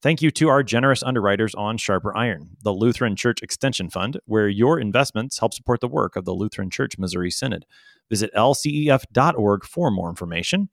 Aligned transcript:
Thank 0.00 0.22
you 0.22 0.30
to 0.30 0.48
our 0.48 0.62
generous 0.62 1.02
underwriters 1.02 1.56
on 1.56 1.76
Sharper 1.76 2.16
Iron, 2.16 2.50
the 2.62 2.72
Lutheran 2.72 3.16
Church 3.16 3.42
Extension 3.42 3.90
Fund, 3.90 4.20
where 4.26 4.48
your 4.48 4.78
investments 4.78 5.40
help 5.40 5.52
support 5.52 5.80
the 5.80 5.88
work 5.88 6.14
of 6.14 6.24
the 6.24 6.34
Lutheran 6.34 6.70
Church 6.70 6.96
Missouri 6.98 7.32
Synod. 7.32 7.66
Visit 8.08 8.30
lcef.org 8.32 9.64
for 9.64 9.90
more 9.90 10.08
information. 10.08 10.68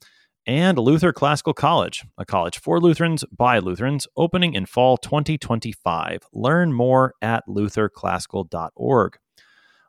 And 0.45 0.77
Luther 0.77 1.11
Classical 1.11 1.55
College, 1.55 2.05
a 2.19 2.25
college 2.25 2.59
for 2.59 2.79
Lutherans 2.79 3.23
by 3.35 3.57
Lutherans, 3.57 4.07
opening 4.15 4.53
in 4.53 4.67
fall 4.67 4.95
2025. 4.95 6.19
Learn 6.31 6.71
more 6.71 7.15
at 7.19 7.47
lutherclassical.org. 7.47 9.17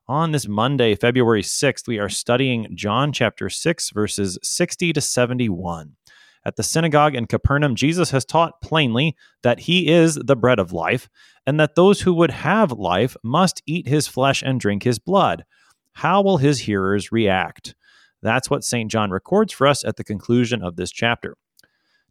On 0.09 0.33
this 0.33 0.49
Monday, 0.49 0.95
February 0.95 1.43
6th, 1.43 1.87
we 1.87 1.99
are 1.99 2.09
studying 2.09 2.69
John 2.75 3.13
chapter 3.13 3.51
6, 3.51 3.91
verses 3.91 4.39
60 4.43 4.95
to 4.95 5.01
71. 5.03 5.97
At 6.47 6.55
the 6.55 6.63
synagogue 6.63 7.17
in 7.17 7.27
Capernaum, 7.27 7.75
Jesus 7.75 8.13
has 8.13 8.25
taught 8.25 8.61
plainly 8.63 9.17
that 9.43 9.59
he 9.59 9.89
is 9.89 10.15
the 10.15 10.37
bread 10.37 10.61
of 10.61 10.73
life, 10.73 11.09
and 11.45 11.59
that 11.59 11.75
those 11.75 12.03
who 12.03 12.15
would 12.15 12.31
have 12.31 12.71
life 12.71 13.17
must 13.25 13.65
eat 13.67 13.89
his 13.89 14.07
flesh 14.07 14.45
and 14.47 14.61
drink 14.61 14.85
his 14.85 15.01
blood. 15.01 15.45
How 15.95 16.23
will 16.23 16.37
his 16.37 16.61
hearers 16.61 17.11
react? 17.11 17.75
That's 18.23 18.49
what 18.49 18.63
St. 18.63 18.89
John 18.89 19.11
records 19.11 19.53
for 19.53 19.67
us 19.67 19.85
at 19.85 19.97
the 19.97 20.05
conclusion 20.05 20.63
of 20.63 20.77
this 20.77 20.93
chapter. 20.93 21.37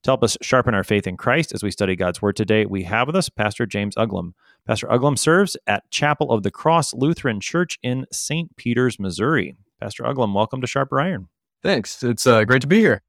To 0.03 0.11
help 0.11 0.21
us 0.21 0.35
sharpen 0.41 0.75
our 0.75 0.83
faith 0.83 1.07
in 1.07 1.15
Christ 1.15 1.53
as 1.53 1.63
we 1.63 1.71
study 1.71 1.95
God's 1.95 2.21
Word 2.21 2.35
today, 2.35 2.65
we 2.65 2.83
have 2.83 3.07
with 3.07 3.15
us 3.15 3.29
Pastor 3.29 3.65
James 3.65 3.95
Uglum. 3.95 4.33
Pastor 4.67 4.87
Uglum 4.87 5.17
serves 5.17 5.55
at 5.65 5.89
Chapel 5.91 6.29
of 6.29 6.43
the 6.43 6.51
Cross 6.51 6.93
Lutheran 6.93 7.39
Church 7.39 7.79
in 7.81 8.05
St. 8.11 8.53
Peters, 8.57 8.99
Missouri. 8.99 9.55
Pastor 9.79 10.03
Uglum, 10.03 10.33
welcome 10.33 10.59
to 10.59 10.67
Sharper 10.67 10.99
Iron. 10.99 11.29
Thanks. 11.63 12.03
It's 12.03 12.27
uh, 12.27 12.43
great 12.43 12.61
to 12.61 12.67
be 12.67 12.81
here. 12.81 13.01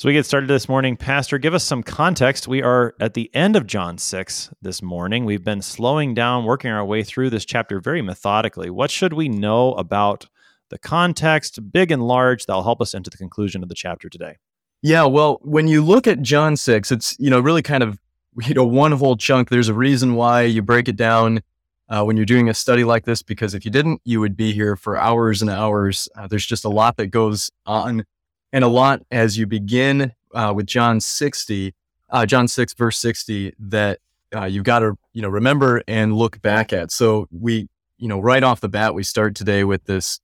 So 0.00 0.06
we 0.06 0.14
get 0.14 0.24
started 0.24 0.48
this 0.48 0.66
morning. 0.66 0.96
Pastor, 0.96 1.36
give 1.36 1.52
us 1.52 1.62
some 1.62 1.82
context. 1.82 2.48
We 2.48 2.62
are 2.62 2.94
at 3.00 3.12
the 3.12 3.30
end 3.34 3.54
of 3.54 3.66
John 3.66 3.98
6 3.98 4.48
this 4.62 4.80
morning. 4.80 5.26
We've 5.26 5.44
been 5.44 5.60
slowing 5.60 6.14
down, 6.14 6.46
working 6.46 6.70
our 6.70 6.82
way 6.86 7.02
through 7.02 7.28
this 7.28 7.44
chapter 7.44 7.80
very 7.80 8.00
methodically. 8.00 8.70
What 8.70 8.90
should 8.90 9.12
we 9.12 9.28
know 9.28 9.74
about 9.74 10.26
the 10.70 10.78
context, 10.78 11.70
big 11.70 11.90
and 11.90 12.02
large, 12.02 12.46
that'll 12.46 12.62
help 12.62 12.80
us 12.80 12.94
into 12.94 13.10
the 13.10 13.18
conclusion 13.18 13.62
of 13.62 13.68
the 13.68 13.74
chapter 13.74 14.08
today? 14.08 14.38
Yeah, 14.80 15.04
well, 15.04 15.38
when 15.42 15.68
you 15.68 15.84
look 15.84 16.06
at 16.06 16.22
John 16.22 16.56
6, 16.56 16.90
it's, 16.90 17.14
you 17.20 17.28
know, 17.28 17.38
really 17.38 17.60
kind 17.60 17.82
of, 17.82 17.98
you 18.46 18.54
know, 18.54 18.64
one 18.64 18.92
whole 18.92 19.18
chunk. 19.18 19.50
There's 19.50 19.68
a 19.68 19.74
reason 19.74 20.14
why 20.14 20.44
you 20.44 20.62
break 20.62 20.88
it 20.88 20.96
down 20.96 21.42
uh, 21.90 22.04
when 22.04 22.16
you're 22.16 22.24
doing 22.24 22.48
a 22.48 22.54
study 22.54 22.84
like 22.84 23.04
this, 23.04 23.20
because 23.20 23.52
if 23.52 23.66
you 23.66 23.70
didn't, 23.70 24.00
you 24.06 24.18
would 24.20 24.34
be 24.34 24.54
here 24.54 24.76
for 24.76 24.96
hours 24.96 25.42
and 25.42 25.50
hours. 25.50 26.08
Uh, 26.16 26.26
there's 26.26 26.46
just 26.46 26.64
a 26.64 26.70
lot 26.70 26.96
that 26.96 27.08
goes 27.08 27.50
on 27.66 28.06
and 28.52 28.64
a 28.64 28.68
lot 28.68 29.02
as 29.10 29.38
you 29.38 29.46
begin 29.46 30.12
uh, 30.34 30.52
with 30.54 30.66
John 30.66 31.00
60, 31.00 31.74
uh, 32.10 32.26
John 32.26 32.48
6, 32.48 32.74
verse 32.74 32.98
60, 32.98 33.54
that 33.58 33.98
uh, 34.34 34.44
you've 34.44 34.64
got 34.64 34.80
to, 34.80 34.96
you 35.12 35.22
know, 35.22 35.28
remember 35.28 35.82
and 35.88 36.14
look 36.14 36.40
back 36.42 36.72
at. 36.72 36.90
So 36.90 37.26
we, 37.30 37.68
you 37.98 38.08
know, 38.08 38.20
right 38.20 38.42
off 38.42 38.60
the 38.60 38.68
bat, 38.68 38.94
we 38.94 39.02
start 39.02 39.34
today 39.34 39.64
with 39.64 39.84
this, 39.84 40.20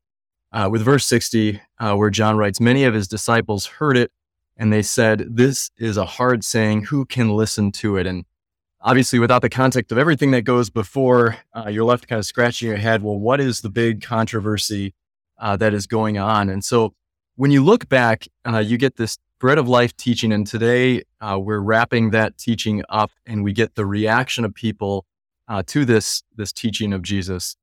uh, 0.53 0.69
with 0.71 0.83
verse 0.83 1.05
60, 1.05 1.61
uh, 1.79 1.95
where 1.95 2.11
John 2.11 2.37
writes, 2.37 2.61
Many 2.61 2.85
of 2.85 2.95
his 2.95 3.09
disciples 3.09 3.67
heard 3.67 3.97
it 3.97 4.11
and 4.57 4.73
they 4.73 4.83
said, 4.83 5.27
This 5.29 5.71
is 5.77 5.97
a 5.97 6.07
hard 6.07 6.45
saying. 6.45 6.85
Who 6.85 7.05
can 7.05 7.31
listen 7.31 7.73
to 7.73 7.97
it? 7.97 8.07
And 8.07 8.25
obviously, 8.81 9.19
without 9.19 9.43
the 9.43 9.51
context 9.51 9.93
of 9.93 9.99
everything 9.99 10.31
that 10.31 10.43
goes 10.43 10.71
before, 10.71 11.37
uh, 11.55 11.69
you're 11.69 11.85
left 11.85 12.09
kind 12.09 12.19
of 12.19 12.27
scratching 12.27 12.69
your 12.69 12.79
head. 12.79 13.03
Well, 13.03 13.19
what 13.19 13.41
is 13.41 13.61
the 13.61 13.71
big 13.71 14.03
controversy 14.03 14.95
that 15.41 15.75
is 15.75 15.87
going 15.87 16.17
on? 16.17 16.49
And 16.49 16.65
so 16.65 16.95
when 17.37 17.51
you 17.51 17.63
look 17.63 17.89
back, 17.89 18.27
uh, 18.47 18.59
you 18.59 18.77
get 18.79 18.97
this 18.97 19.19
bread 19.39 19.59
of 19.59 19.69
life 19.69 19.97
teaching, 19.97 20.33
and 20.33 20.47
today 20.47 21.03
uh, 21.21 21.39
we're 21.39 21.61
wrapping 21.61 22.11
that 22.11 22.37
teaching 22.39 22.83
up, 22.89 23.11
and 23.27 23.45
we 23.45 23.53
get 23.53 23.75
the 23.75 23.87
reaction 23.87 24.45
of 24.45 24.55
people 24.55 25.05
uh, 25.49 25.63
to 25.67 25.85
this 25.85 26.23
this 26.35 26.53
teaching 26.53 26.93
of 26.93 27.03
Jesus. 27.03 27.57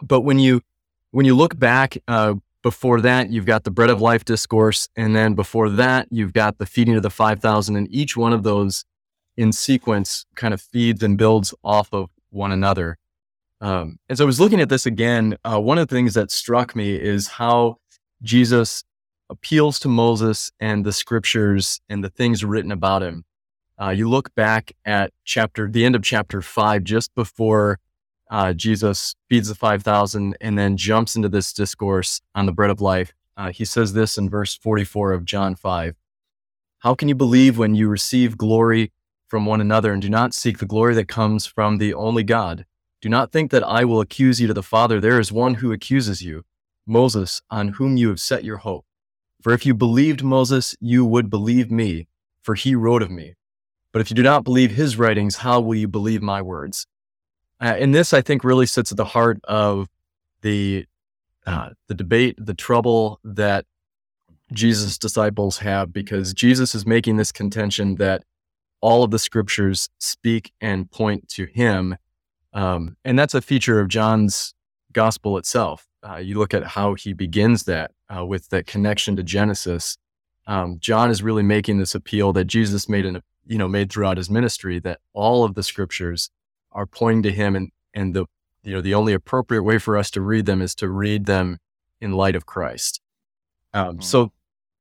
But 0.00 0.22
when 0.22 0.38
you 0.38 0.62
when 1.10 1.26
you 1.26 1.34
look 1.34 1.58
back 1.58 1.98
uh, 2.08 2.34
before 2.62 3.00
that, 3.00 3.30
you've 3.30 3.46
got 3.46 3.64
the 3.64 3.70
bread 3.70 3.90
of 3.90 4.00
life 4.00 4.24
discourse, 4.24 4.88
and 4.96 5.14
then 5.14 5.34
before 5.34 5.68
that, 5.70 6.08
you've 6.10 6.32
got 6.32 6.58
the 6.58 6.66
feeding 6.66 6.94
of 6.94 7.02
the 7.02 7.10
five 7.10 7.40
thousand, 7.40 7.76
and 7.76 7.92
each 7.92 8.16
one 8.16 8.32
of 8.32 8.44
those 8.44 8.84
in 9.36 9.52
sequence 9.52 10.24
kind 10.36 10.54
of 10.54 10.60
feeds 10.60 11.02
and 11.02 11.18
builds 11.18 11.52
off 11.64 11.92
of 11.92 12.08
one 12.30 12.52
another. 12.52 12.96
Um, 13.60 13.98
as 14.08 14.20
I 14.20 14.24
was 14.24 14.38
looking 14.38 14.60
at 14.60 14.68
this 14.68 14.86
again, 14.86 15.36
uh, 15.44 15.58
one 15.58 15.78
of 15.78 15.88
the 15.88 15.94
things 15.94 16.14
that 16.14 16.30
struck 16.30 16.76
me 16.76 16.94
is 16.94 17.26
how 17.26 17.78
Jesus 18.22 18.84
appeals 19.30 19.78
to 19.80 19.88
Moses 19.88 20.52
and 20.60 20.84
the 20.84 20.92
scriptures 20.92 21.80
and 21.88 22.04
the 22.04 22.10
things 22.10 22.44
written 22.44 22.72
about 22.72 23.02
him. 23.02 23.24
Uh, 23.80 23.90
you 23.90 24.08
look 24.08 24.34
back 24.34 24.72
at 24.84 25.12
chapter, 25.24 25.68
the 25.68 25.84
end 25.84 25.96
of 25.96 26.02
chapter 26.02 26.40
five, 26.40 26.84
just 26.84 27.14
before 27.14 27.80
uh, 28.30 28.52
Jesus 28.52 29.14
feeds 29.28 29.48
the 29.48 29.54
5,000 29.54 30.36
and 30.40 30.58
then 30.58 30.76
jumps 30.76 31.16
into 31.16 31.28
this 31.28 31.52
discourse 31.52 32.20
on 32.34 32.46
the 32.46 32.52
bread 32.52 32.70
of 32.70 32.80
life. 32.80 33.12
Uh, 33.36 33.50
he 33.50 33.64
says 33.64 33.92
this 33.92 34.16
in 34.16 34.30
verse 34.30 34.54
44 34.56 35.12
of 35.12 35.24
John 35.24 35.54
5. 35.54 35.94
How 36.78 36.94
can 36.94 37.08
you 37.08 37.14
believe 37.14 37.58
when 37.58 37.74
you 37.74 37.88
receive 37.88 38.36
glory 38.36 38.92
from 39.26 39.46
one 39.46 39.60
another 39.60 39.92
and 39.92 40.02
do 40.02 40.08
not 40.08 40.34
seek 40.34 40.58
the 40.58 40.66
glory 40.66 40.94
that 40.94 41.08
comes 41.08 41.46
from 41.46 41.78
the 41.78 41.94
only 41.94 42.22
God? 42.22 42.66
Do 43.00 43.08
not 43.08 43.32
think 43.32 43.50
that 43.50 43.64
I 43.64 43.84
will 43.84 44.00
accuse 44.00 44.40
you 44.40 44.46
to 44.46 44.54
the 44.54 44.62
Father. 44.62 45.00
There 45.00 45.18
is 45.18 45.32
one 45.32 45.54
who 45.54 45.72
accuses 45.72 46.22
you, 46.22 46.44
Moses, 46.86 47.42
on 47.50 47.68
whom 47.68 47.96
you 47.96 48.08
have 48.08 48.20
set 48.20 48.44
your 48.44 48.58
hope. 48.58 48.84
For 49.42 49.52
if 49.52 49.66
you 49.66 49.74
believed 49.74 50.22
Moses, 50.22 50.76
you 50.80 51.04
would 51.04 51.28
believe 51.28 51.70
me, 51.70 52.08
for 52.42 52.54
he 52.54 52.74
wrote 52.74 53.02
of 53.02 53.10
me. 53.10 53.34
But 53.92 54.00
if 54.00 54.10
you 54.10 54.16
do 54.16 54.22
not 54.22 54.44
believe 54.44 54.72
his 54.72 54.98
writings, 54.98 55.36
how 55.36 55.60
will 55.60 55.76
you 55.76 55.86
believe 55.86 56.22
my 56.22 56.42
words? 56.42 56.86
Uh, 57.60 57.76
and 57.78 57.94
this, 57.94 58.12
I 58.12 58.20
think, 58.20 58.42
really 58.42 58.66
sits 58.66 58.90
at 58.90 58.96
the 58.96 59.04
heart 59.04 59.40
of 59.44 59.88
the 60.42 60.86
uh, 61.46 61.70
the 61.88 61.94
debate, 61.94 62.36
the 62.38 62.54
trouble 62.54 63.20
that 63.22 63.66
Jesus' 64.52 64.96
disciples 64.96 65.58
have, 65.58 65.92
because 65.92 66.32
Jesus 66.32 66.74
is 66.74 66.86
making 66.86 67.16
this 67.18 67.32
contention 67.32 67.96
that 67.96 68.24
all 68.80 69.04
of 69.04 69.10
the 69.10 69.18
scriptures 69.18 69.88
speak 69.98 70.52
and 70.60 70.90
point 70.90 71.28
to 71.28 71.46
him. 71.46 71.96
Um, 72.52 72.96
and 73.04 73.18
that's 73.18 73.34
a 73.34 73.42
feature 73.42 73.80
of 73.80 73.88
John's 73.88 74.54
gospel 74.92 75.36
itself 75.38 75.86
uh, 76.08 76.16
you 76.16 76.38
look 76.38 76.54
at 76.54 76.64
how 76.64 76.94
he 76.94 77.12
begins 77.12 77.64
that 77.64 77.92
uh, 78.14 78.24
with 78.24 78.48
that 78.50 78.66
connection 78.66 79.16
to 79.16 79.22
Genesis. 79.22 79.96
Um, 80.46 80.78
John 80.78 81.10
is 81.10 81.22
really 81.22 81.42
making 81.42 81.78
this 81.78 81.94
appeal 81.94 82.32
that 82.34 82.44
Jesus 82.44 82.88
made 82.88 83.06
in, 83.06 83.22
you 83.46 83.58
know, 83.58 83.68
made 83.68 83.90
throughout 83.90 84.18
his 84.18 84.28
ministry 84.28 84.78
that 84.80 85.00
all 85.14 85.44
of 85.44 85.54
the 85.54 85.62
scriptures 85.62 86.30
are 86.72 86.86
pointing 86.86 87.22
to 87.22 87.32
him, 87.32 87.56
and 87.56 87.70
and 87.94 88.14
the 88.14 88.26
you 88.62 88.72
know 88.72 88.80
the 88.80 88.94
only 88.94 89.12
appropriate 89.12 89.62
way 89.62 89.78
for 89.78 89.96
us 89.96 90.10
to 90.12 90.20
read 90.20 90.46
them 90.46 90.60
is 90.60 90.74
to 90.76 90.88
read 90.88 91.26
them 91.26 91.58
in 92.00 92.12
light 92.12 92.36
of 92.36 92.46
Christ. 92.46 93.00
Um, 93.72 93.94
mm-hmm. 93.94 94.02
So 94.02 94.32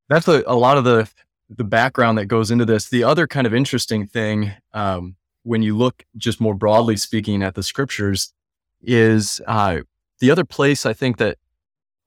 that's 0.10 0.28
a, 0.28 0.44
a 0.46 0.56
lot 0.56 0.78
of 0.78 0.84
the 0.84 1.10
the 1.50 1.64
background 1.64 2.18
that 2.18 2.26
goes 2.26 2.52
into 2.52 2.66
this. 2.66 2.90
The 2.90 3.04
other 3.04 3.28
kind 3.28 3.48
of 3.48 3.54
interesting 3.54 4.08
thing 4.08 4.52
um, 4.74 5.16
when 5.44 5.62
you 5.62 5.78
look 5.78 6.04
just 6.18 6.42
more 6.42 6.56
broadly 6.56 6.98
speaking 6.98 7.44
at 7.44 7.56
the 7.56 7.64
scriptures 7.64 8.34
is 8.82 9.40
uh, 9.48 9.80
the 10.24 10.32
other 10.32 10.46
place 10.46 10.86
I 10.86 10.94
think 10.94 11.18
that 11.18 11.38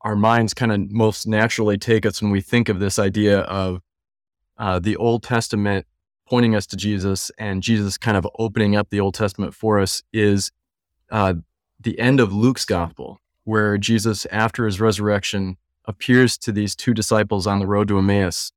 our 0.00 0.16
minds 0.16 0.54
kind 0.54 0.72
of 0.72 0.90
most 0.90 1.26
naturally 1.26 1.76
take 1.76 2.06
us 2.06 2.22
when 2.22 2.30
we 2.30 2.40
think 2.40 2.70
of 2.70 2.80
this 2.80 2.98
idea 2.98 3.40
of 3.40 3.82
uh, 4.56 4.78
the 4.78 4.96
Old 4.96 5.22
Testament 5.22 5.86
pointing 6.26 6.54
us 6.54 6.66
to 6.68 6.76
Jesus 6.76 7.30
and 7.38 7.62
Jesus 7.62 7.98
kind 7.98 8.16
of 8.16 8.26
opening 8.38 8.74
up 8.74 8.88
the 8.88 9.00
Old 9.00 9.12
Testament 9.12 9.52
for 9.54 9.78
us 9.78 10.02
is 10.14 10.50
uh, 11.10 11.34
the 11.78 11.98
end 11.98 12.18
of 12.18 12.32
Luke's 12.32 12.64
gospel, 12.64 13.20
where 13.44 13.76
Jesus, 13.76 14.24
after 14.32 14.64
his 14.64 14.80
resurrection, 14.80 15.58
appears 15.84 16.38
to 16.38 16.52
these 16.52 16.74
two 16.74 16.94
disciples 16.94 17.46
on 17.46 17.58
the 17.58 17.66
road 17.66 17.86
to 17.88 17.98
Emmaus. 17.98 18.50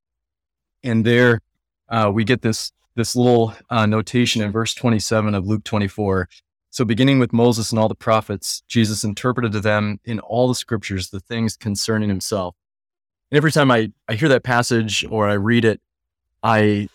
And 0.82 1.04
there 1.04 1.42
uh, 1.90 2.10
we 2.10 2.24
get 2.24 2.40
this, 2.40 2.72
this 2.94 3.14
little 3.14 3.54
uh, 3.68 3.84
notation 3.84 4.40
in 4.40 4.52
verse 4.52 4.72
27 4.72 5.34
of 5.34 5.46
Luke 5.46 5.64
24 5.64 6.30
so, 6.70 6.84
beginning 6.84 7.18
with 7.18 7.32
Moses 7.32 7.72
and 7.72 7.80
all 7.80 7.88
the 7.88 7.96
prophets, 7.96 8.62
Jesus 8.68 9.02
interpreted 9.02 9.50
to 9.52 9.60
them 9.60 9.98
in 10.04 10.20
all 10.20 10.46
the 10.46 10.54
scriptures 10.54 11.10
the 11.10 11.18
things 11.18 11.56
concerning 11.56 12.08
himself. 12.08 12.54
And 13.30 13.36
every 13.36 13.50
time 13.50 13.72
I, 13.72 13.92
I 14.08 14.14
hear 14.14 14.28
that 14.28 14.44
passage 14.44 15.04
or 15.10 15.28
I 15.28 15.34
read 15.34 15.64
it, 15.64 15.80
I 16.44 16.88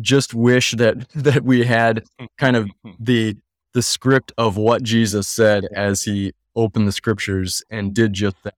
just 0.00 0.34
wish 0.34 0.72
that 0.72 1.08
that 1.14 1.42
we 1.42 1.64
had 1.64 2.04
kind 2.36 2.54
of 2.54 2.68
the 3.00 3.36
the 3.72 3.82
script 3.82 4.30
of 4.36 4.58
what 4.58 4.82
Jesus 4.82 5.26
said 5.26 5.64
as 5.74 6.02
he 6.02 6.32
opened 6.54 6.86
the 6.86 6.92
scriptures 6.92 7.62
and 7.70 7.94
did 7.94 8.12
just 8.12 8.36
that. 8.44 8.54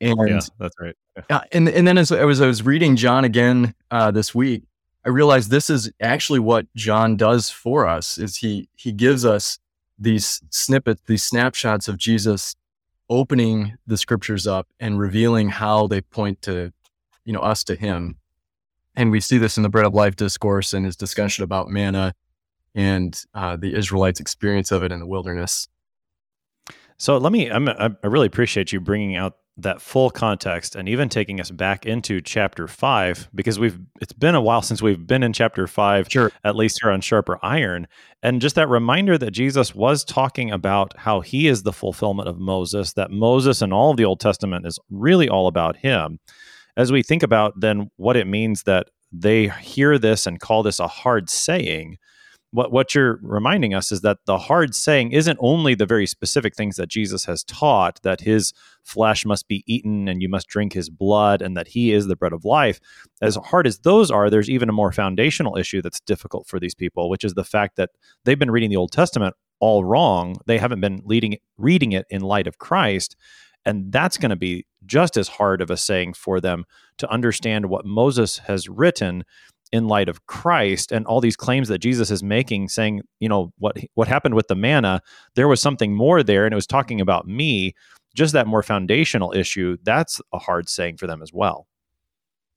And 0.00 0.16
yeah, 0.28 0.40
that's 0.58 0.76
right. 0.80 0.96
Yeah. 1.28 1.42
and 1.50 1.68
and 1.68 1.86
then 1.86 1.98
as 1.98 2.12
I 2.12 2.24
was 2.24 2.40
I 2.40 2.46
was 2.46 2.64
reading 2.64 2.94
John 2.94 3.24
again 3.24 3.74
uh, 3.90 4.12
this 4.12 4.36
week, 4.36 4.62
I 5.04 5.08
realized 5.08 5.50
this 5.50 5.68
is 5.68 5.90
actually 6.00 6.38
what 6.38 6.72
John 6.76 7.16
does 7.16 7.50
for 7.50 7.88
us. 7.88 8.18
Is 8.18 8.36
he 8.36 8.68
he 8.76 8.92
gives 8.92 9.24
us 9.24 9.58
these 10.00 10.42
snippets, 10.50 11.02
these 11.06 11.22
snapshots 11.22 11.86
of 11.86 11.98
Jesus 11.98 12.56
opening 13.08 13.76
the 13.86 13.98
scriptures 13.98 14.46
up 14.46 14.66
and 14.80 14.98
revealing 14.98 15.50
how 15.50 15.86
they 15.86 16.00
point 16.00 16.40
to, 16.42 16.72
you 17.24 17.32
know, 17.32 17.40
us 17.40 17.62
to 17.64 17.74
Him. 17.74 18.16
And 18.96 19.10
we 19.10 19.20
see 19.20 19.38
this 19.38 19.56
in 19.56 19.62
the 19.62 19.68
Bread 19.68 19.86
of 19.86 19.94
Life 19.94 20.16
discourse 20.16 20.72
and 20.72 20.84
his 20.84 20.96
discussion 20.96 21.44
about 21.44 21.68
manna 21.68 22.14
and 22.74 23.20
uh, 23.34 23.56
the 23.56 23.74
Israelites' 23.74 24.20
experience 24.20 24.72
of 24.72 24.82
it 24.82 24.92
in 24.92 25.00
the 25.00 25.06
wilderness. 25.06 25.68
So 26.96 27.16
let 27.18 27.32
me, 27.32 27.50
I'm, 27.50 27.68
i 27.68 27.90
really 28.02 28.26
appreciate 28.26 28.72
you 28.72 28.80
bringing 28.80 29.16
out 29.16 29.36
that 29.62 29.80
full 29.80 30.10
context 30.10 30.74
and 30.74 30.88
even 30.88 31.08
taking 31.08 31.40
us 31.40 31.50
back 31.50 31.86
into 31.86 32.20
chapter 32.20 32.66
five 32.66 33.28
because 33.34 33.58
we've 33.58 33.78
it's 34.00 34.12
been 34.12 34.34
a 34.34 34.40
while 34.40 34.62
since 34.62 34.80
we've 34.82 35.06
been 35.06 35.22
in 35.22 35.32
chapter 35.32 35.66
five 35.66 36.06
sure. 36.10 36.32
at 36.44 36.56
least 36.56 36.78
here 36.82 36.90
on 36.90 37.00
sharper 37.00 37.38
iron 37.42 37.86
and 38.22 38.40
just 38.40 38.54
that 38.54 38.68
reminder 38.68 39.16
that 39.16 39.30
jesus 39.30 39.74
was 39.74 40.04
talking 40.04 40.50
about 40.50 40.96
how 40.98 41.20
he 41.20 41.46
is 41.46 41.62
the 41.62 41.72
fulfillment 41.72 42.28
of 42.28 42.38
moses 42.38 42.92
that 42.94 43.10
moses 43.10 43.62
and 43.62 43.72
all 43.72 43.90
of 43.90 43.96
the 43.96 44.04
old 44.04 44.20
testament 44.20 44.66
is 44.66 44.78
really 44.90 45.28
all 45.28 45.46
about 45.46 45.76
him 45.76 46.18
as 46.76 46.92
we 46.92 47.02
think 47.02 47.22
about 47.22 47.58
then 47.58 47.90
what 47.96 48.16
it 48.16 48.26
means 48.26 48.62
that 48.64 48.88
they 49.12 49.48
hear 49.48 49.98
this 49.98 50.26
and 50.26 50.40
call 50.40 50.62
this 50.62 50.78
a 50.78 50.86
hard 50.86 51.28
saying 51.28 51.98
what 52.52 52.72
what 52.72 52.94
you're 52.94 53.20
reminding 53.22 53.74
us 53.74 53.92
is 53.92 54.00
that 54.00 54.18
the 54.26 54.38
hard 54.38 54.74
saying 54.74 55.12
isn't 55.12 55.38
only 55.40 55.74
the 55.74 55.86
very 55.86 56.06
specific 56.06 56.54
things 56.56 56.76
that 56.76 56.88
Jesus 56.88 57.24
has 57.26 57.44
taught 57.44 58.00
that 58.02 58.20
his 58.20 58.52
flesh 58.82 59.24
must 59.24 59.46
be 59.46 59.62
eaten 59.66 60.08
and 60.08 60.20
you 60.20 60.28
must 60.28 60.48
drink 60.48 60.72
his 60.72 60.90
blood 60.90 61.42
and 61.42 61.56
that 61.56 61.68
he 61.68 61.92
is 61.92 62.06
the 62.06 62.16
bread 62.16 62.32
of 62.32 62.44
life. 62.44 62.80
As 63.22 63.36
hard 63.36 63.66
as 63.66 63.78
those 63.80 64.10
are 64.10 64.30
there's 64.30 64.50
even 64.50 64.68
a 64.68 64.72
more 64.72 64.92
foundational 64.92 65.56
issue 65.56 65.80
that's 65.80 66.00
difficult 66.00 66.46
for 66.46 66.58
these 66.58 66.74
people 66.74 67.08
which 67.08 67.24
is 67.24 67.34
the 67.34 67.44
fact 67.44 67.76
that 67.76 67.90
they've 68.24 68.38
been 68.38 68.50
reading 68.50 68.70
the 68.70 68.76
Old 68.76 68.92
Testament 68.92 69.34
all 69.60 69.84
wrong. 69.84 70.36
They 70.46 70.58
haven't 70.58 70.80
been 70.80 71.02
leading 71.04 71.38
reading 71.56 71.92
it 71.92 72.06
in 72.10 72.22
light 72.22 72.46
of 72.46 72.58
Christ. 72.58 73.16
And 73.64 73.92
that's 73.92 74.16
going 74.16 74.30
to 74.30 74.36
be 74.36 74.66
just 74.86 75.16
as 75.16 75.28
hard 75.28 75.60
of 75.60 75.70
a 75.70 75.76
saying 75.76 76.14
for 76.14 76.40
them 76.40 76.64
to 76.98 77.10
understand 77.10 77.66
what 77.66 77.84
Moses 77.84 78.38
has 78.38 78.68
written 78.68 79.24
in 79.72 79.86
light 79.86 80.08
of 80.08 80.26
Christ 80.26 80.92
and 80.92 81.06
all 81.06 81.20
these 81.20 81.36
claims 81.36 81.68
that 81.68 81.78
Jesus 81.78 82.10
is 82.10 82.22
making, 82.22 82.68
saying, 82.68 83.02
you 83.20 83.28
know, 83.28 83.52
what 83.58 83.76
what 83.94 84.08
happened 84.08 84.34
with 84.34 84.48
the 84.48 84.56
manna, 84.56 85.00
there 85.34 85.48
was 85.48 85.60
something 85.60 85.94
more 85.94 86.22
there, 86.22 86.44
and 86.44 86.52
it 86.52 86.56
was 86.56 86.66
talking 86.66 87.00
about 87.00 87.26
me. 87.26 87.74
Just 88.14 88.32
that 88.32 88.48
more 88.48 88.64
foundational 88.64 89.32
issue, 89.32 89.76
that's 89.84 90.20
a 90.32 90.38
hard 90.38 90.68
saying 90.68 90.96
for 90.96 91.06
them 91.06 91.22
as 91.22 91.32
well. 91.32 91.68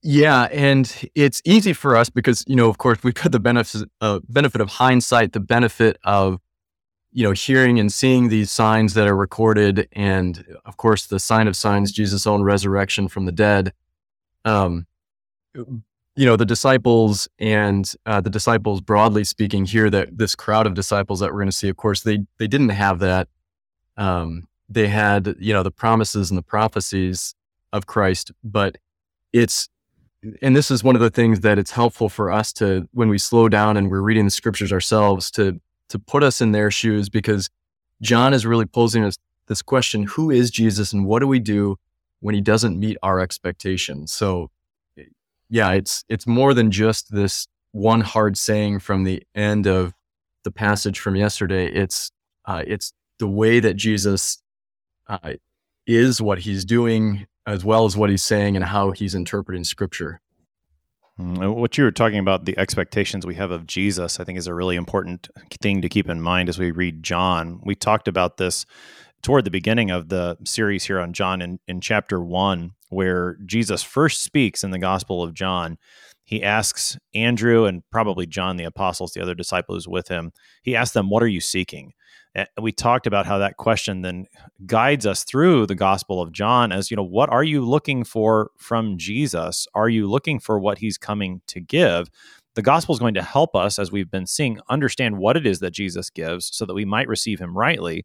Yeah, 0.02 0.48
and 0.52 0.92
it's 1.14 1.40
easy 1.44 1.72
for 1.72 1.96
us 1.96 2.10
because 2.10 2.44
you 2.46 2.56
know, 2.56 2.68
of 2.68 2.78
course, 2.78 3.02
we've 3.02 3.14
got 3.14 3.32
the 3.32 3.40
benefit 3.40 3.88
uh, 4.00 4.20
benefit 4.28 4.60
of 4.60 4.68
hindsight, 4.68 5.32
the 5.32 5.40
benefit 5.40 5.96
of 6.04 6.40
you 7.12 7.22
know 7.22 7.32
hearing 7.32 7.78
and 7.78 7.92
seeing 7.92 8.28
these 8.28 8.50
signs 8.50 8.94
that 8.94 9.06
are 9.06 9.16
recorded, 9.16 9.88
and 9.92 10.44
of 10.66 10.76
course, 10.76 11.06
the 11.06 11.20
sign 11.20 11.46
of 11.46 11.56
signs, 11.56 11.92
Jesus' 11.92 12.26
own 12.26 12.42
resurrection 12.42 13.08
from 13.08 13.24
the 13.24 13.32
dead. 13.32 13.72
Um, 14.44 14.86
you 16.16 16.26
know 16.26 16.36
the 16.36 16.46
disciples 16.46 17.28
and 17.38 17.92
uh, 18.06 18.20
the 18.20 18.30
disciples 18.30 18.80
broadly 18.80 19.24
speaking 19.24 19.64
here 19.64 19.90
that 19.90 20.16
this 20.16 20.34
crowd 20.34 20.66
of 20.66 20.74
disciples 20.74 21.20
that 21.20 21.32
we're 21.32 21.40
going 21.40 21.48
to 21.48 21.52
see 21.52 21.68
of 21.68 21.76
course 21.76 22.02
they 22.02 22.18
they 22.38 22.46
didn't 22.46 22.70
have 22.70 22.98
that. 23.00 23.28
Um, 23.96 24.48
they 24.68 24.88
had 24.88 25.36
you 25.38 25.52
know 25.52 25.62
the 25.62 25.70
promises 25.70 26.30
and 26.30 26.38
the 26.38 26.42
prophecies 26.42 27.34
of 27.72 27.86
christ 27.86 28.32
but 28.42 28.78
it's 29.32 29.68
and 30.40 30.56
this 30.56 30.70
is 30.70 30.82
one 30.82 30.94
of 30.94 31.02
the 31.02 31.10
things 31.10 31.40
that 31.40 31.58
it's 31.58 31.72
helpful 31.72 32.08
for 32.08 32.30
us 32.30 32.52
to 32.54 32.88
when 32.92 33.08
we 33.08 33.18
slow 33.18 33.48
down 33.48 33.76
and 33.76 33.90
we're 33.90 34.00
reading 34.00 34.24
the 34.24 34.30
scriptures 34.30 34.72
ourselves 34.72 35.30
to 35.30 35.60
to 35.90 35.98
put 35.98 36.22
us 36.22 36.40
in 36.40 36.52
their 36.52 36.70
shoes 36.70 37.10
because 37.10 37.50
john 38.00 38.32
is 38.32 38.46
really 38.46 38.64
posing 38.64 39.04
us 39.04 39.16
this 39.48 39.60
question 39.60 40.04
who 40.04 40.30
is 40.30 40.50
jesus 40.50 40.92
and 40.92 41.04
what 41.04 41.18
do 41.18 41.26
we 41.28 41.38
do 41.38 41.76
when 42.24 42.34
he 42.34 42.40
doesn't 42.40 42.80
meet 42.80 42.96
our 43.02 43.20
expectations? 43.20 44.10
So 44.10 44.50
yeah, 45.48 45.72
it's 45.72 46.04
it's 46.08 46.26
more 46.26 46.54
than 46.54 46.70
just 46.70 47.12
this 47.12 47.46
one 47.72 48.00
hard 48.00 48.36
saying 48.36 48.78
from 48.78 49.04
the 49.04 49.22
end 49.34 49.66
of 49.66 49.94
the 50.44 50.50
passage 50.50 50.98
from 50.98 51.16
yesterday. 51.16 51.66
It's 51.66 52.10
uh, 52.44 52.62
it's 52.66 52.92
the 53.18 53.28
way 53.28 53.60
that 53.60 53.74
Jesus 53.74 54.42
uh, 55.08 55.34
is 55.86 56.20
what 56.20 56.40
he's 56.40 56.64
doing, 56.64 57.26
as 57.46 57.64
well 57.64 57.84
as 57.84 57.96
what 57.96 58.10
he's 58.10 58.22
saying 58.22 58.56
and 58.56 58.64
how 58.64 58.90
he's 58.90 59.14
interpreting 59.14 59.64
Scripture. 59.64 60.20
Mm, 61.18 61.54
what 61.54 61.78
you 61.78 61.84
were 61.84 61.92
talking 61.92 62.18
about, 62.18 62.44
the 62.44 62.58
expectations 62.58 63.24
we 63.24 63.36
have 63.36 63.50
of 63.50 63.66
Jesus, 63.66 64.18
I 64.18 64.24
think 64.24 64.38
is 64.38 64.46
a 64.46 64.54
really 64.54 64.76
important 64.76 65.28
thing 65.60 65.80
to 65.82 65.88
keep 65.88 66.08
in 66.08 66.20
mind 66.20 66.48
as 66.48 66.58
we 66.58 66.70
read 66.70 67.02
John. 67.02 67.60
We 67.64 67.74
talked 67.74 68.08
about 68.08 68.36
this 68.36 68.66
toward 69.22 69.44
the 69.44 69.50
beginning 69.50 69.90
of 69.90 70.08
the 70.08 70.36
series 70.44 70.84
here 70.84 71.00
on 71.00 71.12
John 71.12 71.40
in, 71.40 71.60
in 71.68 71.80
chapter 71.80 72.20
one, 72.20 72.72
where 72.94 73.36
Jesus 73.44 73.82
first 73.82 74.22
speaks 74.22 74.64
in 74.64 74.70
the 74.70 74.78
Gospel 74.78 75.22
of 75.22 75.34
John. 75.34 75.78
He 76.24 76.42
asks 76.42 76.96
Andrew 77.14 77.66
and 77.66 77.82
probably 77.90 78.26
John 78.26 78.56
the 78.56 78.64
apostles, 78.64 79.12
the 79.12 79.20
other 79.20 79.34
disciples 79.34 79.86
with 79.86 80.08
him, 80.08 80.32
he 80.62 80.74
asks 80.74 80.94
them, 80.94 81.10
What 81.10 81.22
are 81.22 81.28
you 81.28 81.40
seeking? 81.40 81.92
And 82.34 82.48
we 82.60 82.72
talked 82.72 83.06
about 83.06 83.26
how 83.26 83.38
that 83.38 83.58
question 83.58 84.02
then 84.02 84.26
guides 84.66 85.06
us 85.06 85.22
through 85.22 85.66
the 85.66 85.74
Gospel 85.74 86.20
of 86.20 86.32
John 86.32 86.72
as, 86.72 86.90
you 86.90 86.96
know, 86.96 87.04
what 87.04 87.30
are 87.30 87.44
you 87.44 87.64
looking 87.64 88.02
for 88.02 88.50
from 88.58 88.98
Jesus? 88.98 89.68
Are 89.74 89.88
you 89.88 90.10
looking 90.10 90.40
for 90.40 90.58
what 90.58 90.78
he's 90.78 90.98
coming 90.98 91.42
to 91.48 91.60
give? 91.60 92.08
The 92.54 92.62
gospel 92.62 92.94
is 92.94 93.00
going 93.00 93.14
to 93.14 93.22
help 93.22 93.56
us, 93.56 93.80
as 93.80 93.90
we've 93.90 94.10
been 94.10 94.26
seeing, 94.26 94.60
understand 94.68 95.18
what 95.18 95.36
it 95.36 95.44
is 95.44 95.58
that 95.58 95.72
Jesus 95.72 96.08
gives 96.08 96.50
so 96.56 96.64
that 96.64 96.74
we 96.74 96.84
might 96.84 97.08
receive 97.08 97.40
him 97.40 97.56
rightly. 97.56 98.04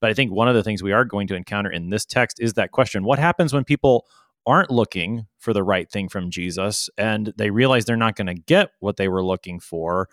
But 0.00 0.10
I 0.10 0.14
think 0.14 0.32
one 0.32 0.48
of 0.48 0.54
the 0.54 0.62
things 0.62 0.82
we 0.82 0.92
are 0.92 1.04
going 1.04 1.26
to 1.28 1.34
encounter 1.34 1.70
in 1.70 1.88
this 1.88 2.04
text 2.04 2.38
is 2.38 2.54
that 2.54 2.72
question 2.72 3.04
what 3.04 3.18
happens 3.18 3.54
when 3.54 3.64
people 3.64 4.06
aren't 4.46 4.70
looking 4.70 5.26
for 5.38 5.52
the 5.52 5.62
right 5.62 5.90
thing 5.90 6.08
from 6.08 6.30
Jesus 6.30 6.88
and 6.96 7.32
they 7.36 7.50
realize 7.50 7.84
they're 7.84 7.96
not 7.96 8.16
going 8.16 8.26
to 8.26 8.34
get 8.34 8.70
what 8.80 8.96
they 8.96 9.08
were 9.08 9.24
looking 9.24 9.60
for? 9.60 10.08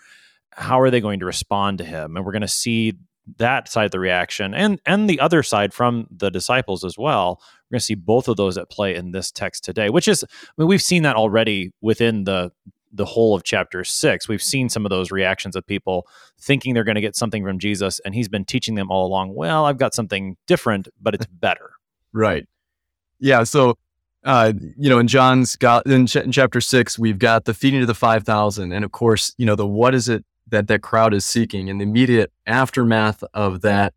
How 0.51 0.79
are 0.79 0.89
they 0.89 1.01
going 1.01 1.19
to 1.19 1.25
respond 1.25 1.79
to 1.79 1.83
him? 1.83 2.15
And 2.15 2.25
we're 2.25 2.31
going 2.31 2.41
to 2.41 2.47
see 2.47 2.93
that 3.37 3.69
side 3.69 3.85
of 3.85 3.91
the 3.91 4.01
reaction 4.01 4.53
and 4.53 4.81
and 4.85 5.09
the 5.09 5.17
other 5.21 5.41
side 5.41 5.73
from 5.73 6.05
the 6.11 6.29
disciples 6.29 6.83
as 6.83 6.97
well 6.97 7.39
we're 7.39 7.75
going 7.75 7.79
to 7.79 7.85
see 7.85 7.95
both 7.95 8.27
of 8.27 8.35
those 8.35 8.57
at 8.57 8.69
play 8.69 8.93
in 8.93 9.11
this 9.11 9.31
text 9.31 9.63
today 9.63 9.89
which 9.89 10.09
is 10.09 10.25
I 10.25 10.27
mean, 10.57 10.67
we've 10.67 10.81
seen 10.81 11.03
that 11.03 11.15
already 11.15 11.71
within 11.79 12.25
the 12.25 12.51
the 12.93 13.05
whole 13.05 13.35
of 13.35 13.43
chapter 13.43 13.83
six. 13.83 14.27
We've 14.27 14.41
seen 14.41 14.69
some 14.69 14.85
of 14.85 14.91
those 14.91 15.11
reactions 15.11 15.55
of 15.55 15.65
people 15.65 16.07
thinking 16.39 16.73
they're 16.73 16.83
going 16.83 16.95
to 16.95 17.01
get 17.01 17.15
something 17.15 17.43
from 17.43 17.57
Jesus, 17.57 17.99
and 18.05 18.13
he's 18.13 18.29
been 18.29 18.45
teaching 18.45 18.75
them 18.75 18.91
all 18.91 19.07
along, 19.07 19.33
well, 19.33 19.65
I've 19.65 19.79
got 19.79 19.93
something 19.95 20.37
different, 20.45 20.87
but 21.01 21.15
it's 21.15 21.25
better. 21.31 21.71
right. 22.13 22.45
Yeah. 23.19 23.43
So, 23.43 23.77
uh, 24.23 24.53
you 24.77 24.89
know, 24.89 24.99
in 24.99 25.07
John's 25.07 25.55
got 25.55 25.85
in, 25.85 26.07
ch- 26.07 26.17
in 26.17 26.31
chapter 26.31 26.61
six, 26.61 26.97
we've 26.97 27.19
got 27.19 27.45
the 27.45 27.53
feeding 27.53 27.81
of 27.81 27.87
the 27.87 27.93
5,000. 27.93 28.71
And 28.71 28.85
of 28.85 28.91
course, 28.91 29.33
you 29.37 29.45
know, 29.45 29.55
the 29.55 29.67
what 29.67 29.93
is 29.93 30.07
it 30.07 30.25
that 30.47 30.67
that 30.67 30.81
crowd 30.81 31.13
is 31.13 31.25
seeking 31.25 31.67
in 31.67 31.77
the 31.77 31.83
immediate 31.83 32.31
aftermath 32.45 33.23
of 33.33 33.61
that, 33.61 33.93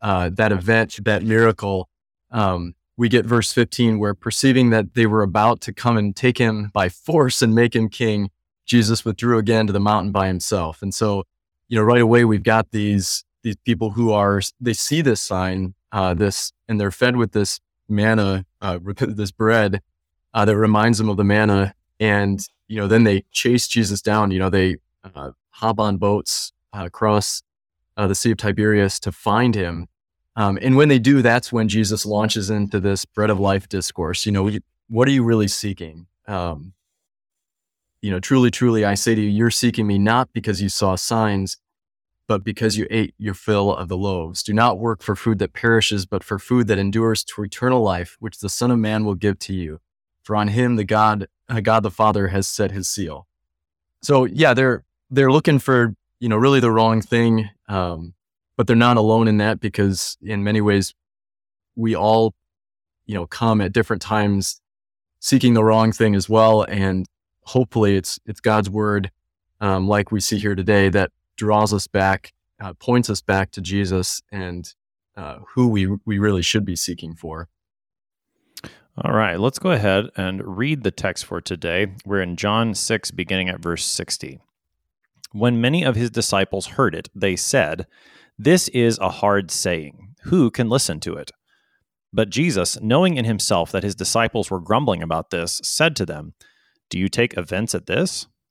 uh, 0.00 0.30
that 0.32 0.52
event, 0.52 0.98
that 1.04 1.22
miracle. 1.22 1.88
Um, 2.30 2.74
we 2.96 3.08
get 3.08 3.24
verse 3.24 3.52
15 3.52 3.98
where 3.98 4.14
perceiving 4.14 4.70
that 4.70 4.94
they 4.94 5.06
were 5.06 5.22
about 5.22 5.60
to 5.62 5.72
come 5.72 5.96
and 5.96 6.14
take 6.14 6.38
him 6.38 6.70
by 6.72 6.88
force 6.88 7.42
and 7.42 7.54
make 7.54 7.76
him 7.76 7.88
king, 7.88 8.30
Jesus 8.66 9.04
withdrew 9.04 9.38
again 9.38 9.66
to 9.68 9.72
the 9.72 9.80
mountain 9.80 10.10
by 10.10 10.26
himself. 10.26 10.82
And 10.82 10.92
so, 10.92 11.24
you 11.68 11.78
know, 11.78 11.84
right 11.84 12.00
away 12.00 12.24
we've 12.24 12.42
got 12.42 12.70
these 12.72 13.24
these 13.44 13.56
people 13.64 13.90
who 13.90 14.12
are 14.12 14.42
they 14.60 14.72
see 14.72 15.00
this 15.00 15.20
sign, 15.20 15.74
uh, 15.92 16.12
this, 16.12 16.52
and 16.68 16.80
they're 16.80 16.90
fed 16.90 17.16
with 17.16 17.32
this 17.32 17.60
manna, 17.88 18.44
uh, 18.60 18.78
this 19.00 19.30
bread 19.30 19.82
uh, 20.34 20.44
that 20.44 20.56
reminds 20.56 20.98
them 20.98 21.08
of 21.08 21.16
the 21.16 21.24
manna, 21.24 21.74
and 22.00 22.40
you 22.68 22.76
know, 22.76 22.86
then 22.86 23.04
they 23.04 23.24
chase 23.32 23.66
Jesus 23.66 24.02
down. 24.02 24.30
You 24.30 24.38
know, 24.38 24.50
they 24.50 24.76
uh, 25.02 25.32
hop 25.50 25.80
on 25.80 25.96
boats 25.96 26.52
uh, 26.72 26.84
across 26.84 27.42
uh, 27.96 28.06
the 28.06 28.14
Sea 28.14 28.32
of 28.32 28.38
Tiberias 28.38 29.00
to 29.00 29.12
find 29.12 29.54
him. 29.54 29.88
Um, 30.36 30.58
and 30.62 30.76
when 30.76 30.88
they 30.88 31.00
do, 31.00 31.20
that's 31.20 31.52
when 31.52 31.68
Jesus 31.68 32.06
launches 32.06 32.48
into 32.48 32.78
this 32.78 33.04
bread 33.04 33.30
of 33.30 33.40
life 33.40 33.68
discourse. 33.68 34.24
You 34.24 34.32
know, 34.32 34.50
what 34.88 35.08
are 35.08 35.10
you 35.10 35.24
really 35.24 35.48
seeking? 35.48 36.06
Um, 36.28 36.74
you 38.00 38.12
know, 38.12 38.20
truly, 38.20 38.50
truly, 38.50 38.84
I 38.84 38.94
say 38.94 39.16
to 39.16 39.20
you, 39.20 39.28
you're 39.28 39.50
seeking 39.50 39.86
me 39.86 39.98
not 39.98 40.32
because 40.32 40.62
you 40.62 40.68
saw 40.68 40.94
signs, 40.94 41.56
but 42.28 42.44
because 42.44 42.76
you 42.76 42.86
ate 42.90 43.14
your 43.18 43.34
fill 43.34 43.74
of 43.74 43.88
the 43.88 43.96
loaves. 43.96 44.42
Do 44.42 44.52
not 44.52 44.78
work 44.78 45.02
for 45.02 45.16
food 45.16 45.38
that 45.38 45.54
perishes, 45.54 46.04
but 46.06 46.22
for 46.22 46.38
food 46.38 46.68
that 46.68 46.78
endures 46.78 47.24
to 47.24 47.42
eternal 47.42 47.82
life, 47.82 48.16
which 48.20 48.38
the 48.38 48.50
Son 48.50 48.70
of 48.70 48.78
Man 48.78 49.04
will 49.04 49.14
give 49.14 49.38
to 49.40 49.54
you. 49.54 49.80
For 50.22 50.36
on 50.36 50.48
him 50.48 50.76
the 50.76 50.84
God, 50.84 51.26
uh, 51.48 51.60
God 51.60 51.82
the 51.82 51.90
Father 51.90 52.28
has 52.28 52.46
set 52.46 52.70
his 52.70 52.86
seal. 52.86 53.26
So 54.02 54.26
yeah, 54.26 54.52
they're 54.54 54.84
they're 55.10 55.32
looking 55.32 55.58
for 55.58 55.94
you 56.20 56.28
know 56.28 56.36
really 56.36 56.60
the 56.60 56.70
wrong 56.70 57.00
thing, 57.00 57.48
um, 57.66 58.12
but 58.56 58.66
they're 58.66 58.76
not 58.76 58.98
alone 58.98 59.26
in 59.26 59.38
that 59.38 59.58
because 59.58 60.18
in 60.20 60.44
many 60.44 60.60
ways 60.60 60.94
we 61.78 61.94
all, 61.96 62.34
you 63.06 63.14
know, 63.14 63.26
come 63.26 63.60
at 63.62 63.72
different 63.72 64.02
times 64.02 64.60
seeking 65.20 65.54
the 65.54 65.64
wrong 65.64 65.92
thing 65.92 66.14
as 66.14 66.28
well. 66.28 66.62
And 66.62 67.06
hopefully 67.42 67.96
it's, 67.96 68.18
it's 68.26 68.40
God's 68.40 68.68
word, 68.68 69.10
um, 69.60 69.88
like 69.88 70.10
we 70.10 70.20
see 70.20 70.38
here 70.38 70.56
today 70.56 70.88
that 70.90 71.12
draws 71.38 71.72
us 71.72 71.86
back, 71.86 72.34
uh, 72.60 72.74
points 72.74 73.08
us 73.08 73.22
back 73.22 73.50
to 73.52 73.62
Jesus 73.62 74.20
and 74.30 74.74
uh, 75.16 75.38
who 75.54 75.68
we, 75.68 75.86
we 76.04 76.18
really 76.18 76.42
should 76.42 76.66
be 76.66 76.76
seeking 76.76 77.14
for. 77.14 77.48
All 79.02 79.14
right, 79.14 79.38
let's 79.38 79.60
go 79.60 79.70
ahead 79.70 80.10
and 80.16 80.58
read 80.58 80.82
the 80.82 80.90
text 80.90 81.24
for 81.24 81.40
today. 81.40 81.94
We're 82.04 82.20
in 82.20 82.36
John 82.36 82.74
6, 82.74 83.12
beginning 83.12 83.48
at 83.48 83.60
verse 83.60 83.84
60. 83.84 84.40
When 85.30 85.60
many 85.60 85.84
of 85.84 85.94
his 85.94 86.10
disciples 86.10 86.66
heard 86.66 86.94
it, 86.96 87.08
they 87.14 87.36
said, 87.36 87.86
This 88.36 88.66
is 88.68 88.98
a 88.98 89.08
hard 89.08 89.52
saying. 89.52 90.16
Who 90.24 90.50
can 90.50 90.68
listen 90.68 90.98
to 91.00 91.14
it? 91.14 91.30
But 92.12 92.30
Jesus, 92.30 92.80
knowing 92.80 93.16
in 93.16 93.24
himself 93.24 93.70
that 93.70 93.84
his 93.84 93.94
disciples 93.94 94.50
were 94.50 94.60
grumbling 94.60 95.02
about 95.02 95.30
this, 95.30 95.60
said 95.62 95.94
to 95.96 96.06
them, 96.06 96.34
Do 96.90 96.98
you 96.98 97.08
take 97.08 97.36
offense 97.36 97.76
at 97.76 97.86
this? 97.86 98.26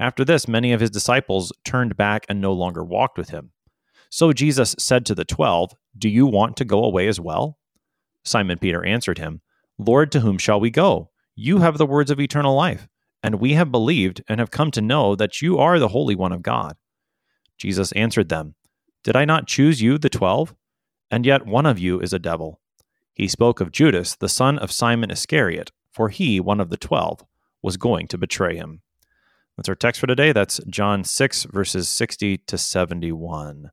After 0.00 0.24
this, 0.24 0.48
many 0.48 0.72
of 0.72 0.80
his 0.80 0.90
disciples 0.90 1.52
turned 1.62 1.94
back 1.94 2.24
and 2.30 2.40
no 2.40 2.54
longer 2.54 2.82
walked 2.82 3.18
with 3.18 3.28
him. 3.28 3.50
So 4.08 4.32
Jesus 4.32 4.74
said 4.78 5.04
to 5.06 5.14
the 5.14 5.26
twelve, 5.26 5.74
Do 5.96 6.08
you 6.08 6.26
want 6.26 6.56
to 6.56 6.64
go 6.64 6.82
away 6.82 7.06
as 7.06 7.20
well? 7.20 7.58
Simon 8.24 8.58
Peter 8.58 8.82
answered 8.82 9.18
him, 9.18 9.42
Lord, 9.78 10.10
to 10.12 10.20
whom 10.20 10.38
shall 10.38 10.58
we 10.58 10.70
go? 10.70 11.10
You 11.36 11.58
have 11.58 11.76
the 11.76 11.86
words 11.86 12.10
of 12.10 12.18
eternal 12.18 12.54
life, 12.56 12.88
and 13.22 13.36
we 13.36 13.52
have 13.52 13.70
believed 13.70 14.22
and 14.26 14.40
have 14.40 14.50
come 14.50 14.70
to 14.70 14.80
know 14.80 15.14
that 15.16 15.42
you 15.42 15.58
are 15.58 15.78
the 15.78 15.88
Holy 15.88 16.16
One 16.16 16.32
of 16.32 16.42
God. 16.42 16.76
Jesus 17.58 17.92
answered 17.92 18.30
them, 18.30 18.54
Did 19.04 19.16
I 19.16 19.26
not 19.26 19.46
choose 19.46 19.82
you, 19.82 19.98
the 19.98 20.08
twelve? 20.08 20.54
And 21.10 21.26
yet 21.26 21.44
one 21.44 21.66
of 21.66 21.78
you 21.78 22.00
is 22.00 22.14
a 22.14 22.18
devil. 22.18 22.58
He 23.12 23.28
spoke 23.28 23.60
of 23.60 23.70
Judas, 23.70 24.16
the 24.16 24.30
son 24.30 24.58
of 24.58 24.72
Simon 24.72 25.10
Iscariot, 25.10 25.72
for 25.92 26.08
he, 26.08 26.40
one 26.40 26.58
of 26.58 26.70
the 26.70 26.78
twelve, 26.78 27.22
was 27.62 27.76
going 27.76 28.06
to 28.08 28.18
betray 28.18 28.56
him. 28.56 28.80
That's 29.60 29.68
our 29.68 29.74
text 29.74 30.00
for 30.00 30.06
today. 30.06 30.32
That's 30.32 30.58
John 30.70 31.04
6, 31.04 31.44
verses 31.52 31.86
60 31.86 32.38
to 32.38 32.56
71. 32.56 33.70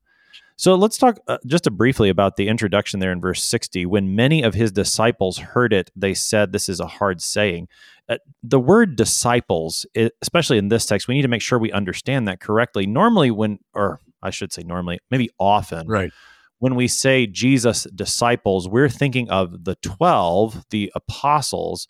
So 0.56 0.74
let's 0.74 0.98
talk 0.98 1.18
uh, 1.26 1.38
just 1.46 1.64
briefly 1.72 2.10
about 2.10 2.36
the 2.36 2.48
introduction 2.48 3.00
there 3.00 3.10
in 3.10 3.22
verse 3.22 3.42
60. 3.42 3.86
When 3.86 4.14
many 4.14 4.42
of 4.42 4.52
his 4.52 4.70
disciples 4.70 5.38
heard 5.38 5.72
it, 5.72 5.90
they 5.96 6.12
said, 6.12 6.52
This 6.52 6.68
is 6.68 6.78
a 6.78 6.86
hard 6.86 7.22
saying. 7.22 7.68
Uh, 8.06 8.18
the 8.42 8.60
word 8.60 8.96
disciples, 8.96 9.86
especially 10.20 10.58
in 10.58 10.68
this 10.68 10.84
text, 10.84 11.08
we 11.08 11.14
need 11.14 11.22
to 11.22 11.28
make 11.28 11.40
sure 11.40 11.58
we 11.58 11.72
understand 11.72 12.28
that 12.28 12.38
correctly. 12.38 12.86
Normally, 12.86 13.30
when, 13.30 13.58
or 13.72 13.98
I 14.22 14.28
should 14.28 14.52
say 14.52 14.64
normally, 14.64 14.98
maybe 15.10 15.30
often, 15.38 15.86
right. 15.88 16.12
when 16.58 16.74
we 16.74 16.86
say 16.86 17.26
Jesus' 17.26 17.84
disciples, 17.94 18.68
we're 18.68 18.90
thinking 18.90 19.30
of 19.30 19.64
the 19.64 19.76
12, 19.76 20.66
the 20.68 20.92
apostles. 20.94 21.88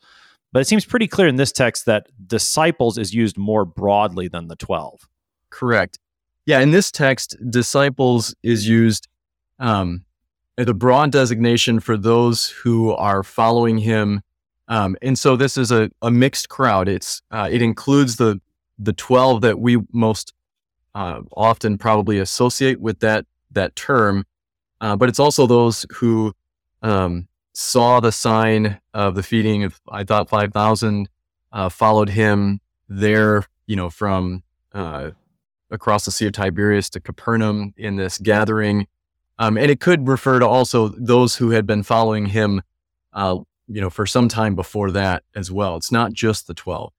But 0.52 0.60
it 0.60 0.66
seems 0.66 0.84
pretty 0.84 1.06
clear 1.08 1.28
in 1.28 1.36
this 1.36 1.52
text 1.52 1.86
that 1.86 2.08
disciples 2.26 2.96
is 2.96 3.14
used 3.14 3.36
more 3.36 3.64
broadly 3.64 4.28
than 4.28 4.48
the 4.48 4.56
12. 4.56 5.08
Correct. 5.50 5.98
Yeah, 6.46 6.60
in 6.60 6.70
this 6.70 6.90
text, 6.90 7.36
disciples 7.50 8.34
is 8.42 8.66
used 8.66 9.08
um, 9.58 10.04
as 10.56 10.66
a 10.66 10.74
broad 10.74 11.12
designation 11.12 11.80
for 11.80 11.96
those 11.96 12.48
who 12.48 12.92
are 12.92 13.22
following 13.22 13.78
him. 13.78 14.22
Um, 14.68 14.96
and 15.02 15.18
so 15.18 15.36
this 15.36 15.56
is 15.56 15.70
a, 15.70 15.90
a 16.02 16.10
mixed 16.10 16.48
crowd. 16.48 16.88
It's 16.88 17.22
uh, 17.30 17.48
it 17.50 17.62
includes 17.62 18.16
the 18.16 18.40
the 18.78 18.92
twelve 18.92 19.40
that 19.40 19.58
we 19.58 19.78
most 19.92 20.32
uh, 20.94 21.20
often 21.36 21.78
probably 21.78 22.18
associate 22.18 22.80
with 22.80 23.00
that 23.00 23.26
that 23.50 23.76
term, 23.76 24.24
uh, 24.80 24.96
but 24.96 25.08
it's 25.08 25.18
also 25.18 25.46
those 25.46 25.86
who 25.92 26.32
um, 26.82 27.28
saw 27.58 27.98
the 27.98 28.12
sign 28.12 28.80
of 28.94 29.16
the 29.16 29.22
feeding 29.22 29.64
of 29.64 29.80
I 29.88 30.04
thought 30.04 30.28
five 30.28 30.52
thousand, 30.52 31.08
uh, 31.52 31.68
followed 31.68 32.10
him 32.10 32.60
there, 32.88 33.46
you 33.66 33.74
know, 33.74 33.90
from 33.90 34.44
uh, 34.72 35.10
across 35.68 36.04
the 36.04 36.12
Sea 36.12 36.26
of 36.26 36.34
Tiberias 36.34 36.88
to 36.90 37.00
Capernaum 37.00 37.74
in 37.76 37.96
this 37.96 38.18
gathering. 38.18 38.86
Um, 39.40 39.58
and 39.58 39.72
it 39.72 39.80
could 39.80 40.06
refer 40.06 40.38
to 40.38 40.46
also 40.46 40.88
those 40.88 41.36
who 41.36 41.50
had 41.50 41.66
been 41.66 41.82
following 41.82 42.26
him, 42.26 42.62
uh, 43.12 43.38
you 43.66 43.80
know, 43.80 43.90
for 43.90 44.06
some 44.06 44.28
time 44.28 44.54
before 44.54 44.92
that 44.92 45.24
as 45.34 45.50
well. 45.50 45.76
It's 45.76 45.90
not 45.90 46.12
just 46.12 46.46
the 46.46 46.54
12. 46.54 46.92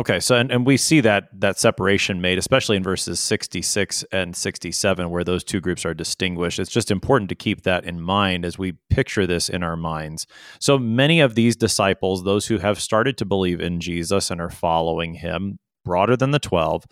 Okay, 0.00 0.18
so 0.18 0.34
and, 0.34 0.50
and 0.50 0.64
we 0.64 0.78
see 0.78 1.02
that 1.02 1.28
that 1.38 1.58
separation 1.58 2.22
made, 2.22 2.38
especially 2.38 2.78
in 2.78 2.82
verses 2.82 3.20
66 3.20 4.02
and 4.10 4.34
67, 4.34 5.10
where 5.10 5.24
those 5.24 5.44
two 5.44 5.60
groups 5.60 5.84
are 5.84 5.92
distinguished. 5.92 6.58
It's 6.58 6.70
just 6.70 6.90
important 6.90 7.28
to 7.28 7.34
keep 7.34 7.64
that 7.64 7.84
in 7.84 8.00
mind 8.00 8.46
as 8.46 8.58
we 8.58 8.78
picture 8.88 9.26
this 9.26 9.50
in 9.50 9.62
our 9.62 9.76
minds. 9.76 10.26
So 10.58 10.78
many 10.78 11.20
of 11.20 11.34
these 11.34 11.54
disciples, 11.54 12.24
those 12.24 12.46
who 12.46 12.56
have 12.56 12.80
started 12.80 13.18
to 13.18 13.26
believe 13.26 13.60
in 13.60 13.78
Jesus 13.78 14.30
and 14.30 14.40
are 14.40 14.48
following 14.48 15.16
him, 15.16 15.58
broader 15.84 16.16
than 16.16 16.30
the 16.30 16.38
12. 16.38 16.86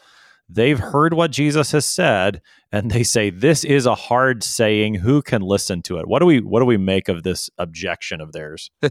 They've 0.47 0.79
heard 0.79 1.15
what 1.15 1.31
Jesus 1.31 1.73
has 1.73 1.87
said 1.87 2.43
and 2.71 2.91
they 2.91 3.05
say 3.05 3.31
this 3.31 3.65
is 3.65 3.87
a 3.87 3.95
hard 3.95 4.43
saying 4.45 4.97
who 4.97 5.23
can 5.23 5.41
listen 5.41 5.81
to 5.85 5.99
it. 5.99 6.07
What 6.07 6.19
do 6.19 6.27
we 6.27 6.41
what 6.41 6.61
do 6.61 6.67
we 6.67 6.77
make 6.77 7.09
of 7.09 7.23
this 7.23 7.49
objection 7.57 8.21
of 8.21 8.33
theirs? 8.33 8.71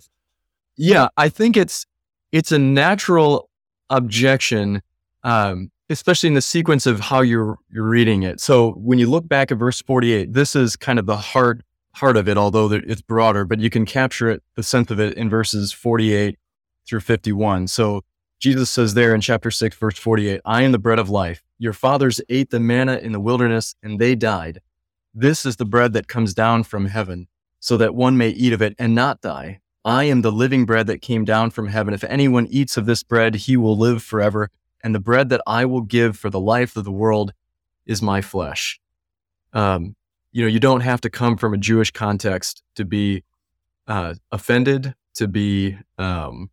yeah, 0.76 1.10
I 1.18 1.30
think 1.30 1.56
it's 1.56 1.86
it's 2.32 2.52
a 2.52 2.58
natural 2.58 3.50
objection 3.90 4.82
um, 5.24 5.72
especially 5.90 6.28
in 6.28 6.34
the 6.34 6.42
sequence 6.42 6.86
of 6.86 7.00
how 7.00 7.22
you're 7.22 7.58
you're 7.72 7.88
reading 7.88 8.24
it. 8.24 8.40
So 8.40 8.72
when 8.72 9.00
you 9.00 9.10
look 9.10 9.28
back 9.28 9.52
at 9.52 9.58
verse 9.58 9.82
48, 9.82 10.34
this 10.34 10.56
is 10.56 10.76
kind 10.76 11.00
of 11.00 11.06
the 11.06 11.18
heart 11.18 11.64
heart 11.96 12.18
of 12.18 12.28
it, 12.30 12.38
although 12.38 12.72
it's 12.72 13.02
broader, 13.02 13.44
but 13.44 13.60
you 13.60 13.70
can 13.70 13.86
capture 13.86 14.30
it 14.30 14.44
the 14.56 14.64
sense 14.64 14.92
of 14.92 15.00
it 15.00 15.18
in 15.18 15.30
verses 15.30 15.72
48 15.72 16.38
through 16.88 17.00
51. 17.00 17.68
So 17.68 18.04
Jesus 18.40 18.70
says 18.70 18.94
there 18.94 19.16
in 19.16 19.22
chapter 19.22 19.50
6, 19.50 19.76
verse 19.76 19.98
48, 19.98 20.42
I 20.46 20.62
am 20.62 20.72
the 20.72 20.78
bread 20.78 21.00
of 21.00 21.10
life. 21.10 21.42
Your 21.58 21.74
fathers 21.74 22.22
ate 22.30 22.52
the 22.52 22.60
manna 22.60 22.98
in 22.98 23.14
the 23.14 23.20
wilderness 23.20 23.74
and 23.82 23.98
they 23.98 24.14
died. 24.14 24.62
This 25.12 25.44
is 25.44 25.56
the 25.56 25.66
bread 25.66 25.94
that 25.94 26.08
comes 26.08 26.36
down 26.36 26.64
from 26.64 26.86
heaven, 26.86 27.28
so 27.60 27.78
that 27.78 27.96
one 27.96 28.16
may 28.16 28.30
eat 28.30 28.54
of 28.54 28.62
it 28.62 28.76
and 28.78 28.94
not 28.94 29.22
die. 29.22 29.60
I 29.88 30.04
am 30.04 30.22
the 30.22 30.34
living 30.34 30.66
bread 30.66 30.88
that 30.88 31.02
came 31.02 31.24
down 31.24 31.50
from 31.50 31.70
heaven. 31.70 31.94
If 31.94 32.04
anyone 32.04 32.46
eats 32.50 32.76
of 32.76 32.86
this 32.86 33.04
bread, 33.04 33.36
he 33.36 33.56
will 33.56 33.78
live 33.78 34.04
forever. 34.04 34.50
And 34.84 34.94
the 34.94 35.00
bread 35.00 35.30
that 35.30 35.40
I 35.48 35.64
will 35.64 35.80
give 35.80 36.18
for 36.18 36.30
the 36.30 36.42
life 36.42 36.76
of 36.76 36.84
the 36.84 36.92
world 36.92 37.32
is 37.86 38.02
my 38.02 38.20
flesh. 38.20 38.82
Um, 39.54 39.96
you 40.34 40.42
know, 40.42 40.50
you 40.50 40.60
don't 40.60 40.82
have 40.82 41.00
to 41.02 41.10
come 41.10 41.38
from 41.38 41.54
a 41.54 41.58
Jewish 41.58 41.92
context 41.92 42.64
to 42.76 42.84
be 42.84 43.24
uh, 43.88 44.16
offended, 44.30 44.94
to 45.14 45.26
be 45.26 45.78
um, 45.98 46.50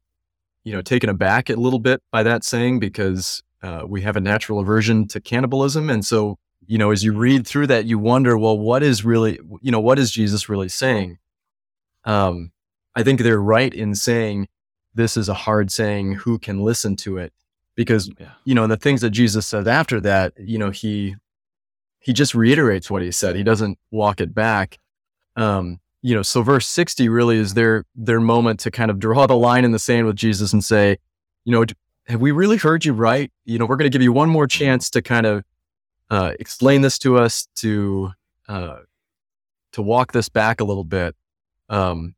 you 0.63 0.73
know, 0.73 0.81
taken 0.81 1.11
aback 1.11 1.51
a 1.51 1.57
little 1.57 1.81
bit 1.81 2.05
by 2.13 2.23
that 2.23 2.45
saying 2.45 2.79
because 2.79 3.43
uh, 3.65 3.83
we 3.85 4.03
have 4.03 4.15
a 4.15 4.21
natural 4.21 4.61
aversion 4.61 5.09
to 5.09 5.21
cannibalism. 5.21 5.91
And 5.91 6.07
so, 6.07 6.39
you 6.69 6.79
know, 6.79 6.93
as 6.93 7.03
you 7.03 7.13
read 7.13 7.49
through 7.49 7.67
that, 7.67 7.85
you 7.85 7.99
wonder, 7.99 8.39
well, 8.39 8.57
what 8.57 8.85
is 8.85 9.05
really, 9.05 9.41
you 9.61 9.73
know, 9.73 9.81
what 9.81 9.99
is 9.99 10.13
Jesus 10.13 10.49
really 10.49 10.69
saying? 10.69 11.19
Um, 12.05 12.53
I 12.95 13.03
think 13.03 13.21
they're 13.21 13.41
right 13.41 13.73
in 13.73 13.95
saying 13.95 14.49
this 14.95 15.17
is 15.17 15.29
a 15.29 15.35
hard 15.35 15.71
saying. 15.71 16.15
Who 16.15 16.39
can 16.39 16.61
listen 16.61 16.97
to 16.97 17.19
it? 17.19 17.33
Because, 17.75 18.11
yeah. 18.19 18.33
you 18.45 18.55
know, 18.55 18.67
the 18.67 18.77
things 18.77 19.01
that 19.01 19.11
Jesus 19.11 19.47
said 19.47 19.67
after 19.67 20.01
that, 20.01 20.33
you 20.39 20.59
know, 20.59 20.71
he, 20.71 21.17
he 21.99 22.13
just 22.13 22.35
reiterates 22.35 22.91
what 22.91 23.03
he 23.03 23.11
said. 23.11 23.35
He 23.35 23.43
doesn't 23.43 23.79
walk 23.91 24.21
it 24.21 24.35
back. 24.35 24.79
Um, 25.37 25.81
you 26.03 26.15
know, 26.15 26.23
so 26.23 26.43
verse 26.43 26.67
60 26.67 27.09
really 27.09 27.39
is 27.39 27.55
their 27.55 27.87
their 27.95 28.21
moment 28.21 28.61
to 28.61 28.71
kind 28.71 28.91
of 28.91 28.99
draw 28.99 29.27
the 29.27 29.37
line 29.37 29.65
in 29.65 29.73
the 29.73 29.79
sand 29.79 30.07
with 30.07 30.17
Jesus 30.17 30.53
and 30.53 30.63
say, 30.63 30.99
you 31.45 31.53
know, 31.53 31.65
have 32.07 32.21
we 32.21 32.31
really 32.31 32.59
heard 32.59 32.85
you 32.85 32.93
right? 32.93 33.33
You 33.47 33.59
know, 33.59 33.65
we're 33.65 33.77
going 33.77 33.91
to 33.91 33.95
give 33.95 34.03
you 34.03 34.13
one 34.13 34.29
more 34.29 34.47
chance 34.47 34.91
to 34.91 35.03
kind 35.03 35.25
of 35.25 35.45
uh, 36.11 36.33
explain 36.39 36.83
this 36.83 36.99
to 36.99 37.17
us, 37.17 37.49
to 37.57 38.13
uh, 38.49 38.81
to 39.73 39.83
walk 39.83 40.13
this 40.13 40.29
back 40.29 40.61
a 40.61 40.65
little 40.65 40.85
bit. 40.85 41.17
Um, 41.71 42.15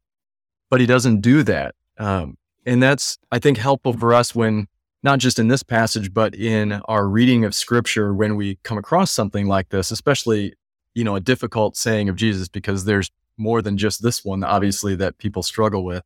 but 0.71 0.81
he 0.81 0.87
doesn't 0.87 1.21
do 1.23 1.43
that, 1.45 1.75
um, 1.99 2.37
and 2.67 2.83
that's 2.83 3.19
I 3.33 3.39
think 3.41 3.59
helpful 3.59 3.93
for 3.95 4.15
us 4.15 4.35
when 4.35 4.69
not 5.03 5.21
just 5.21 5.39
in 5.39 5.49
this 5.49 5.63
passage, 5.65 6.13
but 6.15 6.35
in 6.35 6.73
our 6.87 7.09
reading 7.09 7.45
of 7.45 7.55
Scripture 7.55 8.15
when 8.15 8.37
we 8.37 8.57
come 8.65 8.79
across 8.79 9.11
something 9.13 9.47
like 9.49 9.71
this, 9.71 9.91
especially 9.93 10.55
you 10.95 11.05
know 11.05 11.17
a 11.17 11.21
difficult 11.21 11.77
saying 11.77 12.09
of 12.09 12.17
Jesus, 12.17 12.49
because 12.49 12.85
there's 12.87 13.11
more 13.39 13.63
than 13.63 13.79
just 13.79 14.03
this 14.03 14.25
one, 14.25 14.45
obviously, 14.45 14.97
that 14.97 15.19
people 15.19 15.43
struggle 15.43 15.85
with. 15.85 16.03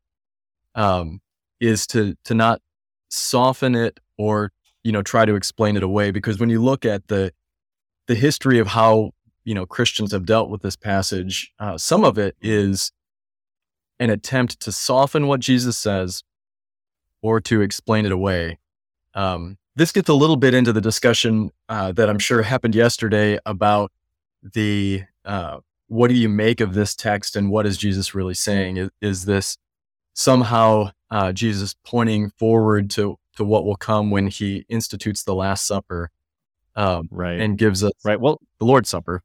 um, 0.76 1.21
is 1.61 1.87
to 1.88 2.17
to 2.25 2.35
not 2.35 2.62
soften 3.11 3.75
it 3.76 4.00
or 4.19 4.52
you 4.85 4.93
know 4.93 5.02
try 5.02 5.26
to 5.26 5.37
explain 5.37 5.76
it 5.76 5.83
away 5.85 6.11
because 6.12 6.40
when 6.40 6.50
you 6.50 6.62
look 6.62 6.85
at 6.87 7.09
the 7.09 7.33
the 8.09 8.17
history 8.17 8.59
of 8.61 8.69
how 8.69 9.12
you 9.45 9.55
know 9.55 9.67
Christians 9.67 10.12
have 10.12 10.26
dealt 10.26 10.50
with 10.50 10.62
this 10.62 10.76
passage, 10.76 11.52
uh, 11.61 11.79
some 11.79 12.05
of 12.05 12.19
it 12.19 12.37
is 12.43 12.93
an 14.00 14.11
attempt 14.11 14.59
to 14.61 14.73
soften 14.73 15.28
what 15.28 15.38
Jesus 15.38 15.78
says 15.78 16.25
or 17.23 17.40
to 17.42 17.61
explain 17.61 18.07
it 18.07 18.12
away. 18.12 18.59
Um, 19.14 19.59
this 19.76 19.92
gets 19.92 20.09
a 20.09 20.14
little 20.14 20.37
bit 20.37 20.54
into 20.54 20.73
the 20.73 20.80
discussion 20.80 21.50
uh, 21.69 21.92
that 21.92 22.09
I'm 22.09 22.19
sure 22.19 22.42
happened 22.42 22.75
yesterday 22.75 23.38
about 23.47 23.92
the 24.42 25.04
uh, 25.25 25.59
what 25.87 26.09
do 26.09 26.14
you 26.14 26.28
make 26.28 26.61
of 26.61 26.75
this 26.75 26.95
text 26.95 27.37
and 27.37 27.50
what 27.50 27.66
is 27.66 27.76
Jesus 27.76 28.14
really 28.14 28.35
saying? 28.35 28.78
Is, 28.78 28.90
is 29.00 29.25
this 29.26 29.57
somehow 30.14 30.90
uh, 31.11 31.33
Jesus 31.33 31.75
pointing 31.85 32.30
forward 32.30 32.90
to 32.90 33.16
to 33.37 33.45
what 33.45 33.64
will 33.64 33.76
come 33.76 34.11
when 34.11 34.26
he 34.26 34.64
institutes 34.69 35.23
the 35.23 35.35
Last 35.35 35.66
Supper, 35.66 36.11
um, 36.75 37.09
right, 37.11 37.40
and 37.40 37.57
gives 37.57 37.85
us 37.85 37.92
right 38.04 38.21
well 38.21 38.40
the 38.59 38.64
Lord's 38.64 38.88
Supper. 38.88 39.23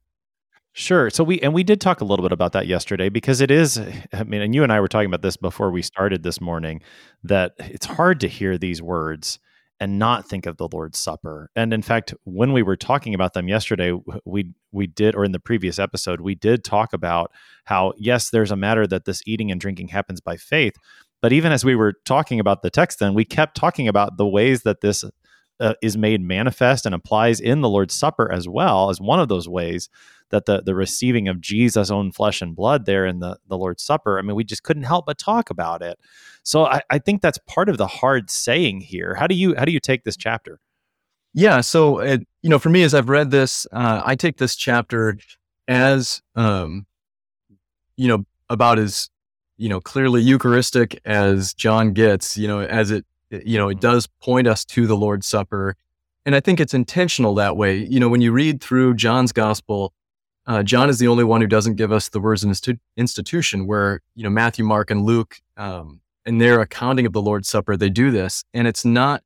Sure. 0.78 1.10
So 1.10 1.24
we 1.24 1.40
and 1.40 1.54
we 1.54 1.64
did 1.64 1.80
talk 1.80 2.02
a 2.02 2.04
little 2.04 2.22
bit 2.22 2.34
about 2.34 2.52
that 2.52 2.68
yesterday 2.68 3.08
because 3.08 3.40
it 3.40 3.50
is 3.50 3.80
I 4.12 4.24
mean 4.26 4.42
and 4.42 4.54
you 4.54 4.62
and 4.62 4.74
I 4.74 4.82
were 4.82 4.90
talking 4.90 5.06
about 5.08 5.22
this 5.22 5.38
before 5.38 5.72
we 5.72 5.82
started 5.82 6.22
this 6.22 6.42
morning 6.42 6.82
that 7.24 7.54
it's 7.60 7.86
hard 7.86 8.20
to 8.20 8.28
hear 8.28 8.58
these 8.58 8.82
words 8.82 9.40
and 9.80 9.98
not 9.98 10.28
think 10.28 10.46
of 10.46 10.58
the 10.58 10.68
Lord's 10.68 11.00
Supper. 11.00 11.50
And 11.56 11.74
in 11.74 11.82
fact, 11.82 12.14
when 12.26 12.52
we 12.52 12.62
were 12.62 12.76
talking 12.76 13.14
about 13.14 13.34
them 13.34 13.48
yesterday, 13.48 13.98
we 14.26 14.52
we 14.74 14.86
did 14.86 15.16
or 15.16 15.24
in 15.24 15.32
the 15.32 15.40
previous 15.40 15.80
episode, 15.80 16.20
we 16.20 16.36
did 16.36 16.66
talk 16.66 16.92
about 16.92 17.32
how 17.64 17.94
yes, 17.98 18.30
there's 18.30 18.52
a 18.52 18.58
matter 18.58 18.86
that 18.86 19.06
this 19.06 19.22
eating 19.26 19.52
and 19.52 19.62
drinking 19.62 19.88
happens 19.88 20.20
by 20.20 20.36
faith, 20.36 20.76
but 21.22 21.32
even 21.32 21.54
as 21.54 21.64
we 21.64 21.76
were 21.76 21.94
talking 22.04 22.42
about 22.42 22.64
the 22.64 22.70
text 22.70 23.00
then, 23.00 23.14
we 23.14 23.24
kept 23.24 23.56
talking 23.56 23.88
about 23.88 24.18
the 24.18 24.28
ways 24.28 24.64
that 24.64 24.82
this 24.82 25.06
uh, 25.60 25.74
is 25.82 25.98
made 25.98 26.22
manifest 26.22 26.86
and 26.86 26.94
applies 26.94 27.40
in 27.40 27.62
the 27.62 27.70
Lord's 27.70 27.94
Supper 27.94 28.32
as 28.32 28.48
well 28.48 28.90
as 28.90 29.00
one 29.00 29.20
of 29.20 29.28
those 29.28 29.48
ways 29.48 29.90
that 30.30 30.46
the 30.46 30.62
the 30.62 30.76
receiving 30.76 31.28
of 31.28 31.40
Jesus' 31.40 31.92
own 31.92 32.12
flesh 32.12 32.42
and 32.42 32.56
blood 32.56 32.86
there 32.86 33.06
in 33.06 33.20
the 33.20 33.38
the 33.48 33.58
Lord's 33.58 33.84
Supper. 33.84 34.18
I 34.18 34.22
mean, 34.22 34.36
we 34.36 34.44
just 34.44 34.64
couldn't 34.64 34.84
help 34.84 35.06
but 35.06 35.18
talk 35.18 35.50
about 35.50 35.82
it. 35.82 36.00
So 36.44 36.66
I, 36.66 36.82
I 36.90 37.00
think 37.00 37.22
that's 37.22 37.40
part 37.48 37.70
of 37.70 37.78
the 37.78 37.88
hard 37.88 38.30
saying 38.30 38.82
here. 38.82 39.16
How 39.16 39.28
do 39.28 39.36
you 39.36 39.56
how 39.56 39.66
do 39.66 39.72
you 39.72 39.80
take 39.80 40.04
this 40.04 40.18
chapter? 40.18 40.60
Yeah, 41.34 41.62
so 41.62 42.00
it, 42.00 42.26
you 42.42 42.50
know, 42.50 42.60
for 42.60 42.70
me, 42.70 42.84
as 42.84 42.94
I've 42.94 43.10
read 43.10 43.30
this, 43.30 43.68
uh, 43.74 44.02
I 44.06 44.16
take 44.16 44.38
this 44.38 44.56
chapter 44.56 45.18
as 45.68 46.22
um, 46.36 46.86
you 47.98 48.08
know 48.08 48.26
about 48.50 48.80
as 48.80 49.10
you 49.58 49.70
know 49.70 49.82
clearly 49.82 50.22
Eucharistic 50.22 51.00
as 51.06 51.54
John 51.54 51.94
gets. 51.94 52.38
You 52.38 52.48
know, 52.48 52.60
as 52.62 52.92
it 52.92 53.06
you 53.46 53.58
know 53.58 53.70
it 53.70 53.80
does 53.80 54.08
point 54.22 54.48
us 54.48 54.64
to 54.66 54.88
the 54.88 54.96
Lord's 54.96 55.28
Supper, 55.28 55.76
and 56.26 56.36
I 56.36 56.40
think 56.40 56.60
it's 56.60 56.74
intentional 56.74 57.36
that 57.36 57.58
way. 57.58 57.78
You 57.78 58.00
know, 58.00 58.10
when 58.10 58.22
you 58.22 58.32
read 58.32 58.62
through 58.62 58.96
John's 58.96 59.32
Gospel, 59.32 59.94
uh, 60.48 60.64
John 60.64 60.90
is 60.90 61.00
the 61.00 61.08
only 61.08 61.24
one 61.24 61.42
who 61.42 61.48
doesn't 61.48 61.76
give 61.76 61.92
us 61.92 62.10
the 62.10 62.20
words 62.20 62.44
in 62.44 62.52
institu- 62.52 62.80
institution, 62.98 63.68
where 63.68 64.02
you 64.16 64.24
know 64.24 64.30
Matthew, 64.30 64.66
Mark, 64.66 64.92
and 64.92 65.04
Luke, 65.04 65.40
um, 65.58 66.02
in 66.26 66.38
their 66.38 66.62
accounting 66.62 67.06
of 67.06 67.14
the 67.14 67.22
Lord's 67.22 67.48
Supper, 67.48 67.78
they 67.78 67.90
do 67.90 68.12
this, 68.12 68.44
and 68.54 68.68
it's 68.68 68.86
not 68.86 69.24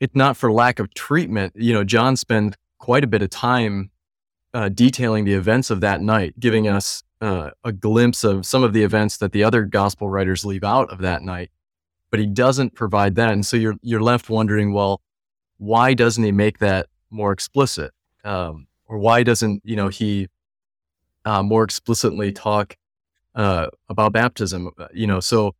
it's 0.00 0.14
not 0.14 0.36
for 0.36 0.52
lack 0.52 0.78
of 0.78 0.92
treatment. 0.94 1.52
You 1.56 1.72
know, 1.72 1.84
John 1.84 2.16
spends 2.16 2.56
quite 2.78 3.04
a 3.04 3.06
bit 3.06 3.22
of 3.22 3.30
time 3.30 3.90
uh, 4.52 4.68
detailing 4.68 5.24
the 5.24 5.34
events 5.34 5.70
of 5.70 5.80
that 5.80 6.00
night, 6.00 6.38
giving 6.38 6.68
us 6.68 7.02
uh, 7.20 7.50
a 7.64 7.72
glimpse 7.72 8.24
of 8.24 8.46
some 8.46 8.62
of 8.62 8.72
the 8.72 8.82
events 8.82 9.16
that 9.16 9.32
the 9.32 9.42
other 9.42 9.64
gospel 9.64 10.08
writers 10.08 10.44
leave 10.44 10.64
out 10.64 10.90
of 10.90 10.98
that 10.98 11.22
night. 11.22 11.50
But 12.14 12.20
he 12.20 12.26
doesn't 12.26 12.76
provide 12.76 13.16
that, 13.16 13.32
and 13.32 13.44
so 13.44 13.56
you're 13.56 13.74
you're 13.82 14.00
left 14.00 14.30
wondering, 14.30 14.72
well, 14.72 15.00
why 15.56 15.94
doesn't 15.94 16.22
he 16.22 16.30
make 16.30 16.60
that 16.60 16.86
more 17.10 17.32
explicit? 17.32 17.90
Um, 18.22 18.68
or 18.86 18.98
why 18.98 19.24
doesn't 19.24 19.62
you 19.64 19.74
know 19.74 19.88
he 19.88 20.28
uh, 21.24 21.42
more 21.42 21.64
explicitly 21.64 22.30
talk 22.30 22.76
uh, 23.34 23.66
about 23.88 24.12
baptism? 24.12 24.70
Uh, 24.78 24.86
you 24.94 25.08
know, 25.08 25.18
so 25.18 25.56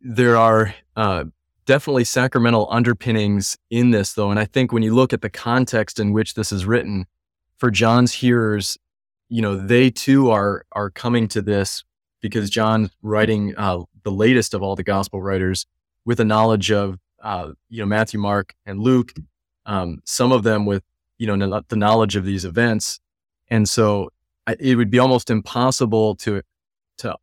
there 0.00 0.36
are 0.36 0.76
uh, 0.94 1.24
definitely 1.66 2.04
sacramental 2.04 2.68
underpinnings 2.70 3.58
in 3.68 3.90
this, 3.90 4.12
though, 4.12 4.30
and 4.30 4.38
I 4.38 4.44
think 4.44 4.72
when 4.72 4.84
you 4.84 4.94
look 4.94 5.12
at 5.12 5.22
the 5.22 5.28
context 5.28 5.98
in 5.98 6.12
which 6.12 6.34
this 6.34 6.52
is 6.52 6.64
written, 6.64 7.06
for 7.56 7.68
John's 7.68 8.12
hearers, 8.12 8.78
you 9.28 9.42
know, 9.42 9.56
they 9.56 9.90
too 9.90 10.30
are 10.30 10.64
are 10.70 10.88
coming 10.88 11.26
to 11.26 11.42
this 11.42 11.82
because 12.20 12.48
John's 12.48 12.90
writing 13.02 13.56
uh, 13.56 13.80
the 14.04 14.12
latest 14.12 14.54
of 14.54 14.62
all 14.62 14.76
the 14.76 14.84
gospel 14.84 15.20
writers 15.20 15.66
with 16.10 16.18
a 16.18 16.24
knowledge 16.24 16.72
of 16.72 16.98
uh, 17.22 17.52
you 17.68 17.78
know 17.78 17.86
Matthew, 17.86 18.18
Mark, 18.18 18.52
and 18.66 18.80
Luke. 18.80 19.12
Um, 19.64 20.00
some 20.04 20.32
of 20.32 20.42
them 20.42 20.66
with 20.66 20.82
you 21.18 21.28
know 21.28 21.62
the 21.68 21.76
knowledge 21.76 22.16
of 22.16 22.24
these 22.24 22.44
events, 22.44 22.98
and 23.48 23.68
so 23.68 24.10
it 24.58 24.76
would 24.76 24.90
be 24.90 24.98
almost 24.98 25.30
impossible 25.30 26.16
to 26.16 26.42
to 26.98 27.14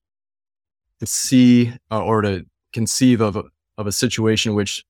to 1.01 1.05
see 1.05 1.73
uh, 1.91 2.01
or 2.01 2.21
to 2.21 2.45
conceive 2.71 3.19
of 3.19 3.35
a, 3.35 3.43
of 3.77 3.87
a 3.87 3.91
situation 3.91 4.55
which 4.55 4.85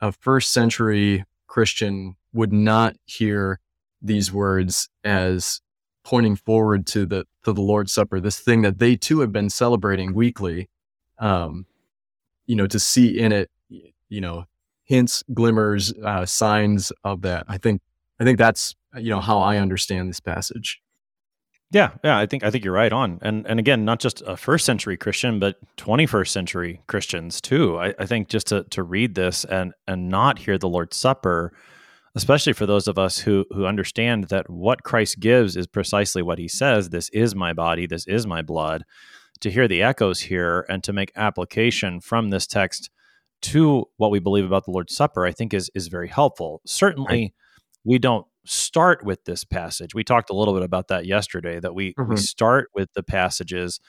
a 0.00 0.12
first 0.12 0.50
century 0.50 1.22
Christian 1.46 2.16
would 2.32 2.54
not 2.54 2.96
hear 3.04 3.60
these 4.00 4.32
words 4.32 4.88
as 5.04 5.60
pointing 6.04 6.36
forward 6.36 6.86
to 6.86 7.04
the 7.04 7.26
to 7.44 7.52
the 7.52 7.60
Lord's 7.60 7.92
Supper, 7.92 8.18
this 8.18 8.40
thing 8.40 8.62
that 8.62 8.78
they 8.78 8.96
too 8.96 9.20
have 9.20 9.30
been 9.30 9.50
celebrating 9.50 10.14
weekly. 10.14 10.70
Um, 11.18 11.66
you 12.46 12.56
know, 12.56 12.66
to 12.66 12.78
see 12.78 13.18
in 13.18 13.32
it, 13.32 13.50
you 13.68 14.20
know, 14.20 14.44
hints, 14.84 15.22
glimmers, 15.34 15.92
uh, 16.02 16.24
signs 16.24 16.92
of 17.04 17.22
that. 17.22 17.44
I 17.48 17.58
think 17.58 17.82
I 18.18 18.24
think 18.24 18.38
that's 18.38 18.74
you 18.96 19.10
know 19.10 19.20
how 19.20 19.38
I 19.38 19.58
understand 19.58 20.08
this 20.08 20.20
passage. 20.20 20.80
Yeah, 21.72 21.90
yeah, 22.04 22.16
I 22.16 22.26
think 22.26 22.44
I 22.44 22.50
think 22.50 22.64
you're 22.64 22.72
right 22.72 22.92
on, 22.92 23.18
and 23.22 23.46
and 23.46 23.58
again, 23.58 23.84
not 23.84 23.98
just 23.98 24.22
a 24.22 24.36
first 24.36 24.64
century 24.64 24.96
Christian, 24.96 25.40
but 25.40 25.56
21st 25.76 26.28
century 26.28 26.80
Christians 26.86 27.40
too. 27.40 27.76
I, 27.78 27.92
I 27.98 28.06
think 28.06 28.28
just 28.28 28.46
to 28.48 28.64
to 28.70 28.82
read 28.82 29.14
this 29.16 29.44
and 29.44 29.74
and 29.86 30.08
not 30.08 30.38
hear 30.38 30.58
the 30.58 30.68
Lord's 30.68 30.96
Supper, 30.96 31.52
especially 32.14 32.52
for 32.52 32.66
those 32.66 32.86
of 32.86 32.98
us 32.98 33.18
who 33.18 33.44
who 33.50 33.66
understand 33.66 34.24
that 34.24 34.48
what 34.48 34.84
Christ 34.84 35.18
gives 35.18 35.56
is 35.56 35.66
precisely 35.66 36.22
what 36.22 36.38
He 36.38 36.46
says. 36.46 36.90
This 36.90 37.08
is 37.08 37.34
my 37.34 37.52
body. 37.52 37.86
This 37.86 38.06
is 38.06 38.28
my 38.28 38.42
blood. 38.42 38.84
To 39.46 39.52
hear 39.52 39.68
the 39.68 39.82
echoes 39.82 40.20
here 40.20 40.66
and 40.68 40.82
to 40.84 40.92
make 40.92 41.12
application 41.16 42.00
from 42.00 42.30
this 42.30 42.46
text 42.46 42.90
to 43.42 43.84
what 43.96 44.10
we 44.10 44.18
believe 44.18 44.44
about 44.44 44.64
the 44.64 44.72
Lord's 44.72 44.94
Supper, 44.94 45.24
I 45.24 45.32
think 45.32 45.54
is 45.54 45.70
is 45.74 45.88
very 45.88 46.08
helpful. 46.08 46.60
Certainly. 46.66 47.06
Right 47.08 47.32
we 47.86 47.98
don't 47.98 48.26
start 48.44 49.04
with 49.04 49.24
this 49.24 49.44
passage. 49.44 49.94
We 49.94 50.04
talked 50.04 50.28
a 50.28 50.34
little 50.34 50.52
bit 50.52 50.64
about 50.64 50.88
that 50.88 51.06
yesterday 51.06 51.60
that 51.60 51.74
we 51.74 51.94
mm-hmm. 51.94 52.10
we 52.10 52.16
start 52.16 52.68
with 52.74 52.92
the 52.94 53.02
passages 53.02 53.80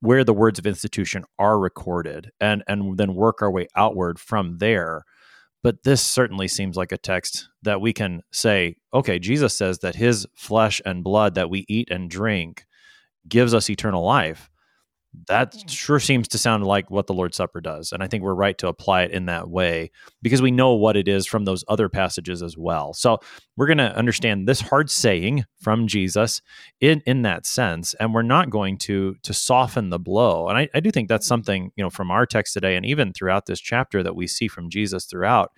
where 0.00 0.22
the 0.22 0.34
words 0.34 0.58
of 0.58 0.66
institution 0.66 1.24
are 1.38 1.58
recorded 1.58 2.30
and 2.40 2.62
and 2.68 2.96
then 2.98 3.14
work 3.14 3.42
our 3.42 3.50
way 3.50 3.66
outward 3.74 4.20
from 4.20 4.58
there. 4.58 5.02
But 5.62 5.82
this 5.82 6.02
certainly 6.02 6.46
seems 6.46 6.76
like 6.76 6.92
a 6.92 6.98
text 6.98 7.48
that 7.62 7.80
we 7.80 7.92
can 7.92 8.22
say, 8.32 8.76
okay, 8.94 9.18
Jesus 9.18 9.56
says 9.56 9.80
that 9.80 9.96
his 9.96 10.26
flesh 10.34 10.80
and 10.84 11.02
blood 11.02 11.34
that 11.34 11.50
we 11.50 11.64
eat 11.68 11.90
and 11.90 12.08
drink 12.08 12.66
gives 13.26 13.54
us 13.54 13.68
eternal 13.68 14.04
life 14.04 14.50
that 15.26 15.54
sure 15.68 16.00
seems 16.00 16.28
to 16.28 16.38
sound 16.38 16.64
like 16.64 16.90
what 16.90 17.06
the 17.06 17.14
Lord's 17.14 17.36
Supper 17.36 17.60
does. 17.60 17.92
And 17.92 18.02
I 18.02 18.06
think 18.06 18.22
we're 18.22 18.34
right 18.34 18.56
to 18.58 18.68
apply 18.68 19.02
it 19.02 19.10
in 19.10 19.26
that 19.26 19.48
way 19.48 19.90
because 20.22 20.42
we 20.42 20.50
know 20.50 20.74
what 20.74 20.96
it 20.96 21.08
is 21.08 21.26
from 21.26 21.44
those 21.44 21.64
other 21.68 21.88
passages 21.88 22.42
as 22.42 22.56
well. 22.56 22.92
So 22.92 23.18
we're 23.56 23.66
going 23.66 23.78
to 23.78 23.96
understand 23.96 24.46
this 24.46 24.60
hard 24.60 24.90
saying 24.90 25.44
from 25.60 25.86
Jesus 25.86 26.42
in, 26.80 27.02
in 27.06 27.22
that 27.22 27.46
sense. 27.46 27.94
And 27.94 28.12
we're 28.12 28.22
not 28.22 28.50
going 28.50 28.78
to 28.78 29.16
to 29.22 29.34
soften 29.34 29.90
the 29.90 29.98
blow. 29.98 30.48
And 30.48 30.58
I, 30.58 30.68
I 30.74 30.80
do 30.80 30.90
think 30.90 31.08
that's 31.08 31.24
mm-hmm. 31.24 31.28
something, 31.28 31.72
you 31.76 31.82
know, 31.82 31.90
from 31.90 32.10
our 32.10 32.26
text 32.26 32.52
today 32.54 32.76
and 32.76 32.84
even 32.84 33.12
throughout 33.12 33.46
this 33.46 33.60
chapter 33.60 34.02
that 34.02 34.16
we 34.16 34.26
see 34.26 34.48
from 34.48 34.70
Jesus 34.70 35.06
throughout. 35.06 35.52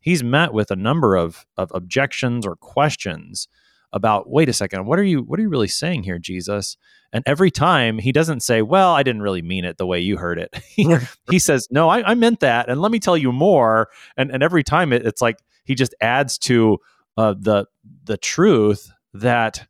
He's 0.00 0.22
met 0.22 0.52
with 0.52 0.70
a 0.70 0.76
number 0.76 1.16
of, 1.16 1.46
of 1.56 1.70
objections 1.74 2.46
or 2.46 2.56
questions 2.56 3.48
about 3.94 4.28
wait 4.28 4.48
a 4.48 4.52
second 4.52 4.84
what 4.86 4.98
are 4.98 5.04
you 5.04 5.22
what 5.22 5.38
are 5.38 5.42
you 5.42 5.48
really 5.48 5.68
saying 5.68 6.02
here 6.02 6.18
jesus? 6.18 6.76
And 7.12 7.22
every 7.26 7.52
time 7.52 8.00
he 8.00 8.10
doesn't 8.10 8.40
say 8.40 8.60
well 8.60 8.92
i 8.92 9.02
didn't 9.02 9.22
really 9.22 9.40
mean 9.40 9.64
it 9.64 9.78
the 9.78 9.86
way 9.86 10.00
you 10.00 10.18
heard 10.18 10.38
it. 10.38 10.54
He, 11.30 11.38
says 11.38 11.68
no 11.70 11.88
I, 11.88 12.10
I, 12.10 12.14
meant 12.14 12.40
that 12.40 12.68
and 12.68 12.82
let 12.82 12.92
me 12.92 12.98
tell 12.98 13.16
you 13.16 13.32
more. 13.32 13.88
And 14.16 14.30
and 14.30 14.42
every 14.42 14.64
time 14.64 14.92
it, 14.92 15.06
it's 15.06 15.22
like 15.22 15.38
he 15.64 15.74
just 15.74 15.94
adds 16.00 16.36
to 16.38 16.78
uh, 17.16 17.34
the 17.38 17.66
the 18.04 18.16
truth 18.16 18.90
that 19.14 19.66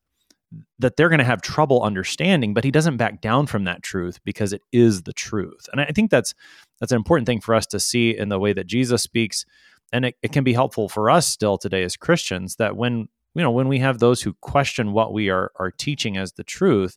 that 0.78 0.96
they're 0.96 1.08
going 1.08 1.18
to 1.18 1.24
have 1.24 1.42
trouble 1.42 1.82
understanding 1.82 2.54
but 2.54 2.64
he 2.64 2.70
doesn't 2.70 2.96
back 2.96 3.20
down 3.20 3.46
from 3.46 3.64
that 3.64 3.82
truth 3.82 4.20
because 4.24 4.52
it 4.52 4.62
is 4.72 5.02
the 5.02 5.12
truth. 5.12 5.68
And 5.70 5.80
i 5.82 5.86
think 5.86 6.10
that's 6.10 6.34
that's 6.80 6.92
an 6.92 6.96
important 6.96 7.26
thing 7.26 7.42
for 7.42 7.54
us 7.54 7.66
to 7.66 7.78
see 7.78 8.16
in 8.16 8.30
the 8.30 8.38
way 8.38 8.54
that 8.54 8.66
jesus 8.66 9.02
speaks 9.02 9.44
and 9.92 10.06
it, 10.06 10.16
it 10.22 10.32
can 10.32 10.44
be 10.44 10.54
helpful 10.54 10.88
for 10.88 11.10
us 11.10 11.28
still 11.28 11.58
today 11.58 11.82
as 11.82 11.96
christians 11.96 12.56
that 12.56 12.76
when 12.76 13.08
you 13.34 13.42
know 13.42 13.50
when 13.50 13.68
we 13.68 13.78
have 13.78 13.98
those 13.98 14.22
who 14.22 14.34
question 14.40 14.92
what 14.92 15.12
we 15.12 15.28
are 15.28 15.52
are 15.56 15.70
teaching 15.70 16.16
as 16.16 16.32
the 16.32 16.44
truth 16.44 16.96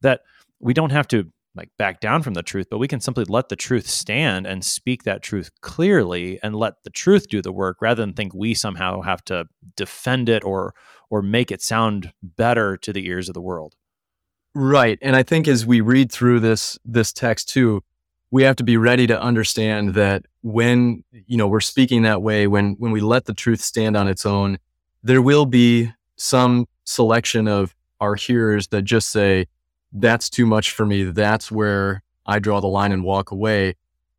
that 0.00 0.22
we 0.60 0.74
don't 0.74 0.92
have 0.92 1.08
to 1.08 1.30
like 1.56 1.70
back 1.78 2.00
down 2.00 2.22
from 2.22 2.34
the 2.34 2.42
truth, 2.42 2.66
but 2.70 2.78
we 2.78 2.88
can 2.88 3.00
simply 3.00 3.24
let 3.28 3.48
the 3.48 3.56
truth 3.56 3.86
stand 3.86 4.46
and 4.46 4.64
speak 4.64 5.04
that 5.04 5.22
truth 5.22 5.50
clearly 5.60 6.38
and 6.42 6.56
let 6.56 6.82
the 6.82 6.90
truth 6.90 7.28
do 7.28 7.40
the 7.40 7.52
work 7.52 7.80
rather 7.80 8.02
than 8.02 8.12
think 8.12 8.34
we 8.34 8.54
somehow 8.54 9.02
have 9.02 9.24
to 9.24 9.46
defend 9.76 10.28
it 10.28 10.44
or 10.44 10.74
or 11.10 11.22
make 11.22 11.52
it 11.52 11.62
sound 11.62 12.12
better 12.22 12.76
to 12.76 12.92
the 12.92 13.06
ears 13.06 13.28
of 13.28 13.34
the 13.34 13.40
world. 13.40 13.76
Right. 14.54 14.98
And 15.02 15.16
I 15.16 15.22
think 15.22 15.46
as 15.46 15.64
we 15.66 15.80
read 15.80 16.10
through 16.10 16.40
this 16.40 16.78
this 16.84 17.12
text 17.12 17.48
too, 17.48 17.82
we 18.30 18.42
have 18.42 18.56
to 18.56 18.64
be 18.64 18.76
ready 18.76 19.06
to 19.06 19.20
understand 19.20 19.94
that 19.94 20.26
when, 20.42 21.04
you 21.12 21.36
know, 21.36 21.46
we're 21.46 21.60
speaking 21.60 22.02
that 22.02 22.22
way, 22.22 22.46
when 22.46 22.74
when 22.78 22.90
we 22.90 23.00
let 23.00 23.26
the 23.26 23.34
truth 23.34 23.60
stand 23.60 23.96
on 23.96 24.08
its 24.08 24.26
own, 24.26 24.58
there 25.04 25.22
will 25.22 25.46
be 25.46 25.92
some 26.16 26.66
selection 26.84 27.46
of 27.46 27.76
our 28.00 28.14
hearers 28.14 28.68
that 28.68 28.82
just 28.82 29.10
say, 29.10 29.46
that's 29.92 30.28
too 30.28 30.46
much 30.46 30.72
for 30.72 30.84
me. 30.84 31.04
That's 31.04 31.52
where 31.52 32.02
I 32.26 32.38
draw 32.38 32.60
the 32.60 32.66
line 32.66 32.90
and 32.90 33.04
walk 33.04 33.30
away. 33.30 33.74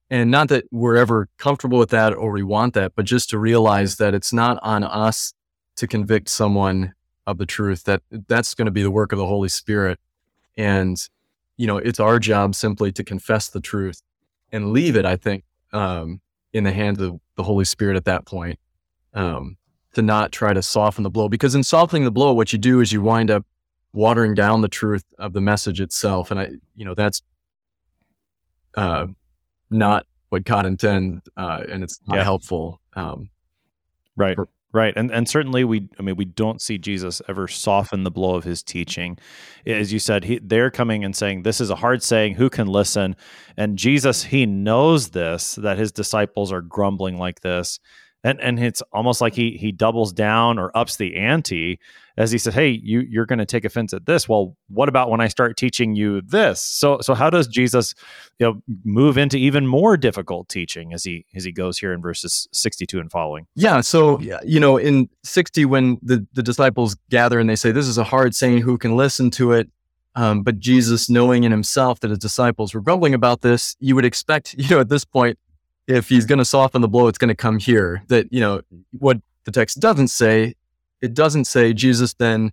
And 0.09 0.29
not 0.29 0.49
that 0.49 0.65
we're 0.71 0.95
ever 0.95 1.27
comfortable 1.37 1.79
with 1.79 1.89
that 1.89 2.13
or 2.13 2.31
we 2.31 2.43
want 2.43 2.75
that, 2.75 2.93
but 2.95 3.05
just 3.05 3.29
to 3.31 3.39
realize 3.39 3.97
that 3.97 4.13
it's 4.13 4.31
not 4.31 4.59
on 4.61 4.83
us 4.83 5.33
to 5.77 5.87
convict 5.87 6.29
someone 6.29 6.93
of 7.25 7.39
the 7.39 7.45
truth, 7.47 7.83
that 7.85 8.03
that's 8.27 8.53
going 8.53 8.67
to 8.67 8.71
be 8.71 8.83
the 8.83 8.91
work 8.91 9.11
of 9.11 9.17
the 9.17 9.25
Holy 9.25 9.49
Spirit. 9.49 9.99
And, 10.55 10.97
you 11.57 11.65
know, 11.65 11.77
it's 11.77 11.99
our 11.99 12.19
job 12.19 12.53
simply 12.53 12.91
to 12.91 13.03
confess 13.03 13.49
the 13.49 13.59
truth 13.59 14.03
and 14.51 14.71
leave 14.71 14.95
it, 14.95 15.05
I 15.05 15.15
think, 15.15 15.43
um, 15.73 16.21
in 16.53 16.63
the 16.63 16.71
hands 16.71 17.01
of 17.01 17.19
the 17.35 17.43
Holy 17.43 17.65
Spirit 17.65 17.97
at 17.97 18.05
that 18.05 18.25
point, 18.25 18.59
um, 19.15 19.57
to 19.95 20.01
not 20.01 20.31
try 20.31 20.53
to 20.53 20.61
soften 20.61 21.03
the 21.03 21.09
blow. 21.09 21.27
Because 21.27 21.55
in 21.55 21.63
softening 21.63 22.03
the 22.03 22.11
blow, 22.11 22.33
what 22.33 22.53
you 22.53 22.59
do 22.59 22.79
is 22.79 22.93
you 22.93 23.01
wind 23.01 23.31
up 23.31 23.45
watering 23.93 24.35
down 24.35 24.61
the 24.61 24.67
truth 24.67 25.05
of 25.17 25.33
the 25.33 25.41
message 25.41 25.81
itself. 25.81 26.31
And 26.31 26.39
I, 26.39 26.49
you 26.75 26.85
know, 26.85 26.93
that's 26.93 27.21
uh, 28.75 29.07
not 29.69 30.05
what 30.29 30.43
God 30.43 30.65
intended, 30.65 31.21
uh, 31.37 31.63
and 31.69 31.83
it's 31.83 31.99
not 32.07 32.17
yeah. 32.17 32.23
helpful. 32.23 32.81
Um, 32.93 33.29
right. 34.15 34.35
For, 34.35 34.47
Right. 34.75 34.93
And 34.97 35.09
and 35.09 35.25
certainly 35.29 35.63
we 35.63 35.87
I 35.97 36.01
mean 36.01 36.17
we 36.17 36.25
don't 36.25 36.61
see 36.61 36.77
Jesus 36.77 37.21
ever 37.29 37.47
soften 37.47 38.03
the 38.03 38.11
blow 38.11 38.35
of 38.35 38.43
his 38.43 38.61
teaching. 38.61 39.17
As 39.65 39.93
you 39.93 39.99
said, 39.99 40.25
he, 40.25 40.37
they're 40.43 40.69
coming 40.69 41.05
and 41.05 41.15
saying 41.15 41.43
this 41.43 41.61
is 41.61 41.69
a 41.69 41.77
hard 41.77 42.03
saying, 42.03 42.33
who 42.33 42.49
can 42.49 42.67
listen? 42.67 43.15
And 43.55 43.77
Jesus, 43.77 44.25
he 44.25 44.45
knows 44.45 45.11
this 45.11 45.55
that 45.55 45.77
his 45.77 45.93
disciples 45.93 46.51
are 46.51 46.59
grumbling 46.59 47.17
like 47.17 47.39
this 47.39 47.79
and 48.25 48.41
and 48.41 48.59
it's 48.59 48.81
almost 48.91 49.21
like 49.21 49.35
he 49.35 49.51
he 49.51 49.71
doubles 49.71 50.11
down 50.11 50.57
or 50.57 50.75
ups 50.75 50.97
the 50.97 51.15
ante 51.15 51.79
as 52.17 52.31
he 52.31 52.39
says 52.39 52.55
hey 52.55 52.69
you 52.69 53.01
you're 53.01 53.27
going 53.27 53.39
to 53.39 53.45
take 53.45 53.63
offense 53.63 53.93
at 53.93 54.07
this. 54.07 54.27
Well 54.27 54.57
what 54.67 54.89
about 54.89 55.11
when 55.11 55.21
i 55.21 55.27
start 55.27 55.55
teaching 55.55 55.95
you 55.95 56.21
this? 56.21 56.59
So 56.59 56.99
so 57.01 57.13
how 57.13 57.29
does 57.29 57.47
jesus 57.47 57.93
you 58.39 58.47
know 58.47 58.61
move 58.83 59.17
into 59.17 59.37
even 59.37 59.67
more 59.67 59.95
difficult 59.95 60.49
teaching 60.49 60.91
as 60.91 61.03
he 61.03 61.25
as 61.35 61.43
he 61.43 61.51
goes 61.51 61.77
here 61.77 61.93
in 61.93 62.01
verses 62.01 62.47
62 62.51 62.99
and 62.99 63.11
following? 63.11 63.45
Yeah 63.55 63.81
so 63.81 64.19
you 64.43 64.59
know 64.59 64.77
in 64.77 65.07
60 65.23 65.65
when 65.65 65.99
the 66.01 66.25
the 66.33 66.43
disciples 66.43 66.95
gather 67.11 67.39
and 67.39 67.47
they 67.47 67.55
say 67.55 67.71
this 67.71 67.87
is 67.87 67.99
a 67.99 68.03
hard 68.03 68.35
saying 68.35 68.61
who 68.61 68.77
can 68.77 68.97
listen 68.97 69.29
to 69.31 69.51
it? 69.53 69.69
Um, 70.17 70.43
but 70.43 70.59
jesus 70.59 71.09
knowing 71.09 71.43
in 71.43 71.51
himself 71.51 71.99
that 71.99 72.09
his 72.09 72.19
disciples 72.19 72.73
were 72.73 72.79
grumbling 72.79 73.13
about 73.13 73.41
this 73.41 73.75
you 73.81 73.95
would 73.95 74.05
expect 74.05 74.53
you 74.57 74.69
know 74.69 74.79
at 74.79 74.89
this 74.89 75.03
point 75.03 75.37
if 75.87 76.09
he's 76.09 76.25
going 76.25 76.39
to 76.39 76.45
soften 76.45 76.81
the 76.81 76.87
blow, 76.87 77.07
it's 77.07 77.17
going 77.17 77.29
to 77.29 77.35
come 77.35 77.59
here. 77.59 78.03
That, 78.07 78.31
you 78.31 78.39
know, 78.39 78.61
what 78.97 79.19
the 79.43 79.51
text 79.51 79.79
doesn't 79.79 80.07
say, 80.07 80.55
it 81.01 81.13
doesn't 81.13 81.45
say 81.45 81.73
Jesus 81.73 82.13
then 82.13 82.51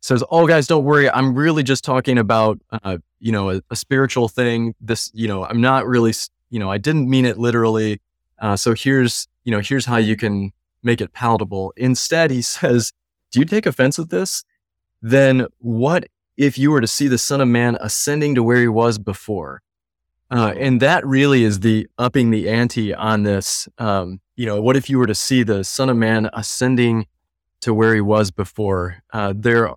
says, 0.00 0.24
Oh, 0.30 0.46
guys, 0.46 0.66
don't 0.66 0.84
worry. 0.84 1.08
I'm 1.08 1.34
really 1.34 1.62
just 1.62 1.84
talking 1.84 2.18
about, 2.18 2.58
uh, 2.70 2.98
you 3.20 3.32
know, 3.32 3.50
a, 3.50 3.62
a, 3.70 3.76
spiritual 3.76 4.28
thing. 4.28 4.74
This, 4.80 5.10
you 5.14 5.28
know, 5.28 5.44
I'm 5.44 5.60
not 5.60 5.86
really, 5.86 6.12
you 6.50 6.58
know, 6.58 6.70
I 6.70 6.78
didn't 6.78 7.08
mean 7.08 7.24
it 7.24 7.38
literally. 7.38 8.00
Uh, 8.40 8.56
so 8.56 8.74
here's, 8.74 9.28
you 9.44 9.52
know, 9.52 9.60
here's 9.60 9.86
how 9.86 9.98
you 9.98 10.16
can 10.16 10.52
make 10.82 11.00
it 11.00 11.12
palatable. 11.12 11.72
Instead, 11.76 12.30
he 12.30 12.42
says, 12.42 12.92
Do 13.30 13.38
you 13.38 13.44
take 13.46 13.66
offense 13.66 13.98
at 13.98 14.10
this? 14.10 14.44
Then 15.00 15.46
what 15.58 16.06
if 16.36 16.58
you 16.58 16.70
were 16.70 16.80
to 16.80 16.86
see 16.86 17.08
the 17.08 17.18
Son 17.18 17.40
of 17.40 17.48
Man 17.48 17.76
ascending 17.80 18.34
to 18.34 18.42
where 18.42 18.60
he 18.60 18.68
was 18.68 18.98
before? 18.98 19.62
Uh, 20.32 20.54
and 20.58 20.80
that 20.80 21.06
really 21.06 21.44
is 21.44 21.60
the 21.60 21.86
upping 21.98 22.30
the 22.30 22.48
ante 22.48 22.94
on 22.94 23.22
this. 23.22 23.68
Um, 23.76 24.18
you 24.34 24.46
know, 24.46 24.62
what 24.62 24.78
if 24.78 24.88
you 24.88 24.96
were 24.96 25.06
to 25.06 25.14
see 25.14 25.42
the 25.42 25.62
Son 25.62 25.90
of 25.90 25.96
Man 25.98 26.30
ascending 26.32 27.06
to 27.60 27.74
where 27.74 27.94
he 27.94 28.00
was 28.00 28.30
before? 28.30 29.02
Uh, 29.12 29.34
there, 29.36 29.74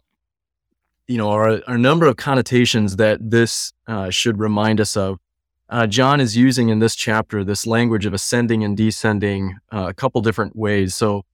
you 1.08 1.18
know, 1.18 1.30
are, 1.30 1.50
are, 1.50 1.62
a 1.68 1.78
number 1.78 2.06
of 2.06 2.16
connotations 2.16 2.96
that 2.96 3.20
this 3.20 3.74
uh, 3.86 4.10
should 4.10 4.40
remind 4.40 4.80
us 4.80 4.96
of. 4.96 5.20
Uh, 5.68 5.88
John 5.88 6.22
is 6.22 6.38
using 6.38 6.70
in 6.70 6.80
this 6.80 6.96
chapter 6.96 7.44
this 7.44 7.68
language 7.68 8.06
of 8.06 8.14
ascending 8.14 8.64
and 8.64 8.78
descending 8.78 9.58
uh, 9.74 9.88
a 9.90 9.94
couple 9.94 10.22
different 10.22 10.56
ways. 10.56 10.96
So 10.96 11.26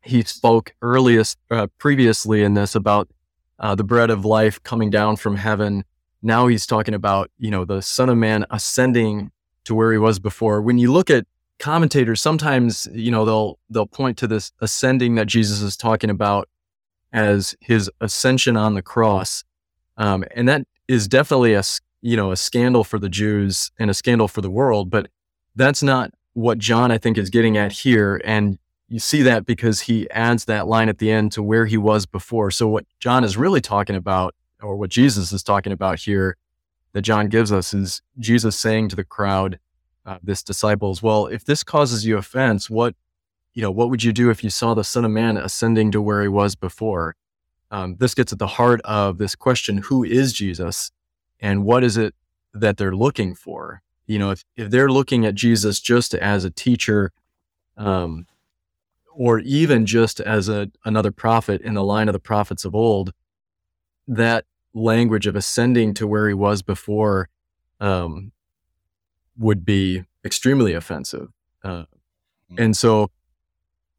he 0.00 0.22
spoke 0.22 0.74
earliest, 0.80 1.36
uh, 1.50 1.66
previously 1.76 2.42
in 2.42 2.54
this 2.54 2.74
about 2.74 3.10
the 3.76 3.84
bread 3.84 4.08
of 4.08 4.24
life 4.24 4.62
coming 4.62 4.88
down 4.88 5.16
from 5.16 5.36
heaven 5.36 5.84
now 6.22 6.46
he's 6.46 6.66
talking 6.66 6.94
about, 6.94 7.30
you 7.38 7.50
know, 7.50 7.64
the 7.64 7.82
Son 7.82 8.08
of 8.08 8.16
Man 8.16 8.44
ascending 8.50 9.30
to 9.64 9.74
where 9.74 9.92
he 9.92 9.98
was 9.98 10.18
before. 10.18 10.60
When 10.62 10.78
you 10.78 10.92
look 10.92 11.10
at 11.10 11.26
commentators, 11.58 12.20
sometimes, 12.20 12.88
you 12.92 13.10
know, 13.10 13.24
they'll 13.24 13.58
they'll 13.70 13.86
point 13.86 14.18
to 14.18 14.26
this 14.26 14.52
ascending 14.60 15.14
that 15.16 15.26
Jesus 15.26 15.60
is 15.60 15.76
talking 15.76 16.10
about 16.10 16.48
as 17.12 17.54
his 17.60 17.90
ascension 18.00 18.56
on 18.56 18.74
the 18.74 18.82
cross. 18.82 19.44
Um, 19.96 20.24
and 20.34 20.48
that 20.48 20.66
is 20.86 21.08
definitely 21.08 21.54
a 21.54 21.62
you 22.00 22.16
know 22.16 22.32
a 22.32 22.36
scandal 22.36 22.84
for 22.84 22.98
the 22.98 23.08
Jews 23.08 23.70
and 23.78 23.90
a 23.90 23.94
scandal 23.94 24.28
for 24.28 24.40
the 24.40 24.50
world, 24.50 24.90
but 24.90 25.08
that's 25.56 25.82
not 25.82 26.12
what 26.34 26.58
John 26.58 26.90
I 26.90 26.98
think 26.98 27.18
is 27.18 27.30
getting 27.30 27.56
at 27.56 27.72
here. 27.72 28.20
And 28.24 28.58
you 28.88 29.00
see 29.00 29.22
that 29.22 29.44
because 29.44 29.80
he 29.80 30.08
adds 30.10 30.46
that 30.46 30.66
line 30.66 30.88
at 30.88 30.98
the 30.98 31.10
end 31.10 31.32
to 31.32 31.42
where 31.42 31.66
he 31.66 31.76
was 31.76 32.06
before. 32.06 32.50
So 32.50 32.68
what 32.68 32.86
John 33.00 33.24
is 33.24 33.36
really 33.36 33.60
talking 33.60 33.96
about 33.96 34.34
or 34.62 34.76
what 34.76 34.90
Jesus 34.90 35.32
is 35.32 35.42
talking 35.42 35.72
about 35.72 36.00
here 36.00 36.36
that 36.92 37.02
John 37.02 37.28
gives 37.28 37.52
us 37.52 37.74
is 37.74 38.02
Jesus 38.18 38.58
saying 38.58 38.88
to 38.88 38.96
the 38.96 39.04
crowd, 39.04 39.58
uh, 40.06 40.18
this 40.22 40.42
disciples, 40.42 41.02
well, 41.02 41.26
if 41.26 41.44
this 41.44 41.62
causes 41.62 42.06
you 42.06 42.16
offense, 42.16 42.70
what, 42.70 42.94
you 43.52 43.62
know, 43.62 43.70
what 43.70 43.90
would 43.90 44.02
you 44.02 44.12
do 44.12 44.30
if 44.30 44.42
you 44.42 44.50
saw 44.50 44.74
the 44.74 44.84
Son 44.84 45.04
of 45.04 45.10
Man 45.10 45.36
ascending 45.36 45.90
to 45.92 46.00
where 46.00 46.22
he 46.22 46.28
was 46.28 46.54
before? 46.54 47.14
Um, 47.70 47.96
this 47.98 48.14
gets 48.14 48.32
at 48.32 48.38
the 48.38 48.46
heart 48.46 48.80
of 48.84 49.18
this 49.18 49.34
question: 49.34 49.78
Who 49.78 50.02
is 50.02 50.32
Jesus, 50.32 50.90
and 51.40 51.64
what 51.64 51.84
is 51.84 51.96
it 51.96 52.14
that 52.54 52.78
they're 52.78 52.96
looking 52.96 53.34
for? 53.34 53.82
You 54.06 54.18
know, 54.18 54.30
if 54.30 54.44
if 54.56 54.70
they're 54.70 54.90
looking 54.90 55.26
at 55.26 55.34
Jesus 55.34 55.80
just 55.80 56.14
as 56.14 56.44
a 56.44 56.50
teacher, 56.50 57.12
um, 57.76 58.26
or 59.10 59.40
even 59.40 59.84
just 59.84 60.20
as 60.20 60.48
a 60.48 60.70
another 60.86 61.12
prophet 61.12 61.60
in 61.60 61.74
the 61.74 61.84
line 61.84 62.08
of 62.08 62.14
the 62.14 62.20
prophets 62.20 62.64
of 62.64 62.74
old, 62.74 63.12
that 64.08 64.44
language 64.74 65.26
of 65.26 65.36
ascending 65.36 65.94
to 65.94 66.06
where 66.06 66.26
he 66.28 66.34
was 66.34 66.62
before 66.62 67.28
um, 67.80 68.32
would 69.38 69.64
be 69.64 70.04
extremely 70.24 70.72
offensive. 70.72 71.28
Uh, 71.62 71.84
mm. 72.50 72.58
and 72.58 72.76
so 72.76 73.10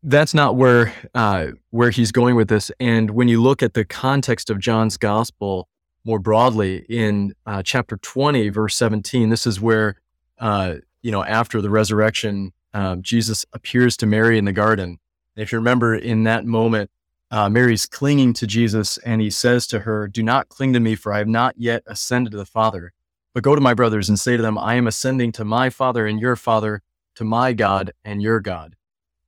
that's 0.03 0.33
not 0.33 0.55
where 0.55 0.93
uh, 1.13 1.47
where 1.69 1.89
he's 1.89 2.11
going 2.11 2.35
with 2.35 2.47
this. 2.47 2.71
And 2.79 3.11
when 3.11 3.27
you 3.27 3.41
look 3.41 3.61
at 3.61 3.73
the 3.73 3.85
context 3.85 4.49
of 4.49 4.59
John's 4.59 4.97
gospel 4.97 5.67
more 6.05 6.19
broadly 6.19 6.85
in 6.89 7.33
uh, 7.45 7.61
chapter 7.63 7.97
20, 7.97 8.49
verse 8.49 8.75
17, 8.75 9.29
this 9.29 9.45
is 9.45 9.59
where 9.59 9.95
uh, 10.39 10.75
you 11.01 11.11
know 11.11 11.23
after 11.23 11.61
the 11.61 11.69
resurrection, 11.69 12.53
um, 12.73 13.01
Jesus 13.01 13.45
appears 13.53 13.97
to 13.97 14.05
Mary 14.05 14.37
in 14.37 14.45
the 14.45 14.53
garden. 14.53 14.99
If 15.35 15.51
you 15.51 15.57
remember, 15.57 15.95
in 15.95 16.23
that 16.23 16.45
moment, 16.45 16.89
uh, 17.31 17.49
Mary's 17.49 17.85
clinging 17.85 18.33
to 18.33 18.47
Jesus, 18.47 18.97
and 18.99 19.21
he 19.21 19.29
says 19.29 19.67
to 19.67 19.79
her, 19.81 20.07
Do 20.07 20.23
not 20.23 20.49
cling 20.49 20.73
to 20.73 20.79
me, 20.79 20.95
for 20.95 21.13
I 21.13 21.19
have 21.19 21.27
not 21.27 21.55
yet 21.57 21.83
ascended 21.85 22.31
to 22.31 22.37
the 22.37 22.45
Father. 22.45 22.91
But 23.33 23.43
go 23.43 23.53
to 23.53 23.61
my 23.61 23.75
brothers 23.75 24.09
and 24.09 24.19
say 24.19 24.35
to 24.35 24.41
them, 24.41 24.57
I 24.57 24.75
am 24.75 24.87
ascending 24.87 25.31
to 25.33 25.45
my 25.45 25.69
Father 25.69 26.07
and 26.07 26.19
your 26.19 26.35
Father, 26.35 26.81
to 27.15 27.23
my 27.23 27.53
God 27.53 27.93
and 28.03 28.21
your 28.21 28.39
God. 28.39 28.75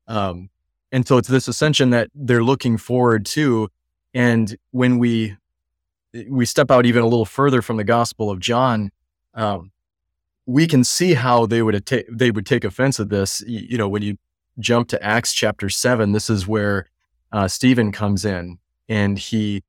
Um, 0.07 0.49
and 0.91 1.07
so 1.07 1.17
it's 1.17 1.27
this 1.27 1.47
ascension 1.47 1.91
that 1.91 2.09
they're 2.15 2.43
looking 2.43 2.77
forward 2.77 3.25
to. 3.27 3.69
And 4.13 4.57
when 4.71 4.97
we 4.97 5.37
we 6.29 6.45
step 6.45 6.69
out 6.69 6.85
even 6.85 7.03
a 7.03 7.07
little 7.07 7.25
further 7.25 7.61
from 7.61 7.77
the 7.77 7.85
Gospel 7.85 8.29
of 8.29 8.39
John, 8.39 8.91
um, 9.33 9.71
we 10.45 10.67
can 10.67 10.83
see 10.83 11.13
how 11.13 11.45
they 11.45 11.61
would 11.61 11.85
ta- 11.85 12.07
they 12.11 12.31
would 12.31 12.45
take 12.45 12.65
offense 12.65 12.99
at 12.99 13.09
this. 13.09 13.41
You, 13.47 13.61
you 13.69 13.77
know, 13.77 13.87
when 13.87 14.01
you 14.01 14.17
jump 14.59 14.89
to 14.89 15.01
Acts 15.01 15.33
chapter 15.33 15.69
seven, 15.69 16.11
this 16.11 16.29
is 16.29 16.47
where 16.47 16.87
uh, 17.31 17.47
Stephen 17.47 17.91
comes 17.91 18.25
in 18.25 18.59
and 18.89 19.17
he, 19.17 19.63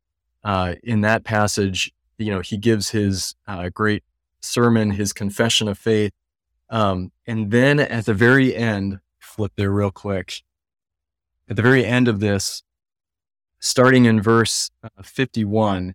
uh, 0.45 0.75
in 0.83 1.03
that 1.03 1.25
passage, 1.25 1.93
you 2.19 2.31
know, 2.31 2.41
he 2.41 2.57
gives 2.57 2.91
his 2.91 3.35
uh, 3.47 3.69
great 3.69 4.03
sermon, 4.41 4.91
his 4.91 5.13
confession 5.13 5.69
of 5.69 5.79
faith. 5.79 6.13
Um, 6.71 7.13
and 7.27 7.51
then 7.51 7.79
at 7.79 8.07
the 8.07 8.15
very 8.15 8.55
end, 8.55 9.01
flip 9.21 9.53
there 9.57 9.71
real 9.71 9.91
quick. 9.91 10.43
At 11.49 11.57
the 11.57 11.63
very 11.63 11.85
end 11.85 12.09
of 12.09 12.21
this, 12.21 12.63
starting 13.61 14.05
in 14.07 14.21
verse 14.21 14.71
uh, 14.83 15.03
51, 15.03 15.95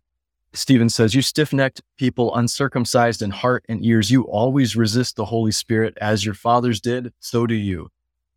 Stephen 0.53 0.89
says, 0.89 1.13
You 1.13 1.21
stiff 1.21 1.53
necked 1.53 1.82
people, 1.97 2.36
uncircumcised 2.36 3.21
in 3.21 3.32
heart 3.32 3.65
and 3.67 3.84
ears, 3.84 4.10
you 4.10 4.23
always 4.23 4.75
resist 4.75 5.15
the 5.15 5.25
Holy 5.25 5.51
Spirit 5.51 5.97
as 5.99 6.25
your 6.25 6.34
fathers 6.34 6.80
did, 6.80 7.13
so 7.19 7.45
do 7.45 7.56
you. 7.56 7.89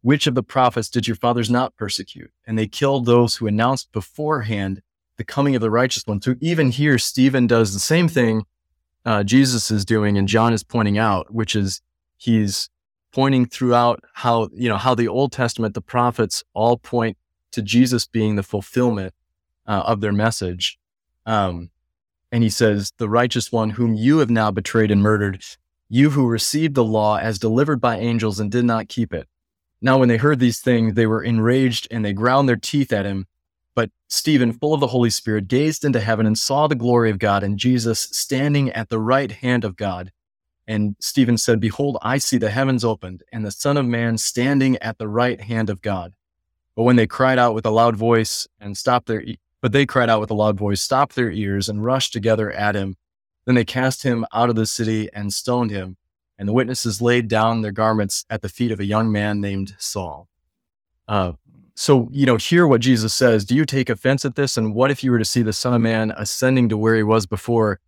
Which 0.02 0.26
of 0.26 0.34
the 0.34 0.42
prophets 0.42 0.88
did 0.88 1.06
your 1.06 1.16
fathers 1.16 1.50
not 1.50 1.76
persecute? 1.76 2.30
And 2.46 2.58
they 2.58 2.66
killed 2.66 3.06
those 3.06 3.36
who 3.36 3.46
announced 3.46 3.92
beforehand 3.92 4.82
the 5.16 5.24
coming 5.24 5.54
of 5.54 5.60
the 5.60 5.70
righteous 5.70 6.06
one. 6.06 6.22
So 6.22 6.34
even 6.40 6.70
here, 6.70 6.98
Stephen 6.98 7.46
does 7.46 7.74
the 7.74 7.78
same 7.78 8.08
thing 8.08 8.44
uh, 9.04 9.22
Jesus 9.22 9.70
is 9.70 9.84
doing 9.84 10.18
and 10.18 10.28
John 10.28 10.52
is 10.52 10.62
pointing 10.62 10.98
out, 10.98 11.32
which 11.32 11.56
is 11.56 11.82
he's 12.16 12.68
pointing 13.12 13.46
throughout 13.46 14.04
how, 14.14 14.48
you 14.52 14.68
know, 14.68 14.76
how 14.76 14.94
the 14.94 15.08
Old 15.08 15.32
Testament, 15.32 15.74
the 15.74 15.80
prophets 15.80 16.44
all 16.54 16.76
point 16.76 17.16
to 17.52 17.62
Jesus 17.62 18.06
being 18.06 18.36
the 18.36 18.42
fulfillment 18.42 19.14
uh, 19.66 19.82
of 19.86 20.00
their 20.00 20.12
message. 20.12 20.78
Um, 21.26 21.70
and 22.30 22.42
he 22.42 22.50
says, 22.50 22.92
The 22.98 23.08
righteous 23.08 23.50
one 23.50 23.70
whom 23.70 23.94
you 23.94 24.18
have 24.18 24.30
now 24.30 24.50
betrayed 24.50 24.90
and 24.90 25.02
murdered, 25.02 25.44
you 25.88 26.10
who 26.10 26.26
received 26.26 26.74
the 26.74 26.84
law 26.84 27.16
as 27.16 27.38
delivered 27.38 27.80
by 27.80 27.98
angels 27.98 28.38
and 28.38 28.50
did 28.50 28.64
not 28.64 28.88
keep 28.88 29.12
it. 29.12 29.26
Now, 29.82 29.98
when 29.98 30.08
they 30.08 30.18
heard 30.18 30.38
these 30.38 30.60
things, 30.60 30.94
they 30.94 31.06
were 31.06 31.22
enraged 31.22 31.88
and 31.90 32.04
they 32.04 32.12
ground 32.12 32.48
their 32.48 32.56
teeth 32.56 32.92
at 32.92 33.06
him. 33.06 33.26
But 33.74 33.90
Stephen, 34.08 34.52
full 34.52 34.74
of 34.74 34.80
the 34.80 34.88
Holy 34.88 35.10
Spirit, 35.10 35.48
gazed 35.48 35.84
into 35.84 36.00
heaven 36.00 36.26
and 36.26 36.36
saw 36.36 36.66
the 36.66 36.74
glory 36.74 37.10
of 37.10 37.18
God 37.18 37.42
and 37.42 37.58
Jesus 37.58 38.00
standing 38.12 38.70
at 38.70 38.88
the 38.88 38.98
right 38.98 39.30
hand 39.30 39.64
of 39.64 39.76
God. 39.76 40.12
And 40.66 40.96
Stephen 41.00 41.38
said, 41.38 41.60
Behold, 41.60 41.98
I 42.02 42.18
see 42.18 42.36
the 42.36 42.50
heavens 42.50 42.84
opened 42.84 43.22
and 43.32 43.44
the 43.44 43.50
Son 43.50 43.76
of 43.76 43.86
Man 43.86 44.18
standing 44.18 44.76
at 44.78 44.98
the 44.98 45.08
right 45.08 45.40
hand 45.40 45.70
of 45.70 45.80
God. 45.80 46.14
But 46.76 46.82
when 46.82 46.96
they 46.96 47.06
cried 47.06 47.38
out 47.38 47.54
with 47.54 47.66
a 47.66 47.70
loud 47.70 47.96
voice 47.96 48.46
and 48.60 48.76
stopped 48.76 49.06
their, 49.06 49.24
but 49.60 49.72
they 49.72 49.86
cried 49.86 50.08
out 50.08 50.20
with 50.20 50.30
a 50.30 50.34
loud 50.34 50.58
voice, 50.58 50.80
stopped 50.80 51.16
their 51.16 51.30
ears 51.30 51.68
and 51.68 51.84
rushed 51.84 52.12
together 52.12 52.50
at 52.52 52.74
him. 52.74 52.96
Then 53.46 53.54
they 53.54 53.64
cast 53.64 54.02
him 54.02 54.26
out 54.32 54.50
of 54.50 54.56
the 54.56 54.66
city 54.66 55.08
and 55.12 55.32
stoned 55.32 55.70
him. 55.70 55.96
And 56.40 56.48
the 56.48 56.54
witnesses 56.54 57.02
laid 57.02 57.28
down 57.28 57.60
their 57.60 57.70
garments 57.70 58.24
at 58.30 58.40
the 58.40 58.48
feet 58.48 58.72
of 58.72 58.80
a 58.80 58.86
young 58.86 59.12
man 59.12 59.42
named 59.42 59.74
Saul. 59.76 60.26
Uh, 61.06 61.32
so, 61.74 62.08
you 62.12 62.24
know, 62.24 62.36
hear 62.36 62.66
what 62.66 62.80
Jesus 62.80 63.12
says. 63.12 63.44
Do 63.44 63.54
you 63.54 63.66
take 63.66 63.90
offense 63.90 64.24
at 64.24 64.36
this? 64.36 64.56
And 64.56 64.74
what 64.74 64.90
if 64.90 65.04
you 65.04 65.10
were 65.10 65.18
to 65.18 65.24
see 65.24 65.42
the 65.42 65.52
Son 65.52 65.74
of 65.74 65.82
Man 65.82 66.14
ascending 66.16 66.70
to 66.70 66.78
where 66.78 66.96
he 66.96 67.02
was 67.02 67.26
before? 67.26 67.78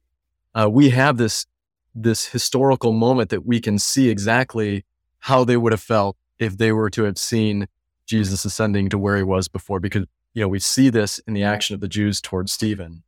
Uh, 0.54 0.68
we 0.70 0.90
have 0.90 1.16
this 1.16 1.46
this 1.94 2.26
historical 2.26 2.92
moment 2.92 3.30
that 3.30 3.46
we 3.46 3.58
can 3.58 3.78
see 3.78 4.10
exactly 4.10 4.84
how 5.20 5.44
they 5.44 5.56
would 5.56 5.72
have 5.72 5.80
felt 5.80 6.18
if 6.38 6.58
they 6.58 6.72
were 6.72 6.90
to 6.90 7.04
have 7.04 7.16
seen 7.16 7.68
Jesus 8.04 8.44
ascending 8.44 8.90
to 8.90 8.98
where 8.98 9.16
he 9.16 9.22
was 9.22 9.48
before, 9.48 9.80
because 9.80 10.04
you 10.34 10.42
know 10.42 10.48
we 10.48 10.58
see 10.58 10.90
this 10.90 11.20
in 11.20 11.32
the 11.32 11.42
action 11.42 11.72
of 11.72 11.80
the 11.80 11.88
Jews 11.88 12.20
towards 12.20 12.52
Stephen. 12.52 13.02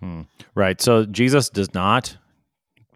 Hmm. 0.00 0.22
Right. 0.54 0.82
So 0.82 1.06
Jesus 1.06 1.48
does 1.48 1.72
not 1.72 2.18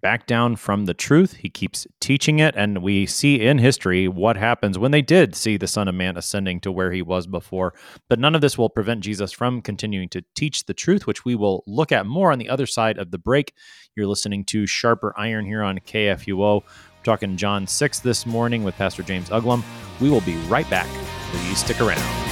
back 0.02 0.26
down 0.26 0.56
from 0.56 0.84
the 0.84 0.92
truth. 0.94 1.34
He 1.34 1.48
keeps 1.48 1.86
teaching 2.00 2.40
it. 2.40 2.54
And 2.56 2.82
we 2.82 3.06
see 3.06 3.40
in 3.40 3.58
history 3.58 4.08
what 4.08 4.36
happens 4.36 4.78
when 4.78 4.90
they 4.90 5.00
did 5.00 5.34
see 5.34 5.56
the 5.56 5.68
Son 5.68 5.88
of 5.88 5.94
Man 5.94 6.16
ascending 6.16 6.60
to 6.60 6.72
where 6.72 6.92
he 6.92 7.00
was 7.00 7.26
before. 7.26 7.72
But 8.08 8.18
none 8.18 8.34
of 8.34 8.40
this 8.40 8.58
will 8.58 8.68
prevent 8.68 9.00
Jesus 9.00 9.32
from 9.32 9.62
continuing 9.62 10.08
to 10.10 10.24
teach 10.34 10.66
the 10.66 10.74
truth, 10.74 11.06
which 11.06 11.24
we 11.24 11.34
will 11.34 11.62
look 11.66 11.92
at 11.92 12.04
more 12.04 12.32
on 12.32 12.38
the 12.38 12.50
other 12.50 12.66
side 12.66 12.98
of 12.98 13.10
the 13.10 13.18
break. 13.18 13.54
You're 13.96 14.06
listening 14.06 14.44
to 14.46 14.66
Sharper 14.66 15.14
Iron 15.16 15.46
here 15.46 15.62
on 15.62 15.78
KFUO. 15.78 16.62
We're 16.62 17.04
talking 17.04 17.36
John 17.36 17.66
6 17.66 18.00
this 18.00 18.26
morning 18.26 18.64
with 18.64 18.76
Pastor 18.76 19.02
James 19.02 19.30
Uglum. 19.30 19.62
We 20.00 20.10
will 20.10 20.20
be 20.22 20.36
right 20.46 20.68
back. 20.68 20.88
Please 21.30 21.58
stick 21.58 21.80
around. 21.80 22.31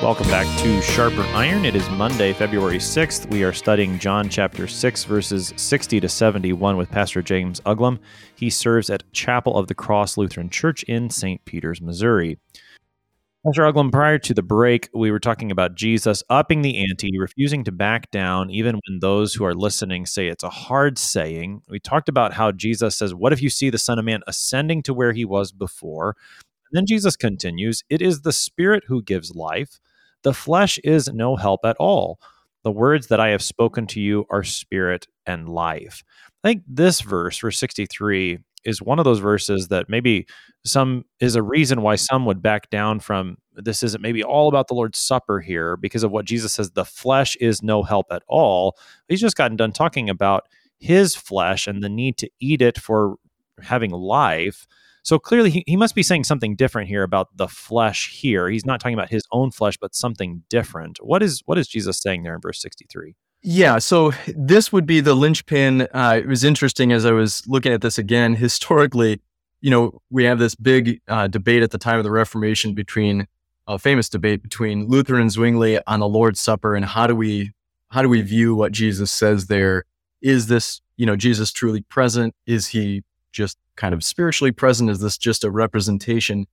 Welcome 0.00 0.28
back 0.28 0.46
to 0.60 0.80
Sharper 0.80 1.22
Iron. 1.34 1.64
It 1.64 1.74
is 1.74 1.90
Monday, 1.90 2.32
February 2.32 2.78
6th. 2.78 3.28
We 3.32 3.42
are 3.42 3.52
studying 3.52 3.98
John 3.98 4.28
chapter 4.28 4.68
6, 4.68 5.02
verses 5.02 5.52
60 5.56 5.98
to 5.98 6.08
71 6.08 6.76
with 6.76 6.88
Pastor 6.88 7.20
James 7.20 7.60
Uglum. 7.62 7.98
He 8.36 8.48
serves 8.48 8.90
at 8.90 9.02
Chapel 9.12 9.56
of 9.56 9.66
the 9.66 9.74
Cross 9.74 10.16
Lutheran 10.16 10.50
Church 10.50 10.84
in 10.84 11.10
St. 11.10 11.44
Peters, 11.44 11.80
Missouri. 11.82 12.38
Pastor 13.44 13.62
Uglum, 13.62 13.90
prior 13.90 14.18
to 14.18 14.32
the 14.32 14.42
break, 14.42 14.88
we 14.94 15.10
were 15.10 15.18
talking 15.18 15.50
about 15.50 15.74
Jesus 15.74 16.22
upping 16.30 16.62
the 16.62 16.78
ante, 16.78 17.18
refusing 17.18 17.64
to 17.64 17.72
back 17.72 18.08
down, 18.12 18.50
even 18.50 18.78
when 18.86 19.00
those 19.00 19.34
who 19.34 19.44
are 19.44 19.54
listening 19.54 20.06
say 20.06 20.28
it's 20.28 20.44
a 20.44 20.48
hard 20.48 20.96
saying. 20.96 21.62
We 21.68 21.80
talked 21.80 22.08
about 22.08 22.34
how 22.34 22.52
Jesus 22.52 22.94
says, 22.94 23.16
What 23.16 23.32
if 23.32 23.42
you 23.42 23.50
see 23.50 23.68
the 23.68 23.78
Son 23.78 23.98
of 23.98 24.04
Man 24.04 24.20
ascending 24.28 24.84
to 24.84 24.94
where 24.94 25.12
he 25.12 25.24
was 25.24 25.50
before? 25.50 26.14
And 26.70 26.78
then 26.78 26.86
Jesus 26.86 27.16
continues, 27.16 27.82
It 27.88 28.02
is 28.02 28.22
the 28.22 28.32
Spirit 28.32 28.84
who 28.86 29.02
gives 29.02 29.34
life. 29.34 29.80
The 30.22 30.34
flesh 30.34 30.78
is 30.78 31.08
no 31.12 31.36
help 31.36 31.60
at 31.64 31.76
all. 31.78 32.18
The 32.64 32.72
words 32.72 33.06
that 33.06 33.20
I 33.20 33.28
have 33.28 33.42
spoken 33.42 33.86
to 33.88 34.00
you 34.00 34.26
are 34.30 34.42
spirit 34.42 35.06
and 35.26 35.48
life. 35.48 36.02
I 36.44 36.48
think 36.48 36.64
this 36.66 37.00
verse, 37.00 37.38
verse 37.38 37.58
63, 37.58 38.38
is 38.64 38.82
one 38.82 38.98
of 38.98 39.04
those 39.04 39.20
verses 39.20 39.68
that 39.68 39.88
maybe 39.88 40.26
some 40.64 41.04
is 41.20 41.36
a 41.36 41.42
reason 41.42 41.82
why 41.82 41.94
some 41.94 42.26
would 42.26 42.42
back 42.42 42.68
down 42.70 43.00
from 43.00 43.38
this 43.54 43.82
isn't 43.82 44.02
maybe 44.02 44.22
all 44.22 44.48
about 44.48 44.68
the 44.68 44.74
Lord's 44.74 44.98
Supper 44.98 45.40
here 45.40 45.76
because 45.76 46.02
of 46.02 46.10
what 46.10 46.24
Jesus 46.24 46.52
says 46.52 46.72
the 46.72 46.84
flesh 46.84 47.36
is 47.36 47.62
no 47.62 47.82
help 47.82 48.06
at 48.10 48.22
all. 48.28 48.76
He's 49.08 49.20
just 49.20 49.36
gotten 49.36 49.56
done 49.56 49.72
talking 49.72 50.10
about 50.10 50.48
his 50.78 51.16
flesh 51.16 51.66
and 51.66 51.82
the 51.82 51.88
need 51.88 52.18
to 52.18 52.30
eat 52.40 52.62
it 52.62 52.78
for 52.78 53.16
having 53.60 53.90
life. 53.90 54.66
So 55.02 55.18
clearly, 55.18 55.50
he, 55.50 55.64
he 55.66 55.76
must 55.76 55.94
be 55.94 56.02
saying 56.02 56.24
something 56.24 56.56
different 56.56 56.88
here 56.88 57.02
about 57.02 57.28
the 57.36 57.48
flesh. 57.48 58.10
Here, 58.10 58.48
he's 58.48 58.66
not 58.66 58.80
talking 58.80 58.94
about 58.94 59.10
his 59.10 59.22
own 59.32 59.50
flesh, 59.50 59.76
but 59.80 59.94
something 59.94 60.42
different. 60.48 60.98
What 61.00 61.22
is 61.22 61.42
what 61.46 61.58
is 61.58 61.68
Jesus 61.68 61.98
saying 61.98 62.22
there 62.22 62.34
in 62.34 62.40
verse 62.40 62.60
sixty 62.60 62.86
three? 62.90 63.14
Yeah, 63.42 63.78
so 63.78 64.12
this 64.36 64.72
would 64.72 64.84
be 64.84 65.00
the 65.00 65.14
linchpin. 65.14 65.82
Uh, 65.94 66.20
it 66.22 66.26
was 66.26 66.42
interesting 66.42 66.92
as 66.92 67.06
I 67.06 67.12
was 67.12 67.46
looking 67.46 67.72
at 67.72 67.82
this 67.82 67.96
again. 67.96 68.34
Historically, 68.36 69.20
you 69.60 69.70
know, 69.70 70.00
we 70.10 70.24
have 70.24 70.38
this 70.38 70.54
big 70.54 71.00
uh, 71.08 71.28
debate 71.28 71.62
at 71.62 71.70
the 71.70 71.78
time 71.78 71.98
of 71.98 72.04
the 72.04 72.10
Reformation 72.10 72.74
between 72.74 73.26
a 73.66 73.78
famous 73.78 74.08
debate 74.08 74.42
between 74.42 74.88
Luther 74.88 75.16
and 75.16 75.30
Zwingli 75.30 75.78
on 75.86 76.00
the 76.00 76.08
Lord's 76.08 76.40
Supper 76.40 76.74
and 76.74 76.84
how 76.84 77.06
do 77.06 77.14
we 77.14 77.52
how 77.90 78.02
do 78.02 78.08
we 78.08 78.22
view 78.22 78.54
what 78.54 78.72
Jesus 78.72 79.10
says 79.10 79.46
there? 79.46 79.84
Is 80.20 80.46
this 80.46 80.80
you 80.96 81.06
know 81.06 81.16
Jesus 81.16 81.52
truly 81.52 81.82
present? 81.82 82.34
Is 82.46 82.68
he 82.68 83.04
just 83.32 83.58
kind 83.76 83.94
of 83.94 84.04
spiritually 84.04 84.52
present? 84.52 84.90
Is 84.90 85.00
this 85.00 85.18
just 85.18 85.44
a 85.44 85.50
representation? 85.50 86.46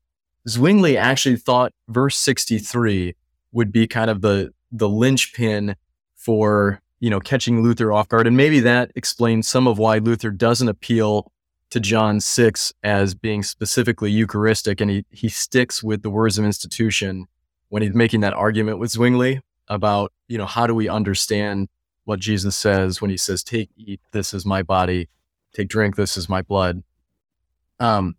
Zwingli 0.47 0.97
actually 0.97 1.37
thought 1.37 1.73
verse 1.87 2.17
63 2.17 3.15
would 3.51 3.71
be 3.71 3.87
kind 3.87 4.09
of 4.09 4.21
the 4.21 4.53
the 4.71 4.89
linchpin 4.89 5.75
for 6.15 6.81
you 6.99 7.09
know 7.09 7.19
catching 7.19 7.61
Luther 7.61 7.91
off 7.91 8.09
guard, 8.09 8.27
and 8.27 8.37
maybe 8.37 8.59
that 8.59 8.91
explains 8.95 9.47
some 9.47 9.67
of 9.67 9.77
why 9.77 9.97
Luther 9.97 10.31
doesn't 10.31 10.67
appeal 10.67 11.31
to 11.71 11.79
John 11.79 12.19
six 12.19 12.73
as 12.83 13.15
being 13.15 13.43
specifically 13.43 14.11
Eucharistic, 14.11 14.81
and 14.81 14.91
he 14.91 15.05
he 15.09 15.29
sticks 15.29 15.81
with 15.83 16.03
the 16.03 16.09
words 16.09 16.37
of 16.37 16.45
institution 16.45 17.27
when 17.69 17.81
he's 17.81 17.93
making 17.93 18.21
that 18.21 18.33
argument 18.33 18.79
with 18.79 18.91
Zwingli 18.91 19.41
about 19.67 20.11
you 20.27 20.37
know 20.37 20.45
how 20.45 20.67
do 20.67 20.75
we 20.75 20.89
understand 20.89 21.69
what 22.03 22.19
Jesus 22.19 22.55
says 22.55 23.01
when 23.01 23.09
he 23.09 23.17
says, 23.17 23.43
"Take, 23.43 23.69
eat, 23.77 24.01
this 24.11 24.33
is 24.33 24.45
my 24.45 24.61
body. 24.61 25.09
Take, 25.55 25.69
drink, 25.69 25.95
this 25.95 26.17
is 26.17 26.29
my 26.29 26.41
blood." 26.41 26.83
Um, 27.79 28.15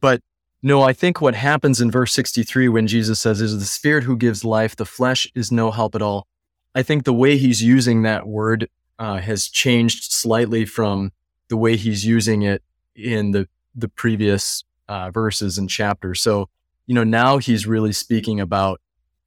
but 0.00 0.22
no, 0.62 0.82
I 0.82 0.92
think 0.92 1.20
what 1.20 1.34
happens 1.34 1.80
in 1.80 1.90
verse 1.90 2.12
63 2.12 2.68
when 2.68 2.86
Jesus 2.86 3.20
says, 3.20 3.40
"Is 3.40 3.58
the 3.58 3.64
Spirit 3.64 4.04
who 4.04 4.16
gives 4.16 4.44
life; 4.44 4.74
the 4.76 4.86
flesh 4.86 5.30
is 5.34 5.52
no 5.52 5.70
help 5.70 5.94
at 5.94 6.02
all." 6.02 6.26
I 6.74 6.82
think 6.82 7.04
the 7.04 7.12
way 7.12 7.36
he's 7.36 7.62
using 7.62 8.02
that 8.02 8.26
word 8.26 8.68
uh, 8.98 9.18
has 9.18 9.48
changed 9.48 10.12
slightly 10.12 10.64
from 10.64 11.12
the 11.48 11.56
way 11.56 11.76
he's 11.76 12.04
using 12.06 12.42
it 12.42 12.62
in 12.94 13.32
the 13.32 13.48
the 13.74 13.88
previous 13.88 14.64
uh, 14.88 15.10
verses 15.10 15.58
and 15.58 15.68
chapters. 15.68 16.20
So, 16.20 16.48
you 16.86 16.94
know, 16.94 17.04
now 17.04 17.38
he's 17.38 17.66
really 17.66 17.92
speaking 17.92 18.40
about 18.40 18.80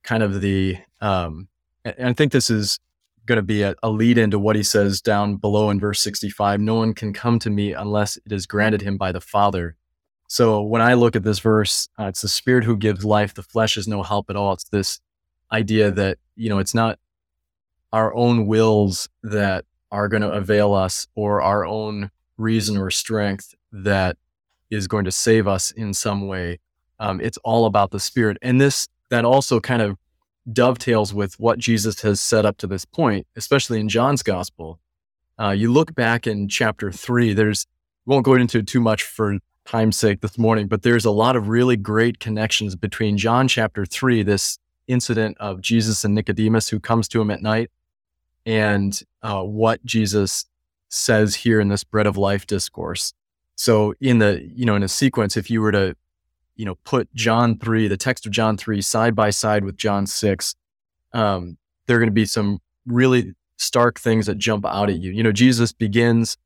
kind 0.04 0.24
of 0.24 0.42
the, 0.42 0.78
um, 1.00 1.48
and 1.86 2.10
I 2.10 2.14
think 2.14 2.32
this 2.32 2.50
is 2.50 2.80
going 3.32 3.38
to 3.38 3.42
be 3.44 3.62
a, 3.62 3.74
a 3.82 3.90
lead 3.90 4.18
into 4.18 4.38
what 4.38 4.58
he 4.58 4.64
says 4.64 5.00
down 5.00 5.38
below 5.38 5.70
in 5.70 5.80
verse 5.80 6.02
65 6.02 6.60
No 6.60 6.76
one 6.76 6.94
can 6.94 7.14
come 7.14 7.40
to 7.40 7.50
me 7.50 7.72
unless 7.72 8.18
it 8.18 8.32
is 8.34 8.46
granted 8.46 8.82
him 8.82 8.98
by 8.98 9.14
the 9.14 9.22
Father. 9.22 9.78
So 10.28 10.62
when 10.62 10.82
I 10.82 10.96
look 10.96 11.16
at 11.16 11.24
this 11.24 11.40
verse, 11.40 11.88
uh, 11.98 12.08
it's 12.08 12.22
the 12.22 12.28
Spirit 12.28 12.66
who 12.66 12.76
gives 12.76 13.06
life, 13.06 13.34
the 13.34 13.44
flesh 13.44 13.78
is 13.78 13.88
no 13.88 14.04
help 14.04 14.30
at 14.30 14.36
all. 14.36 14.52
It's 14.52 14.66
this 14.66 15.00
idea 15.50 15.92
that, 15.92 16.18
you 16.36 16.50
know, 16.50 16.60
it's 16.60 16.76
not 16.76 17.00
our 17.94 18.14
own 18.14 18.48
wills 18.48 19.08
that 19.24 19.64
are 19.94 20.10
going 20.10 20.24
to 20.24 20.32
avail 20.32 20.74
us 20.74 21.08
or 21.16 21.42
our 21.42 21.66
own 21.66 22.12
reason 22.38 22.78
or 22.78 22.92
strength 22.92 23.56
that 23.72 24.18
is 24.70 24.88
going 24.88 25.06
to 25.06 25.12
save 25.12 25.48
us 25.48 25.72
in 25.72 25.94
some 25.94 26.28
way. 26.28 26.60
Um, 27.00 27.22
it's 27.22 27.38
all 27.46 27.66
about 27.66 27.92
the 27.92 28.00
Spirit. 28.00 28.38
And 28.42 28.60
this, 28.60 28.90
that 29.10 29.24
also 29.24 29.62
kind 29.62 29.82
of 29.82 29.98
dovetails 30.52 31.14
with 31.14 31.40
what 31.40 31.60
Jesus 31.60 32.02
has 32.02 32.20
set 32.20 32.46
up 32.46 32.58
to 32.58 32.68
this 32.68 32.86
point, 32.86 33.28
especially 33.36 33.80
in 33.80 33.90
John's 33.90 34.24
gospel. 34.24 34.80
Uh, 35.40 35.52
you 35.52 35.72
look 35.72 35.96
back 35.96 36.28
in 36.28 36.48
chapter 36.48 36.92
three, 36.92 37.34
there's, 37.34 37.68
won't 38.06 38.26
go 38.26 38.36
into 38.36 38.64
too 38.64 38.82
much 38.82 39.04
for 39.04 39.38
time's 39.66 39.98
sake 39.98 40.22
this 40.22 40.38
morning, 40.38 40.68
but 40.68 40.82
there's 40.82 41.06
a 41.06 41.12
lot 41.12 41.36
of 41.36 41.48
really 41.48 41.76
great 41.76 42.20
connections 42.20 42.76
between 42.76 43.18
John 43.18 43.48
chapter 43.48 43.86
three, 43.86 44.24
this 44.24 44.58
incident 44.88 45.38
of 45.40 45.62
Jesus 45.62 46.04
and 46.04 46.16
Nicodemus 46.16 46.70
who 46.70 46.80
comes 46.80 47.08
to 47.10 47.22
him 47.22 47.32
at 47.32 47.42
night, 47.42 47.70
and 48.46 49.00
uh, 49.22 49.44
what 49.44 49.84
Jesus 49.86 50.46
says 50.90 51.36
here 51.36 51.60
in 51.60 51.70
this 51.70 51.84
bread 51.84 52.08
of 52.08 52.18
life 52.18 52.46
discourse. 52.48 53.14
So 53.56 53.94
in 54.02 54.18
the, 54.18 54.50
you 54.56 54.66
know, 54.66 54.76
in 54.76 54.84
a 54.84 54.88
sequence, 54.88 55.38
if 55.38 55.50
you 55.50 55.62
were 55.62 55.72
to, 55.72 55.96
you 56.56 56.66
know, 56.66 56.76
put 56.84 57.14
John 57.14 57.58
3, 57.58 57.88
the 57.88 57.98
text 57.98 58.26
of 58.26 58.32
John 58.32 58.58
3 58.58 58.82
side 58.82 59.16
by 59.16 59.30
side 59.30 59.64
with 59.64 59.78
John 59.78 60.06
6, 60.06 60.56
um, 61.14 61.58
there 61.88 61.98
are 61.98 62.00
going 62.00 62.08
to 62.08 62.14
be 62.14 62.26
some 62.26 62.60
really 62.86 63.34
stark 63.58 64.00
things 64.00 64.26
that 64.26 64.38
jump 64.38 64.66
out 64.66 64.90
at 64.90 65.00
you. 65.00 65.12
You 65.12 65.24
know, 65.24 65.32
Jesus 65.32 65.72
begins 65.72 66.38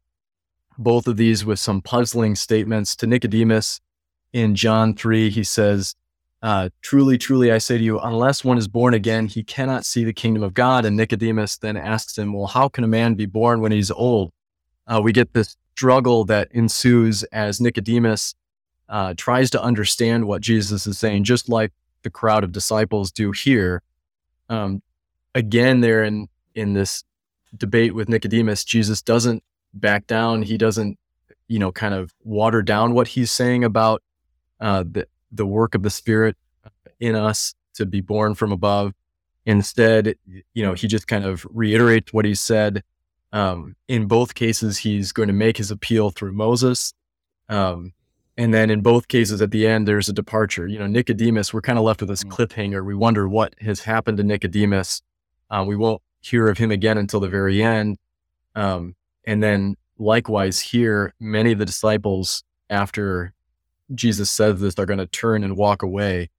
both 0.77 1.07
of 1.07 1.17
these 1.17 1.45
with 1.45 1.59
some 1.59 1.81
puzzling 1.81 2.35
statements 2.35 2.95
to 2.97 3.07
Nicodemus 3.07 3.79
in 4.33 4.55
John 4.55 4.95
3. 4.95 5.29
He 5.29 5.43
says, 5.43 5.95
uh, 6.41 6.69
Truly, 6.81 7.17
truly, 7.17 7.51
I 7.51 7.57
say 7.57 7.77
to 7.77 7.83
you, 7.83 7.99
unless 7.99 8.43
one 8.43 8.57
is 8.57 8.67
born 8.67 8.93
again, 8.93 9.27
he 9.27 9.43
cannot 9.43 9.85
see 9.85 10.03
the 10.03 10.13
kingdom 10.13 10.43
of 10.43 10.53
God. 10.53 10.85
And 10.85 10.97
Nicodemus 10.97 11.57
then 11.57 11.77
asks 11.77 12.17
him, 12.17 12.33
Well, 12.33 12.47
how 12.47 12.67
can 12.67 12.83
a 12.83 12.87
man 12.87 13.15
be 13.15 13.25
born 13.25 13.61
when 13.61 13.71
he's 13.71 13.91
old? 13.91 14.31
Uh, 14.87 15.01
we 15.03 15.11
get 15.11 15.33
this 15.33 15.57
struggle 15.75 16.23
that 16.25 16.49
ensues 16.51 17.23
as 17.23 17.59
Nicodemus 17.59 18.35
uh, 18.89 19.13
tries 19.17 19.49
to 19.51 19.61
understand 19.61 20.25
what 20.25 20.41
Jesus 20.41 20.87
is 20.87 20.97
saying, 20.97 21.23
just 21.23 21.49
like 21.49 21.71
the 22.03 22.09
crowd 22.09 22.43
of 22.43 22.51
disciples 22.51 23.11
do 23.11 23.31
here. 23.31 23.81
Um, 24.49 24.81
again, 25.33 25.81
there 25.81 26.03
in 26.03 26.27
in 26.53 26.73
this 26.73 27.03
debate 27.55 27.95
with 27.95 28.09
Nicodemus, 28.09 28.63
Jesus 28.63 29.01
doesn't 29.01 29.43
back 29.73 30.07
down. 30.07 30.41
He 30.41 30.57
doesn't, 30.57 30.97
you 31.47 31.59
know, 31.59 31.71
kind 31.71 31.93
of 31.93 32.13
water 32.23 32.61
down 32.61 32.93
what 32.93 33.09
he's 33.09 33.31
saying 33.31 33.63
about 33.63 34.03
uh, 34.59 34.83
the 34.89 35.07
the 35.31 35.45
work 35.45 35.75
of 35.75 35.83
the 35.83 35.89
Spirit 35.89 36.37
in 36.99 37.15
us 37.15 37.55
to 37.73 37.85
be 37.85 38.01
born 38.01 38.35
from 38.35 38.51
above. 38.51 38.93
Instead, 39.45 40.15
you 40.25 40.63
know, 40.63 40.73
he 40.73 40.87
just 40.87 41.07
kind 41.07 41.25
of 41.25 41.45
reiterates 41.51 42.13
what 42.13 42.25
he 42.25 42.33
said 42.33 42.83
um, 43.35 43.75
in 43.89 44.05
both 44.05 44.33
cases, 44.33 44.77
he's 44.77 45.11
going 45.11 45.27
to 45.27 45.33
make 45.33 45.57
his 45.57 45.69
appeal 45.69 46.09
through 46.09 46.31
Moses. 46.31 46.93
Um, 47.49 47.91
and 48.37 48.53
then 48.53 48.69
in 48.69 48.81
both 48.81 49.07
cases, 49.07 49.41
at 49.41 49.51
the 49.51 49.65
end, 49.65 49.87
there's 49.87 50.09
a 50.09 50.13
departure. 50.13 50.67
You 50.67 50.79
know, 50.79 50.87
Nicodemus, 50.87 51.53
we're 51.53 51.61
kind 51.61 51.79
of 51.79 51.85
left 51.85 52.01
with 52.01 52.09
this 52.09 52.23
mm. 52.23 52.31
cliffhanger. 52.31 52.85
We 52.85 52.95
wonder 52.95 53.27
what 53.27 53.55
has 53.61 53.81
happened 53.81 54.17
to 54.17 54.23
Nicodemus. 54.23 55.01
Uh, 55.49 55.63
we 55.65 55.75
won't 55.75 56.01
hear 56.21 56.47
of 56.49 56.57
him 56.57 56.71
again 56.71 56.97
until 56.97 57.19
the 57.19 57.29
very 57.29 57.63
end. 57.63 57.97
Um, 58.55 58.95
and 59.25 59.41
then 59.41 59.75
likewise 59.97 60.59
here, 60.59 61.13
many 61.19 61.53
of 61.53 61.59
the 61.59 61.65
disciples, 61.65 62.43
after 62.69 63.33
Jesus 63.93 64.29
says 64.29 64.59
this, 64.59 64.77
are 64.79 64.85
going 64.85 64.99
to 64.99 65.07
turn 65.07 65.43
and 65.43 65.55
walk 65.55 65.81
away. 65.81 66.29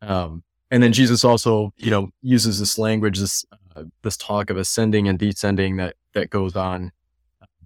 Um, 0.00 0.44
and 0.70 0.82
then 0.82 0.92
Jesus 0.92 1.24
also, 1.24 1.72
you 1.76 1.90
know, 1.90 2.10
uses 2.22 2.58
this 2.58 2.78
language, 2.78 3.18
this 3.18 3.44
uh, 3.76 3.84
this 4.02 4.16
talk 4.16 4.50
of 4.50 4.56
ascending 4.56 5.08
and 5.08 5.18
descending 5.18 5.76
that 5.76 5.96
that 6.14 6.30
goes 6.30 6.56
on. 6.56 6.92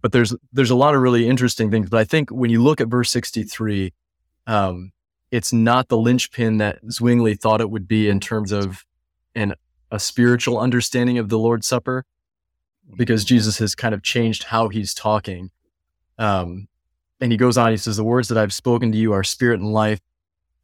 But 0.08 0.14
there's 0.14 0.34
there's 0.54 0.70
a 0.70 0.74
lot 0.74 0.94
of 0.94 1.02
really 1.02 1.28
interesting 1.28 1.70
things. 1.70 1.90
But 1.90 2.00
I 2.00 2.04
think 2.04 2.30
when 2.30 2.48
you 2.48 2.62
look 2.62 2.80
at 2.80 2.88
verse 2.88 3.10
63, 3.10 3.92
um, 4.46 4.92
it's 5.30 5.52
not 5.52 5.88
the 5.88 5.98
linchpin 5.98 6.56
that 6.56 6.78
Zwingli 6.90 7.34
thought 7.34 7.60
it 7.60 7.68
would 7.68 7.86
be 7.86 8.08
in 8.08 8.18
terms 8.18 8.50
of 8.50 8.86
an 9.34 9.52
a 9.90 10.00
spiritual 10.00 10.58
understanding 10.58 11.18
of 11.18 11.28
the 11.28 11.38
Lord's 11.38 11.66
Supper, 11.66 12.06
because 12.96 13.22
Jesus 13.22 13.58
has 13.58 13.74
kind 13.74 13.92
of 13.92 14.02
changed 14.02 14.44
how 14.44 14.70
he's 14.70 14.94
talking. 14.94 15.50
Um, 16.16 16.68
and 17.20 17.30
he 17.30 17.36
goes 17.36 17.58
on, 17.58 17.70
he 17.70 17.76
says, 17.76 17.98
The 17.98 18.02
words 18.02 18.28
that 18.28 18.38
I've 18.38 18.54
spoken 18.54 18.90
to 18.92 18.96
you 18.96 19.12
are 19.12 19.22
spirit 19.22 19.60
and 19.60 19.74
life, 19.74 20.00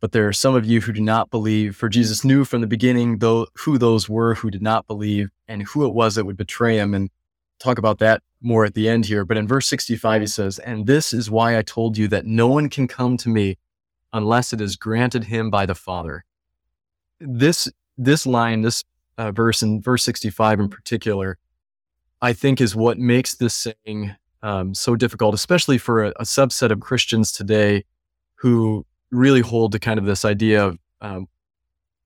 but 0.00 0.12
there 0.12 0.26
are 0.26 0.32
some 0.32 0.54
of 0.54 0.64
you 0.64 0.80
who 0.80 0.94
do 0.94 1.02
not 1.02 1.28
believe. 1.28 1.76
For 1.76 1.90
Jesus 1.90 2.24
knew 2.24 2.46
from 2.46 2.62
the 2.62 2.66
beginning 2.66 3.18
though, 3.18 3.46
who 3.58 3.76
those 3.76 4.08
were 4.08 4.36
who 4.36 4.50
did 4.50 4.62
not 4.62 4.86
believe 4.86 5.28
and 5.46 5.64
who 5.64 5.84
it 5.84 5.92
was 5.92 6.14
that 6.14 6.24
would 6.24 6.38
betray 6.38 6.78
him. 6.78 6.94
And 6.94 7.10
talk 7.58 7.76
about 7.76 7.98
that 7.98 8.22
more 8.44 8.64
at 8.64 8.74
the 8.74 8.88
end 8.88 9.06
here. 9.06 9.24
But 9.24 9.36
in 9.36 9.48
verse 9.48 9.66
65, 9.66 10.20
he 10.22 10.26
says, 10.26 10.58
And 10.58 10.86
this 10.86 11.12
is 11.12 11.30
why 11.30 11.58
I 11.58 11.62
told 11.62 11.96
you 11.96 12.08
that 12.08 12.26
no 12.26 12.46
one 12.46 12.68
can 12.68 12.86
come 12.86 13.16
to 13.18 13.28
me 13.28 13.58
unless 14.12 14.52
it 14.52 14.60
is 14.60 14.76
granted 14.76 15.24
him 15.24 15.50
by 15.50 15.66
the 15.66 15.74
Father. 15.74 16.24
This, 17.20 17.68
this 17.96 18.26
line, 18.26 18.62
this 18.62 18.84
uh, 19.18 19.32
verse 19.32 19.62
in 19.62 19.80
verse 19.80 20.02
65 20.04 20.60
in 20.60 20.68
particular, 20.68 21.38
I 22.20 22.32
think 22.32 22.60
is 22.60 22.76
what 22.76 22.98
makes 22.98 23.34
this 23.34 23.54
saying 23.54 24.14
um, 24.42 24.74
so 24.74 24.94
difficult, 24.94 25.34
especially 25.34 25.78
for 25.78 26.04
a, 26.04 26.08
a, 26.10 26.24
subset 26.24 26.70
of 26.70 26.80
Christians 26.80 27.32
today 27.32 27.84
who 28.34 28.84
really 29.10 29.40
hold 29.40 29.72
to 29.72 29.78
kind 29.78 29.98
of 29.98 30.04
this 30.04 30.24
idea 30.24 30.66
of, 30.66 30.78
um, 31.00 31.28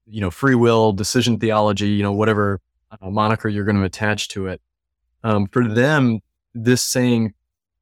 you 0.07 0.20
know, 0.20 0.31
free 0.31 0.55
will, 0.55 0.92
decision 0.92 1.38
theology, 1.38 1.88
you 1.88 2.03
know, 2.03 2.12
whatever 2.12 2.61
uh, 2.90 3.11
moniker 3.11 3.48
you're 3.48 3.64
going 3.64 3.77
to 3.77 3.83
attach 3.83 4.29
to 4.29 4.46
it 4.46 4.61
um, 5.24 5.46
for 5.48 5.66
them, 5.66 6.20
this 6.54 6.82
saying, 6.82 7.34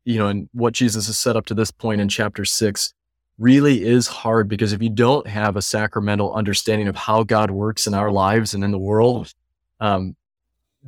you 0.04 0.18
know, 0.18 0.28
and 0.28 0.48
what 0.52 0.72
Jesus 0.72 1.06
has 1.06 1.18
set 1.18 1.36
up 1.36 1.46
to 1.46 1.54
this 1.54 1.70
point 1.70 2.00
in 2.00 2.08
chapter 2.08 2.44
six 2.44 2.94
really 3.38 3.84
is 3.84 4.06
hard 4.06 4.48
because 4.48 4.72
if 4.72 4.82
you 4.82 4.88
don't 4.88 5.26
have 5.26 5.56
a 5.56 5.62
sacramental 5.62 6.32
understanding 6.34 6.88
of 6.88 6.96
how 6.96 7.22
God 7.22 7.50
works 7.50 7.86
in 7.86 7.94
our 7.94 8.10
lives 8.10 8.54
and 8.54 8.64
in 8.64 8.70
the 8.70 8.78
world, 8.78 9.32
um, 9.80 10.16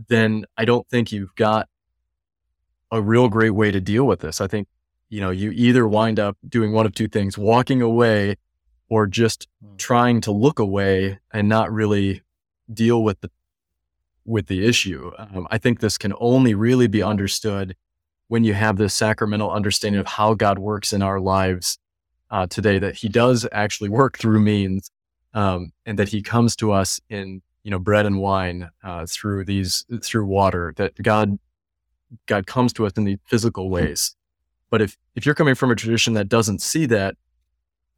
then 0.09 0.45
I 0.57 0.65
don't 0.65 0.89
think 0.89 1.13
you've 1.13 1.35
got 1.35 1.69
a 2.91 3.03
real 3.03 3.29
great 3.29 3.51
way 3.51 3.71
to 3.71 3.81
deal 3.81 4.05
with 4.05 4.21
this. 4.21 4.41
I 4.41 4.47
think, 4.47 4.69
you 5.11 5.21
know, 5.21 5.31
you 5.31 5.51
either 5.51 5.87
wind 5.87 6.19
up 6.19 6.39
doing 6.49 6.73
one 6.73 6.87
of 6.87 6.95
two 6.95 7.09
things, 7.09 7.37
walking 7.37 7.83
away 7.83 8.37
or 8.89 9.07
just 9.07 9.47
hmm. 9.63 9.77
trying 9.77 10.21
to 10.23 10.33
look 10.33 10.59
away 10.59 11.19
and 11.33 11.49
not 11.49 11.73
really 11.73 12.23
deal 12.73 13.03
with 13.03 13.21
the 13.21 13.31
with 14.29 14.47
the 14.47 14.65
issue. 14.65 15.11
Um, 15.19 15.49
I 15.51 15.59
think 15.59 15.81
this 15.81 15.99
can 15.99 16.13
only 16.21 16.55
really 16.55 16.87
be 16.87 17.03
understood 17.03 17.75
when 18.29 18.45
you 18.45 18.53
have 18.53 18.77
this 18.77 18.95
sacramental 18.95 19.51
understanding 19.51 20.01
of 20.01 20.07
how 20.07 20.35
God 20.35 20.59
works 20.59 20.93
in 20.93 21.03
our 21.03 21.19
lives 21.19 21.79
uh, 22.31 22.47
today, 22.47 22.79
that 22.79 22.97
He 22.97 23.09
does 23.09 23.49
actually 23.53 23.89
work 23.89 24.19
through 24.19 24.41
means, 24.41 24.91
um, 25.33 25.73
and 25.87 25.99
that 25.99 26.11
He 26.11 26.21
comes 26.21 26.55
to 26.57 26.73
us 26.73 27.01
in 27.09 27.41
you 27.65 27.71
know 27.71 27.79
bread 27.79 28.05
and 28.05 28.21
wine 28.21 28.71
uh, 28.85 29.07
through 29.09 29.47
these 29.47 29.87
through 30.03 30.27
water. 30.27 30.75
That 30.77 31.01
God 31.03 31.39
God 32.27 32.47
comes 32.47 32.75
to 32.75 32.87
us 32.87 32.93
in 32.97 33.05
these 33.05 33.19
physical 33.25 33.71
ways. 33.71 34.15
But 34.71 34.83
if 34.83 34.99
if 35.15 35.25
you're 35.25 35.35
coming 35.35 35.55
from 35.55 35.71
a 35.71 35.75
tradition 35.75 36.13
that 36.15 36.29
doesn't 36.29 36.61
see 36.61 36.85
that, 36.87 37.17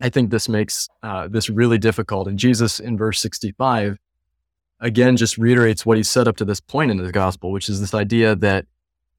I 0.00 0.08
think 0.10 0.30
this 0.30 0.48
makes 0.48 0.88
uh, 1.02 1.26
this 1.26 1.50
really 1.50 1.78
difficult. 1.78 2.28
And 2.28 2.38
Jesus 2.38 2.78
in 2.78 2.96
verse 2.96 3.18
65 3.18 3.98
again 4.80 5.16
just 5.16 5.38
reiterates 5.38 5.84
what 5.84 5.96
he 5.96 6.02
said 6.02 6.28
up 6.28 6.36
to 6.36 6.44
this 6.44 6.60
point 6.60 6.90
in 6.90 6.96
the 6.96 7.12
gospel, 7.12 7.52
which 7.52 7.68
is 7.68 7.80
this 7.80 7.94
idea 7.94 8.34
that 8.36 8.66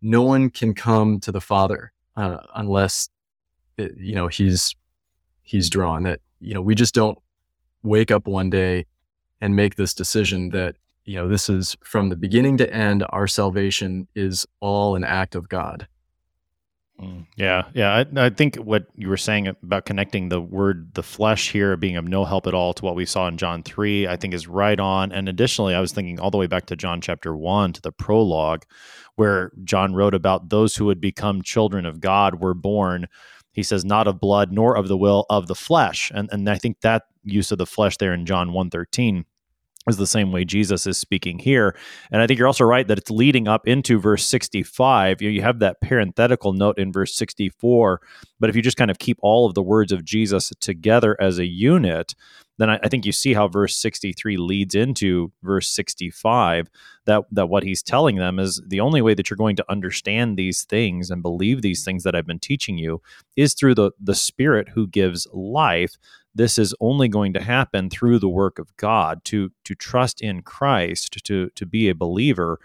no 0.02 0.22
one 0.24 0.50
can 0.50 0.74
come 0.74 1.20
to 1.20 1.32
the 1.32 1.42
Father 1.42 1.92
uh, 2.16 2.38
unless 2.56 3.10
it, 3.78 3.94
you 3.98 4.16
know 4.16 4.28
he's 4.28 4.76
he's 5.44 5.70
drawn. 5.70 6.04
That 6.04 6.20
you 6.40 6.54
know 6.54 6.62
we 6.62 6.76
just 6.76 6.94
don't 6.94 7.18
wake 7.84 8.12
up 8.12 8.28
one 8.28 8.50
day 8.50 8.86
and 9.40 9.56
make 9.56 9.76
this 9.76 9.94
decision 9.94 10.50
that 10.50 10.76
you 11.06 11.16
know, 11.16 11.28
this 11.28 11.50
is 11.50 11.76
from 11.84 12.10
the 12.10 12.16
beginning 12.16 12.58
to 12.58 12.74
end, 12.74 13.04
our 13.10 13.28
salvation 13.28 14.08
is 14.16 14.46
all 14.60 14.96
an 14.96 15.04
act 15.04 15.36
of 15.36 15.50
God. 15.50 15.88
Mm, 17.02 17.26
yeah, 17.36 17.64
yeah. 17.74 17.94
I, 17.96 18.26
I, 18.26 18.30
think 18.30 18.58
what 18.58 18.86
you 18.96 19.10
were 19.10 19.18
saying 19.18 19.48
about 19.48 19.86
connecting 19.86 20.30
the 20.30 20.40
word 20.40 20.94
the 20.94 21.02
flesh 21.02 21.52
here 21.52 21.76
being 21.76 21.98
of 21.98 22.06
no 22.06 22.26
help 22.26 22.46
at 22.46 22.54
all 22.54 22.74
to 22.76 22.86
what 22.86 22.96
we 22.96 23.06
saw 23.06 23.28
in 23.28 23.38
John 23.38 23.64
3, 23.64 24.08
I 24.08 24.16
think 24.16 24.36
is 24.36 24.48
right 24.48 24.80
on. 24.80 25.12
And 25.12 25.28
additionally, 25.28 25.74
I 25.74 25.80
was 25.80 25.92
thinking 25.92 26.20
all 26.20 26.30
the 26.30 26.38
way 26.38 26.46
back 26.46 26.68
to 26.68 26.76
John 26.76 27.02
chapter 27.02 27.36
1 27.36 27.74
to 27.74 27.82
the 27.82 27.92
prologue, 27.92 28.66
where 29.16 29.52
John 29.64 29.96
wrote 29.96 30.14
about 30.14 30.50
those 30.50 30.76
who 30.76 30.86
would 30.86 31.02
become 31.02 31.42
children 31.42 31.88
of 31.88 32.02
God 32.02 32.40
were 32.40 32.54
born, 32.54 33.08
he 33.52 33.64
says, 33.64 33.84
not 33.84 34.08
of 34.08 34.20
blood 34.20 34.52
nor 34.52 34.78
of 34.78 34.88
the 34.88 34.98
will 34.98 35.26
of 35.30 35.48
the 35.48 35.56
flesh. 35.56 36.12
And, 36.14 36.30
and 36.32 36.48
I 36.48 36.58
think 36.58 36.82
that 36.82 37.04
use 37.24 37.52
of 37.52 37.58
the 37.58 37.66
flesh 37.66 37.98
there 37.98 38.14
in 38.14 38.28
John 38.28 38.54
113 38.54 39.26
is 39.92 39.98
the 39.98 40.08
same 40.08 40.32
way 40.32 40.44
Jesus 40.44 40.88
is 40.88 40.98
speaking 40.98 41.38
here. 41.38 41.76
And 42.12 42.22
I 42.22 42.28
think 42.28 42.40
you're 42.40 42.48
also 42.48 42.64
right 42.64 42.88
that 42.88 42.98
it's 42.98 43.12
leading 43.12 43.48
up 43.48 43.68
into 43.68 44.00
verse 44.00 44.26
65. 44.26 45.22
You, 45.22 45.30
you 45.30 45.42
have 45.44 45.60
that 45.60 45.82
parenthetical 45.82 46.54
note 46.54 46.80
in 46.80 46.92
verse 46.92 47.14
64. 47.14 48.02
But 48.40 48.50
if 48.50 48.56
you 48.56 48.62
just 48.62 48.78
kind 48.78 48.90
of 48.90 48.98
keep 48.98 49.20
all 49.22 49.46
of 49.46 49.54
the 49.54 49.62
words 49.62 49.92
of 49.92 50.04
Jesus 50.04 50.52
together 50.60 51.16
as 51.20 51.38
a 51.38 51.46
unit, 51.46 52.16
then 52.62 52.70
I, 52.70 52.80
I, 52.84 52.88
think 52.88 53.06
you 53.06 53.12
see 53.12 53.34
how 53.34 53.48
verse 53.48 53.76
63 53.78 54.38
leads 54.38 54.76
into 54.76 55.32
verse 55.42 55.68
65 55.68 56.70
that 57.06 57.24
that 57.32 57.48
what 57.48 57.64
he's 57.64 57.82
telling 57.82 58.18
them 58.18 58.40
is 58.40 58.62
the 58.66 58.80
only 58.80 59.02
way 59.02 59.14
that 59.14 59.30
you're 59.30 59.38
going 59.38 59.56
to 59.56 59.72
understand 59.72 60.38
these 60.38 60.64
things 60.64 61.10
and 61.10 61.22
believe 61.22 61.62
these 61.62 61.84
things 61.84 62.04
that 62.04 62.16
I've 62.16 62.28
been 62.28 62.40
teaching 62.40 62.78
you 62.78 63.02
is 63.36 63.54
through 63.54 63.76
the 63.76 63.92
the 64.00 64.16
spirit 64.16 64.70
who 64.70 64.88
gives 64.88 65.28
life 65.34 65.98
this 66.34 66.58
is 66.58 66.74
only 66.80 67.08
going 67.08 67.34
to 67.34 67.42
happen 67.42 67.90
through 67.90 68.20
the 68.20 68.30
work 68.30 68.60
of 68.60 68.76
God. 68.78 69.24
To 69.26 69.52
to 69.66 69.76
trust 69.76 70.22
in 70.22 70.42
Christ, 70.42 71.24
to 71.26 71.50
to 71.50 71.66
be 71.66 71.90
a 71.90 71.96
believer, 71.96 72.60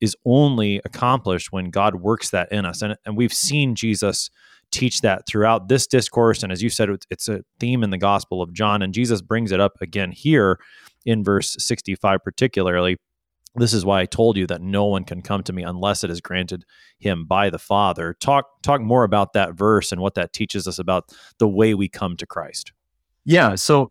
is 0.00 0.16
only 0.24 0.80
accomplished 0.84 1.52
when 1.52 1.70
God 1.70 1.96
works 1.96 2.30
that 2.30 2.50
in 2.50 2.64
us. 2.64 2.82
And 2.82 2.96
and 3.04 3.16
we've 3.16 3.32
seen 3.32 3.74
Jesus 3.74 4.30
teach 4.72 5.02
that 5.02 5.26
throughout 5.26 5.68
this 5.68 5.86
discourse. 5.86 6.42
And 6.42 6.50
as 6.50 6.62
you 6.62 6.70
said, 6.70 6.88
it's 7.10 7.28
a 7.28 7.42
theme 7.60 7.84
in 7.84 7.90
the 7.90 7.98
Gospel 7.98 8.42
of 8.42 8.52
John, 8.52 8.82
and 8.82 8.92
Jesus 8.92 9.22
brings 9.22 9.52
it 9.52 9.60
up 9.60 9.80
again 9.80 10.10
here 10.10 10.58
in 11.04 11.22
verse 11.22 11.56
65, 11.58 12.20
particularly. 12.24 12.96
This 13.54 13.74
is 13.74 13.84
why 13.84 14.00
I 14.00 14.06
told 14.06 14.38
you 14.38 14.46
that 14.46 14.62
no 14.62 14.86
one 14.86 15.04
can 15.04 15.20
come 15.20 15.42
to 15.42 15.52
me 15.52 15.62
unless 15.62 16.02
it 16.02 16.10
is 16.10 16.22
granted 16.22 16.64
him 16.98 17.26
by 17.26 17.50
the 17.50 17.58
Father. 17.58 18.16
Talk 18.18 18.46
talk 18.62 18.80
more 18.80 19.04
about 19.04 19.34
that 19.34 19.52
verse 19.52 19.92
and 19.92 20.00
what 20.00 20.14
that 20.14 20.32
teaches 20.32 20.66
us 20.66 20.78
about 20.78 21.10
the 21.38 21.48
way 21.48 21.74
we 21.74 21.86
come 21.86 22.16
to 22.16 22.26
Christ. 22.26 22.72
Yeah. 23.26 23.54
So 23.56 23.90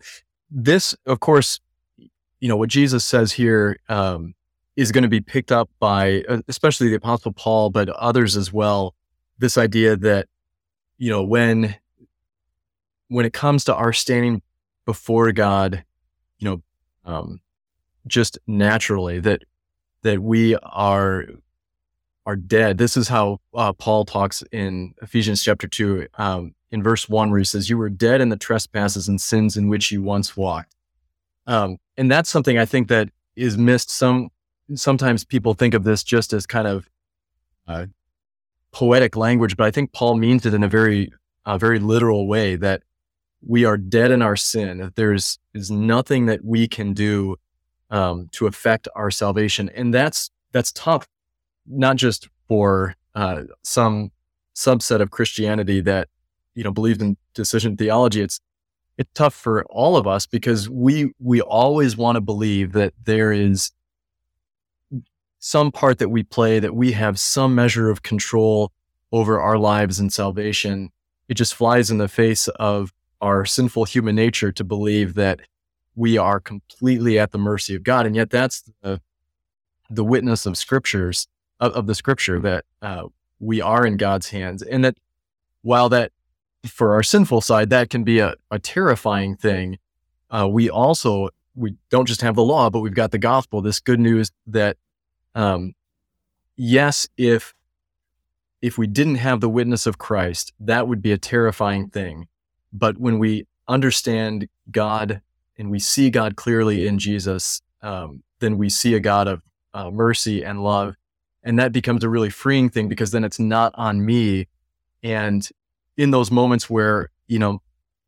this, 0.49 0.95
of 1.05 1.19
course, 1.19 1.59
you 2.39 2.49
know 2.49 2.57
what 2.57 2.69
Jesus 2.69 3.05
says 3.05 3.31
here 3.31 3.79
um, 3.87 4.33
is 4.75 4.91
going 4.91 5.03
to 5.03 5.07
be 5.07 5.21
picked 5.21 5.51
up 5.51 5.69
by, 5.79 6.23
uh, 6.27 6.41
especially 6.47 6.89
the 6.89 6.95
Apostle 6.95 7.31
Paul, 7.31 7.69
but 7.69 7.87
others 7.89 8.35
as 8.35 8.51
well. 8.51 8.95
This 9.37 9.59
idea 9.59 9.95
that 9.97 10.27
you 11.01 11.09
know 11.09 11.23
when 11.23 11.75
when 13.07 13.25
it 13.25 13.33
comes 13.33 13.63
to 13.63 13.75
our 13.75 13.91
standing 13.91 14.43
before 14.85 15.31
God, 15.31 15.83
you 16.37 16.47
know, 16.47 16.61
um, 17.03 17.41
just 18.05 18.37
naturally 18.45 19.19
that 19.19 19.43
that 20.03 20.19
we 20.21 20.55
are 20.57 21.25
are 22.27 22.35
dead. 22.35 22.77
This 22.77 22.95
is 22.95 23.07
how 23.07 23.39
uh, 23.55 23.73
Paul 23.73 24.05
talks 24.05 24.43
in 24.51 24.93
Ephesians 25.01 25.43
chapter 25.43 25.67
two. 25.67 26.05
Um, 26.19 26.53
in 26.69 26.83
verse 26.83 27.09
one 27.09 27.31
where 27.31 27.39
he 27.39 27.45
says, 27.45 27.67
You 27.67 27.79
were 27.79 27.89
dead 27.89 28.21
in 28.21 28.29
the 28.29 28.37
trespasses 28.37 29.07
and 29.07 29.19
sins 29.19 29.57
in 29.57 29.69
which 29.69 29.91
you 29.91 30.03
once 30.03 30.37
walked. 30.37 30.75
Um, 31.47 31.77
and 31.97 32.11
that's 32.11 32.29
something 32.29 32.59
I 32.59 32.65
think 32.65 32.89
that 32.89 33.09
is 33.35 33.57
missed. 33.57 33.89
Some 33.89 34.29
sometimes 34.75 35.25
people 35.25 35.55
think 35.55 35.73
of 35.73 35.83
this 35.83 36.03
just 36.03 36.31
as 36.31 36.45
kind 36.45 36.67
of 36.67 36.87
uh, 37.67 37.87
poetic 38.71 39.15
language, 39.15 39.57
but 39.57 39.65
I 39.65 39.71
think 39.71 39.93
Paul 39.93 40.15
means 40.15 40.45
it 40.45 40.53
in 40.53 40.63
a 40.63 40.67
very, 40.67 41.11
very 41.57 41.79
literal 41.79 42.27
way 42.27 42.55
that 42.55 42.83
we 43.45 43.65
are 43.65 43.77
dead 43.77 44.11
in 44.11 44.21
our 44.21 44.35
sin. 44.35 44.77
That 44.77 44.95
there's 44.95 45.39
is 45.53 45.71
nothing 45.71 46.27
that 46.27 46.43
we 46.43 46.67
can 46.67 46.93
do 46.93 47.37
um, 47.89 48.29
to 48.33 48.47
affect 48.47 48.87
our 48.95 49.11
salvation, 49.11 49.69
and 49.69 49.93
that's 49.93 50.31
that's 50.51 50.71
tough, 50.71 51.07
not 51.65 51.97
just 51.97 52.29
for 52.47 52.95
uh, 53.15 53.43
some 53.63 54.11
subset 54.55 55.01
of 55.01 55.11
Christianity 55.11 55.81
that 55.81 56.07
you 56.55 56.63
know 56.63 56.71
believes 56.71 57.01
in 57.01 57.17
decision 57.33 57.77
theology 57.77 58.21
it's 58.21 58.39
it's 58.97 59.09
tough 59.13 59.33
for 59.33 59.63
all 59.69 59.97
of 59.97 60.05
us 60.05 60.25
because 60.25 60.69
we 60.69 61.11
we 61.19 61.41
always 61.41 61.97
want 61.97 62.15
to 62.15 62.21
believe 62.21 62.73
that 62.73 62.93
there 63.03 63.31
is 63.31 63.71
some 65.41 65.71
part 65.71 65.97
that 65.97 66.09
we 66.09 66.23
play 66.23 66.59
that 66.59 66.73
we 66.73 66.93
have 66.93 67.19
some 67.19 67.53
measure 67.53 67.89
of 67.89 68.03
control 68.03 68.71
over 69.11 69.41
our 69.41 69.57
lives 69.57 69.99
and 69.99 70.13
salvation 70.13 70.89
it 71.27 71.33
just 71.33 71.53
flies 71.53 71.91
in 71.91 71.97
the 71.97 72.07
face 72.07 72.47
of 72.47 72.93
our 73.19 73.45
sinful 73.45 73.83
human 73.83 74.15
nature 74.15 74.51
to 74.51 74.63
believe 74.63 75.15
that 75.15 75.41
we 75.95 76.17
are 76.17 76.39
completely 76.39 77.19
at 77.19 77.31
the 77.31 77.37
mercy 77.37 77.75
of 77.75 77.83
God 77.83 78.05
and 78.05 78.15
yet 78.15 78.29
that's 78.29 78.63
the 78.81 79.01
the 79.89 80.05
witness 80.05 80.45
of 80.45 80.57
scriptures 80.57 81.27
of, 81.59 81.73
of 81.73 81.87
the 81.87 81.95
scripture 81.95 82.39
that 82.39 82.63
uh, 82.81 83.03
we 83.39 83.59
are 83.59 83.85
in 83.85 83.97
God's 83.97 84.29
hands 84.29 84.61
and 84.61 84.85
that 84.85 84.95
while 85.63 85.89
that 85.89 86.13
for 86.67 86.93
our 86.93 87.03
sinful 87.03 87.41
side, 87.41 87.69
that 87.69 87.89
can 87.89 88.03
be 88.03 88.19
a, 88.19 88.35
a 88.49 88.59
terrifying 88.59 89.35
thing. 89.35 89.77
Uh, 90.29 90.47
we 90.49 90.69
also 90.69 91.29
we 91.55 91.75
don't 91.89 92.07
just 92.07 92.21
have 92.21 92.35
the 92.35 92.43
law, 92.43 92.69
but 92.69 92.79
we've 92.79 92.93
got 92.93 93.11
the 93.11 93.17
gospel. 93.17 93.61
This 93.61 93.79
good 93.79 93.99
news 93.99 94.31
that, 94.47 94.77
um, 95.35 95.73
yes, 96.55 97.07
if 97.17 97.53
if 98.61 98.77
we 98.77 98.85
didn't 98.85 99.15
have 99.15 99.41
the 99.41 99.49
witness 99.49 99.87
of 99.87 99.97
Christ, 99.97 100.53
that 100.59 100.87
would 100.87 101.01
be 101.01 101.11
a 101.11 101.17
terrifying 101.17 101.89
thing. 101.89 102.27
But 102.71 102.99
when 102.99 103.17
we 103.17 103.47
understand 103.67 104.47
God 104.69 105.21
and 105.57 105.71
we 105.71 105.79
see 105.79 106.11
God 106.11 106.35
clearly 106.35 106.85
in 106.85 106.99
Jesus, 106.99 107.61
um, 107.81 108.21
then 108.39 108.59
we 108.59 108.69
see 108.69 108.93
a 108.93 108.99
God 108.99 109.27
of 109.27 109.41
uh, 109.73 109.89
mercy 109.89 110.43
and 110.43 110.63
love, 110.63 110.95
and 111.43 111.57
that 111.57 111.71
becomes 111.71 112.03
a 112.03 112.09
really 112.09 112.29
freeing 112.29 112.69
thing 112.69 112.87
because 112.87 113.11
then 113.11 113.23
it's 113.23 113.39
not 113.39 113.73
on 113.75 114.05
me, 114.05 114.47
and 115.01 115.49
in 115.97 116.11
those 116.11 116.31
moments 116.31 116.69
where, 116.69 117.09
you 117.27 117.39
know, 117.39 117.61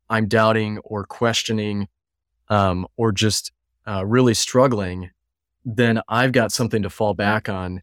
I'm 0.08 0.28
doubting 0.28 0.78
or 0.78 1.04
questioning 1.04 1.88
um, 2.48 2.86
or 2.96 3.12
just 3.12 3.52
uh, 3.86 4.04
really 4.04 4.34
struggling, 4.34 5.10
then 5.64 6.00
I've 6.08 6.32
got 6.32 6.52
something 6.52 6.82
to 6.82 6.90
fall 6.90 7.14
back 7.14 7.48
on 7.48 7.82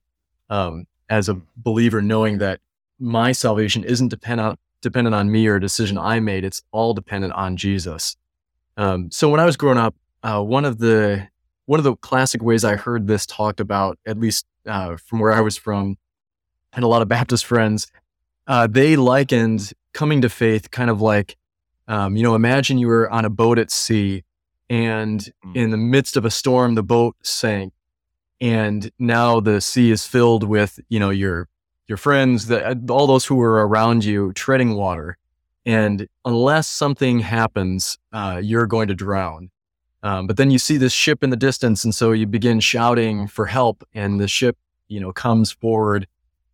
um, 0.50 0.86
as 1.10 1.30
a 1.30 1.42
believer, 1.56 2.02
knowing 2.02 2.38
that 2.40 2.60
my 3.00 3.32
salvation 3.32 3.84
isn't 3.84 4.10
dependent 4.10 4.60
dependent 4.82 5.14
on 5.16 5.32
me 5.32 5.48
or 5.48 5.56
a 5.56 5.62
decision 5.62 5.98
I 5.98 6.20
made. 6.20 6.44
It's 6.44 6.64
all 6.72 6.94
dependent 6.94 7.34
on 7.34 7.56
Jesus. 7.56 8.16
Um, 8.78 9.12
so 9.12 9.30
when 9.30 9.40
I 9.40 9.46
was 9.46 9.56
growing 9.56 9.78
up, 9.78 9.96
uh, 10.24 10.42
one 10.42 10.66
of 10.66 10.80
the 10.80 11.28
one 11.66 11.80
of 11.80 11.84
the 11.84 11.96
classic 11.98 12.42
ways 12.42 12.66
I 12.66 12.76
heard 12.76 13.08
this 13.08 13.26
talked 13.26 13.60
about, 13.60 13.98
at 14.06 14.20
least 14.20 14.46
uh, 14.66 14.98
from 14.98 15.20
where 15.20 15.32
I 15.32 15.42
was 15.42 15.58
from, 15.58 15.98
and 16.74 16.84
a 16.84 16.88
lot 16.88 17.02
of 17.02 17.08
Baptist 17.08 17.46
friends, 17.46 17.88
uh, 18.48 18.68
they 18.68 18.96
likened 18.96 19.72
coming 19.94 20.22
to 20.22 20.30
faith 20.30 20.72
kind 20.72 20.90
of 20.90 21.02
like, 21.02 21.38
um, 21.88 22.16
you 22.16 22.24
know, 22.24 22.36
imagine 22.36 22.78
you 22.78 22.88
were 22.88 23.10
on 23.10 23.26
a 23.26 23.30
boat 23.30 23.60
at 23.60 23.72
sea 23.72 24.24
and 24.72 25.20
mm. 25.46 25.56
in 25.56 25.70
the 25.70 25.78
midst 25.78 26.16
of 26.16 26.24
a 26.24 26.32
storm, 26.32 26.76
the 26.76 26.82
boat 26.82 27.18
sank. 27.22 27.74
And 28.40 28.90
now 28.98 29.42
the 29.42 29.60
sea 29.60 29.92
is 29.92 30.08
filled 30.08 30.46
with, 30.46 30.80
you 30.88 30.98
know, 30.98 31.10
your, 31.10 31.50
your 31.88 31.98
friends, 31.98 32.48
the, 32.48 32.80
all 32.90 33.06
those 33.06 33.26
who 33.26 33.36
were 33.36 33.68
around 33.68 34.06
you 34.06 34.32
treading 34.32 34.76
water. 34.76 35.18
And 35.66 36.08
unless 36.24 36.70
something 36.70 37.20
happens, 37.20 38.00
uh, 38.14 38.40
you're 38.42 38.66
going 38.66 38.88
to 38.88 38.96
drown. 38.96 39.52
Um, 40.04 40.26
but 40.26 40.38
then 40.38 40.50
you 40.50 40.58
see 40.58 40.78
this 40.78 40.94
ship 40.94 41.22
in 41.22 41.32
the 41.32 41.36
distance. 41.36 41.84
And 41.84 41.94
so 41.94 42.14
you 42.14 42.26
begin 42.26 42.62
shouting 42.62 43.28
for 43.28 43.48
help 43.48 43.84
and 43.94 44.22
the 44.22 44.28
ship, 44.30 44.58
you 44.88 45.02
know, 45.02 45.12
comes 45.12 45.52
forward 45.52 46.08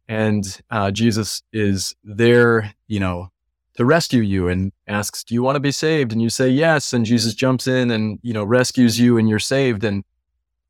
and 0.07 0.59
uh, 0.71 0.89
Jesus 0.89 1.43
is 1.53 1.95
there, 2.03 2.73
you 2.87 2.99
know, 2.99 3.29
to 3.77 3.85
rescue 3.85 4.21
you 4.21 4.47
and 4.49 4.71
asks, 4.87 5.23
"Do 5.23 5.33
you 5.33 5.41
want 5.41 5.55
to 5.55 5.59
be 5.59 5.71
saved?" 5.71 6.11
And 6.11 6.21
you 6.21 6.29
say 6.29 6.49
yes, 6.49 6.93
and 6.93 7.05
Jesus 7.05 7.33
jumps 7.33 7.67
in 7.67 7.89
and 7.91 8.19
you 8.21 8.33
know 8.33 8.43
rescues 8.43 8.99
you, 8.99 9.17
and 9.17 9.29
you're 9.29 9.39
saved, 9.39 9.83
and 9.83 10.03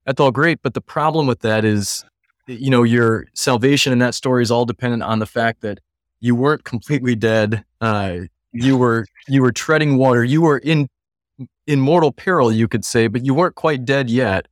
that's 0.05 0.19
all 0.19 0.31
great. 0.31 0.61
But 0.61 0.73
the 0.73 0.81
problem 0.81 1.27
with 1.27 1.41
that 1.41 1.65
is, 1.65 2.05
you 2.47 2.69
know, 2.69 2.83
your 2.83 3.27
salvation 3.33 3.91
in 3.91 3.99
that 3.99 4.15
story 4.15 4.43
is 4.43 4.51
all 4.51 4.65
dependent 4.65 5.03
on 5.03 5.19
the 5.19 5.25
fact 5.25 5.61
that 5.61 5.79
you 6.19 6.35
weren't 6.35 6.63
completely 6.63 7.15
dead. 7.15 7.63
Uh, 7.81 8.19
you 8.53 8.77
were 8.77 9.05
you 9.27 9.41
were 9.41 9.51
treading 9.51 9.97
water. 9.97 10.23
You 10.23 10.41
were 10.41 10.57
in 10.57 10.87
in 11.65 11.79
mortal 11.79 12.11
peril, 12.11 12.51
you 12.51 12.67
could 12.67 12.85
say, 12.85 13.07
but 13.07 13.25
you 13.25 13.33
weren't 13.33 13.55
quite 13.55 13.85
dead 13.85 14.09
yet. 14.09 14.47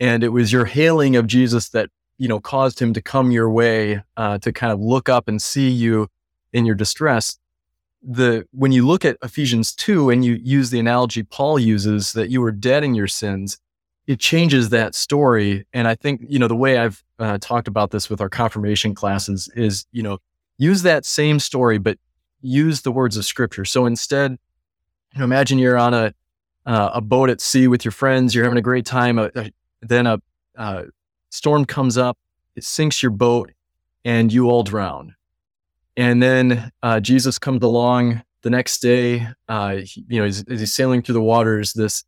And 0.00 0.22
it 0.22 0.28
was 0.28 0.52
your 0.52 0.66
hailing 0.66 1.16
of 1.16 1.26
Jesus 1.26 1.70
that 1.70 1.90
you 2.18 2.28
know 2.28 2.40
caused 2.40 2.78
him 2.78 2.92
to 2.94 3.02
come 3.02 3.30
your 3.30 3.50
way 3.50 4.02
uh, 4.16 4.38
to 4.38 4.52
kind 4.52 4.72
of 4.72 4.80
look 4.80 5.08
up 5.08 5.28
and 5.28 5.40
see 5.40 5.68
you 5.68 6.08
in 6.52 6.64
your 6.64 6.74
distress 6.74 7.38
the 8.02 8.46
when 8.52 8.70
you 8.70 8.86
look 8.86 9.04
at 9.04 9.16
ephesians 9.22 9.74
2 9.74 10.10
and 10.10 10.24
you 10.24 10.38
use 10.42 10.70
the 10.70 10.78
analogy 10.78 11.22
paul 11.22 11.58
uses 11.58 12.12
that 12.12 12.30
you 12.30 12.40
were 12.40 12.52
dead 12.52 12.84
in 12.84 12.94
your 12.94 13.08
sins 13.08 13.58
it 14.08 14.18
changes 14.18 14.70
that 14.70 14.94
story. 14.94 15.66
And 15.74 15.86
I 15.86 15.94
think, 15.94 16.22
you 16.26 16.38
know, 16.38 16.48
the 16.48 16.56
way 16.56 16.78
I've 16.78 17.04
uh, 17.18 17.36
talked 17.42 17.68
about 17.68 17.90
this 17.90 18.08
with 18.08 18.22
our 18.22 18.30
confirmation 18.30 18.94
classes 18.94 19.50
is, 19.54 19.84
you 19.92 20.02
know, 20.02 20.16
use 20.56 20.80
that 20.82 21.04
same 21.04 21.38
story, 21.38 21.76
but 21.76 21.98
use 22.40 22.80
the 22.80 22.90
words 22.90 23.18
of 23.18 23.26
scripture. 23.26 23.66
So 23.66 23.84
instead, 23.84 24.38
you 25.12 25.18
know, 25.18 25.24
imagine 25.24 25.58
you're 25.58 25.76
on 25.76 25.92
a, 25.92 26.14
uh, 26.64 26.90
a 26.94 27.00
boat 27.02 27.28
at 27.28 27.42
sea 27.42 27.68
with 27.68 27.84
your 27.84 27.92
friends, 27.92 28.34
you're 28.34 28.44
having 28.44 28.58
a 28.58 28.62
great 28.62 28.86
time. 28.86 29.18
Uh, 29.18 29.28
uh 29.34 29.48
then 29.82 30.06
a 30.06 30.18
uh, 30.56 30.84
storm 31.28 31.66
comes 31.66 31.98
up, 31.98 32.18
it 32.56 32.64
sinks 32.64 33.02
your 33.02 33.12
boat, 33.12 33.52
and 34.06 34.32
you 34.32 34.48
all 34.48 34.62
drown. 34.62 35.14
And 35.98 36.22
then 36.22 36.70
uh, 36.80 37.00
Jesus 37.00 37.40
comes 37.40 37.62
along 37.62 38.22
the 38.42 38.50
next 38.50 38.78
day. 38.78 39.18
He, 39.48 40.04
you 40.08 40.20
know, 40.20 40.24
as 40.24 40.44
he's 40.46 40.72
sailing 40.72 41.02
through 41.02 41.14
the 41.14 41.20
waters, 41.20 41.72
this 41.72 42.04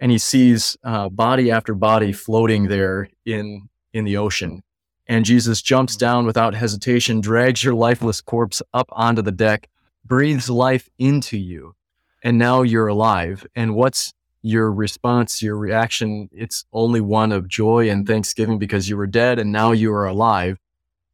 and 0.00 0.10
he 0.10 0.18
sees 0.18 0.76
uh, 0.82 1.08
body 1.10 1.50
after 1.50 1.74
body 1.74 2.12
floating 2.12 2.68
there 2.68 3.10
in 3.24 3.68
in 3.92 4.04
the 4.04 4.16
ocean. 4.16 4.62
And 5.06 5.26
Jesus 5.26 5.60
jumps 5.60 5.94
down 5.94 6.24
without 6.24 6.54
hesitation, 6.54 7.20
drags 7.20 7.62
your 7.62 7.74
lifeless 7.74 8.22
corpse 8.22 8.62
up 8.72 8.88
onto 8.90 9.20
the 9.20 9.30
deck, 9.30 9.68
breathes 10.06 10.48
life 10.48 10.88
into 10.98 11.36
you, 11.36 11.74
and 12.22 12.38
now 12.38 12.62
you're 12.62 12.88
alive. 12.88 13.46
And 13.54 13.74
what's 13.74 14.14
your 14.40 14.72
response, 14.72 15.42
your 15.42 15.58
reaction? 15.58 16.30
It's 16.32 16.64
only 16.72 17.02
one 17.02 17.30
of 17.30 17.46
joy 17.46 17.90
and 17.90 18.06
thanksgiving 18.06 18.58
because 18.58 18.88
you 18.88 18.96
were 18.96 19.06
dead 19.06 19.38
and 19.38 19.52
now 19.52 19.72
you 19.72 19.92
are 19.92 20.06
alive. 20.06 20.58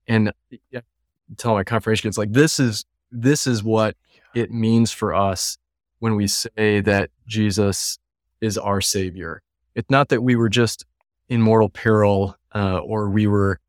And 0.06 0.32
tell 1.36 1.54
my 1.54 1.64
confirmation 1.64 2.08
kids 2.08 2.18
like 2.18 2.32
this 2.32 2.58
is 2.60 2.84
this 3.12 3.46
is 3.46 3.62
what 3.62 3.96
it 4.34 4.50
means 4.50 4.92
for 4.92 5.14
us 5.14 5.58
when 5.98 6.16
we 6.16 6.26
say 6.26 6.80
that 6.80 7.10
Jesus 7.26 7.98
is 8.40 8.56
our 8.56 8.80
savior. 8.80 9.42
It's 9.74 9.90
not 9.90 10.08
that 10.08 10.22
we 10.22 10.36
were 10.36 10.48
just 10.48 10.84
in 11.28 11.40
mortal 11.40 11.68
peril 11.68 12.36
uh, 12.54 12.78
or 12.78 13.08
we 13.08 13.26
were 13.26 13.60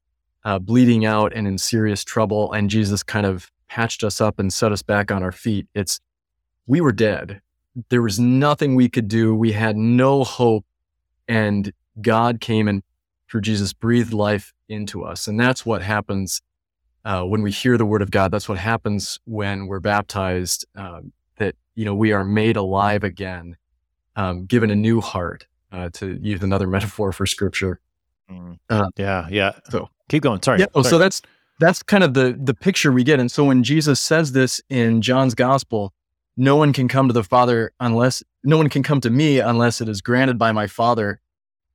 uh, 0.43 0.59
bleeding 0.59 1.05
out 1.05 1.34
and 1.36 1.47
in 1.47 1.57
serious 1.57 2.03
trouble, 2.03 2.51
and 2.51 2.70
Jesus 2.70 3.03
kind 3.03 3.26
of 3.26 3.51
patched 3.68 4.03
us 4.03 4.20
up 4.20 4.39
and 4.39 4.51
set 4.51 4.72
us 4.72 4.82
back 4.82 5.12
on 5.12 5.24
our 5.24 5.32
feet. 5.32 5.68
It's 5.76 5.99
we 6.66 6.82
were 6.82 6.91
dead. 6.91 7.41
There 7.89 8.01
was 8.01 8.20
nothing 8.20 8.76
we 8.76 8.89
could 8.89 9.07
do. 9.07 9.36
We 9.36 9.51
had 9.51 9.78
no 9.78 10.24
hope, 10.24 10.66
and 11.28 11.72
God 12.01 12.39
came 12.39 12.68
and 12.68 12.82
through 13.30 13.41
Jesus 13.41 13.72
breathed 13.72 14.14
life 14.14 14.53
into 14.68 15.03
us, 15.03 15.28
and 15.28 15.39
that's 15.39 15.66
what 15.66 15.82
happens 15.84 16.41
uh, 17.06 17.24
when 17.24 17.41
we 17.41 17.52
hear 17.52 17.78
the 17.78 17.86
word 17.86 18.02
of 18.02 18.12
God. 18.12 18.32
That's 18.32 18.49
what 18.49 18.58
happens 18.58 19.20
when 19.26 19.68
we're 19.68 19.80
baptized. 19.80 20.66
Um, 20.76 21.14
that 21.38 21.56
you 21.76 21.86
know 21.86 21.95
we 21.95 22.12
are 22.12 22.24
made 22.24 22.58
alive 22.58 23.04
again 23.04 23.58
um, 24.16 24.45
given 24.45 24.70
a 24.70 24.76
new 24.76 25.02
heart, 25.02 25.47
uh, 25.72 25.89
to 25.93 26.18
use 26.22 26.43
another 26.43 26.68
metaphor 26.76 27.12
for 27.12 27.26
scripture. 27.26 27.80
Mm. 28.30 28.60
Uh, 28.70 28.89
yeah, 28.97 29.28
yeah. 29.30 29.54
So 29.70 29.89
keep 30.10 30.24
going. 30.24 30.41
Sorry. 30.41 30.60
Yeah. 30.60 30.68
Oh, 30.76 30.82
so 30.82 30.97
that's 30.97 31.22
that's 31.60 31.84
kind 31.84 32.04
of 32.04 32.14
the 32.14 32.38
the 32.41 32.54
picture 32.54 32.91
we 32.91 33.04
get. 33.04 33.20
And 33.20 33.32
so 33.32 33.45
when 33.45 33.64
Jesus 33.64 33.99
says 33.99 34.32
this 34.32 34.62
in 34.70 35.02
John's 35.02 35.36
gospel, 35.36 35.93
no 36.38 36.56
one 36.56 36.74
can 36.74 36.88
come 36.88 37.08
to 37.08 37.14
the 37.14 37.24
Father 37.24 37.72
unless 37.80 38.24
no 38.43 38.58
one 38.58 38.70
can 38.70 38.84
come 38.84 39.02
to 39.02 39.10
me 39.10 39.39
unless 39.39 39.82
it 39.82 39.89
is 39.89 40.02
granted 40.02 40.38
by 40.38 40.52
my 40.52 40.68
Father. 40.68 41.20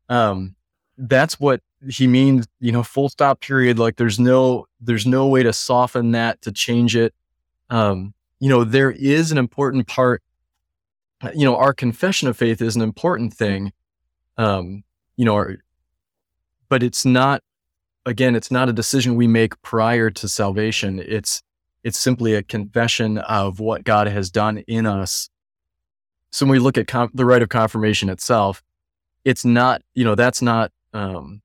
Um, 0.08 0.54
that's 0.98 1.38
what 1.38 1.60
he 1.88 2.06
means. 2.06 2.46
You 2.60 2.72
know, 2.72 2.82
full 2.82 3.08
stop. 3.08 3.40
Period. 3.40 3.78
Like 3.78 3.96
there's 3.96 4.18
no 4.18 4.66
there's 4.80 5.06
no 5.06 5.26
way 5.26 5.42
to 5.42 5.52
soften 5.52 6.12
that 6.12 6.42
to 6.42 6.52
change 6.52 6.96
it. 6.96 7.14
Um, 7.70 8.14
you 8.40 8.48
know, 8.48 8.64
there 8.64 8.90
is 8.90 9.32
an 9.32 9.38
important 9.38 9.86
part 9.86 10.22
you 11.34 11.44
know, 11.44 11.56
our 11.56 11.72
confession 11.72 12.28
of 12.28 12.36
faith 12.36 12.60
is 12.60 12.76
an 12.76 12.82
important 12.82 13.32
thing. 13.32 13.72
Um, 14.36 14.84
you 15.16 15.24
know, 15.24 15.34
our, 15.34 15.56
but 16.68 16.82
it's 16.82 17.04
not, 17.04 17.42
again, 18.04 18.34
it's 18.34 18.50
not 18.50 18.68
a 18.68 18.72
decision 18.72 19.14
we 19.14 19.26
make 19.26 19.60
prior 19.62 20.10
to 20.10 20.28
salvation. 20.28 21.02
It's, 21.04 21.42
it's 21.82 21.98
simply 21.98 22.34
a 22.34 22.42
confession 22.42 23.18
of 23.18 23.60
what 23.60 23.84
God 23.84 24.08
has 24.08 24.30
done 24.30 24.58
in 24.66 24.86
us. 24.86 25.30
So 26.32 26.44
when 26.44 26.52
we 26.52 26.58
look 26.58 26.76
at 26.76 26.86
com- 26.86 27.10
the 27.14 27.24
rite 27.24 27.42
of 27.42 27.48
confirmation 27.48 28.08
itself, 28.08 28.62
it's 29.24 29.44
not, 29.44 29.82
you 29.94 30.04
know, 30.04 30.14
that's 30.14 30.42
not, 30.42 30.70
um, 30.96 31.42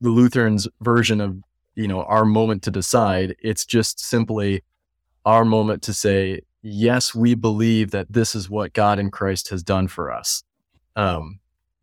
the 0.00 0.10
Lutherans 0.10 0.68
version 0.80 1.20
of, 1.20 1.38
you 1.74 1.88
know, 1.88 2.02
our 2.02 2.24
moment 2.24 2.62
to 2.64 2.70
decide. 2.70 3.34
It's 3.40 3.64
just 3.64 3.98
simply 3.98 4.62
our 5.24 5.44
moment 5.44 5.82
to 5.84 5.94
say, 5.94 6.40
yes, 6.60 7.14
we 7.14 7.34
believe 7.34 7.92
that 7.92 8.12
this 8.12 8.34
is 8.34 8.50
what 8.50 8.72
God 8.72 8.98
in 8.98 9.10
Christ 9.10 9.48
has 9.48 9.62
done 9.62 9.88
for 9.88 10.12
us. 10.12 10.42
Um, 10.96 11.40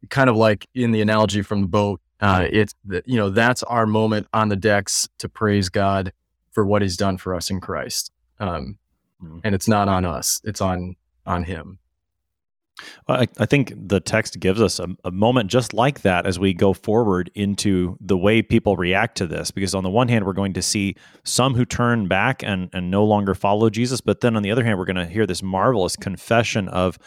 kind 0.10 0.30
of 0.30 0.36
like 0.36 0.68
in 0.76 0.92
the 0.92 1.02
analogy 1.02 1.42
from 1.42 1.62
the 1.62 1.68
boat, 1.68 2.02
uh, 2.22 2.48
it's 2.52 2.76
you 3.06 3.16
know 3.16 3.30
that's 3.30 3.64
our 3.64 3.86
moment 3.86 4.28
on 4.34 4.50
the 4.50 4.58
decks 4.58 5.08
to 5.20 5.30
praise 5.30 5.70
God 5.70 6.12
for 6.52 6.66
what 6.66 6.82
He's 6.82 6.98
done 6.98 7.18
for 7.18 7.34
us 7.34 7.50
in 7.50 7.62
Christ, 7.62 8.12
um, 8.40 8.78
mm. 9.24 9.40
and 9.44 9.56
it's 9.56 9.70
not 9.70 9.88
on 9.88 10.04
us; 10.04 10.42
it's 10.44 10.60
on 10.60 10.98
on 11.26 11.46
Him. 11.46 11.80
I, 13.08 13.28
I, 13.38 13.46
think 13.46 13.74
the 13.76 14.00
text 14.00 14.40
gives 14.40 14.62
us 14.62 14.80
a, 14.80 14.88
a, 15.04 15.12
moment 15.12 15.50
just 15.50 15.74
like 15.74 16.02
that 16.02 16.26
as 16.26 16.40
we 16.40 16.54
go 16.54 16.74
forward 16.74 17.32
into 17.36 17.98
the 18.00 18.18
way 18.18 18.42
people 18.42 18.78
react 18.78 19.18
to 19.18 19.28
this. 19.28 19.52
Because 19.52 19.74
on 19.74 19.84
the 19.84 19.90
one 19.90 20.08
hand, 20.08 20.26
we're 20.26 20.34
going 20.34 20.54
to 20.54 20.62
see 20.62 20.96
some 21.24 21.56
who 21.56 21.66
turn 21.66 22.08
back 22.08 22.44
and, 22.44 22.70
and 22.74 22.92
no 22.92 23.04
longer 23.04 23.34
follow 23.34 23.70
Jesus, 23.70 24.02
but 24.02 24.22
then 24.22 24.36
on 24.36 24.44
the 24.44 24.52
other 24.52 24.64
hand, 24.64 24.78
we're 24.78 24.86
going 24.86 24.96
to 24.96 25.06
hear 25.06 25.26
this 25.26 25.44
marvelous 25.44 25.96
confession 25.96 26.68
of 26.70 26.98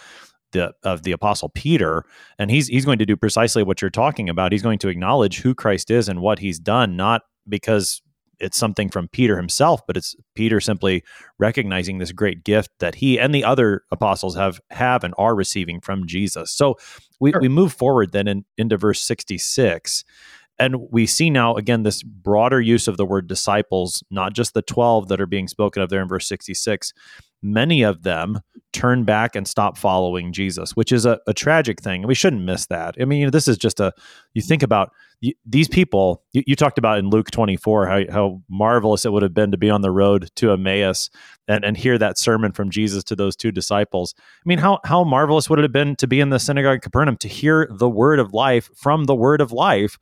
the 0.53 0.73
of 0.83 1.03
the 1.03 1.13
apostle 1.13 1.49
Peter, 1.49 2.05
and 2.39 2.51
he's 2.51 2.69
he's 2.69 2.85
going 2.85 2.99
to 2.99 3.07
do 3.07 3.17
precisely 3.17 3.63
what 3.63 3.81
you're 3.81 3.91
talking 3.91 4.29
about. 4.29 4.53
He's 4.53 4.63
going 4.63 4.79
to 4.81 4.89
acknowledge 4.89 5.41
who 5.41 5.55
Christ 5.55 5.91
is 5.91 6.09
and 6.09 6.21
what 6.21 6.39
He's 6.39 6.59
done, 6.59 6.97
not 6.97 7.23
because 7.49 8.03
it's 8.43 8.59
something 8.59 8.91
from 8.91 9.09
Peter 9.09 9.37
himself, 9.37 9.87
but 9.87 9.97
it's 9.97 10.17
Peter 10.35 10.61
simply 10.61 11.05
recognizing 11.39 11.99
this 11.99 12.13
great 12.13 12.45
gift 12.45 12.71
that 12.81 12.97
he 12.97 13.19
and 13.19 13.35
the 13.35 13.45
other 13.45 13.85
apostles 13.91 14.35
have 14.37 14.61
have 14.71 15.05
and 15.05 15.15
are 15.17 15.35
receiving 15.35 15.81
from 15.81 16.07
Jesus. 16.07 16.51
So 16.51 16.77
we, 17.21 17.31
sure. 17.31 17.41
we 17.41 17.49
move 17.49 17.73
forward 17.73 18.13
then 18.13 18.27
in, 18.27 18.45
into 18.59 18.77
verse 18.77 19.01
66. 19.01 20.05
And 20.59 20.91
we 20.91 21.07
see 21.07 21.31
now 21.31 21.55
again 21.57 21.83
this 21.83 22.03
broader 22.03 22.61
use 22.61 22.89
of 22.89 22.97
the 22.97 23.07
word 23.07 23.27
disciples, 23.27 24.03
not 24.11 24.33
just 24.33 24.55
the 24.55 24.63
12 24.63 25.09
that 25.09 25.21
are 25.21 25.27
being 25.27 25.49
spoken 25.49 25.83
of 25.83 25.89
there 25.89 26.03
in 26.03 26.09
verse 26.09 26.27
66. 26.29 26.93
Many 27.43 27.83
of 27.83 28.05
them 28.05 28.41
turn 28.73 29.05
back 29.05 29.35
and 29.35 29.49
stop 29.49 29.77
following 29.77 30.33
Jesus, 30.33 30.77
which 30.77 30.93
is 30.93 31.05
a, 31.05 31.19
a 31.27 31.35
tragic 31.35 31.81
thing. 31.81 32.03
And 32.03 32.09
we 32.09 32.15
shouldn't 32.15 32.45
miss 32.45 32.67
that. 32.67 32.95
I 33.01 33.05
mean, 33.05 33.19
you 33.19 33.27
know, 33.27 33.31
this 33.31 33.49
is 33.49 33.59
just 33.59 33.81
a, 33.81 33.93
you 34.35 34.43
think 34.43 34.63
about 34.63 34.93
these 35.47 35.69
people, 35.69 36.23
you, 36.33 36.43
you, 36.47 36.57
talked 36.57 36.79
about 36.79 36.99
in 36.99 37.09
Luke 37.09 37.31
24 37.31 37.87
how, 37.87 38.01
how 38.11 38.43
marvelous 38.49 39.05
it 39.05 39.13
would 39.13 39.23
have 39.23 39.35
been 39.35 39.53
to 39.53 39.57
be 39.57 39.71
on 39.71 39.81
the 39.81 39.91
road 39.91 40.31
to 40.37 40.53
Emmaus 40.53 41.11
and, 41.47 41.65
and 41.65 41.77
hear 41.77 41.97
that 41.99 42.19
sermon 42.19 42.53
from 42.53 42.71
Jesus 42.71 43.05
to 43.05 43.17
those 43.17 43.37
two 43.37 43.53
disciples. 43.53 44.15
I 44.19 44.47
mean, 44.47 44.59
how, 44.59 44.81
how 44.85 45.05
marvelous 45.05 45.49
would 45.49 45.61
it 45.61 45.63
have 45.63 45.73
been 45.73 45.95
to 45.97 46.07
be 46.07 46.21
in 46.21 46.31
the 46.31 46.39
synagogue 46.39 46.77
of 46.77 46.83
Capernaum 46.83 47.17
to 47.19 47.29
hear 47.29 47.69
the 47.71 47.89
word 47.89 48.19
of 48.19 48.33
life 48.33 48.71
from 48.75 49.05
the 49.05 49.15
word 49.15 49.41
of 49.41 49.53
life? 49.53 49.99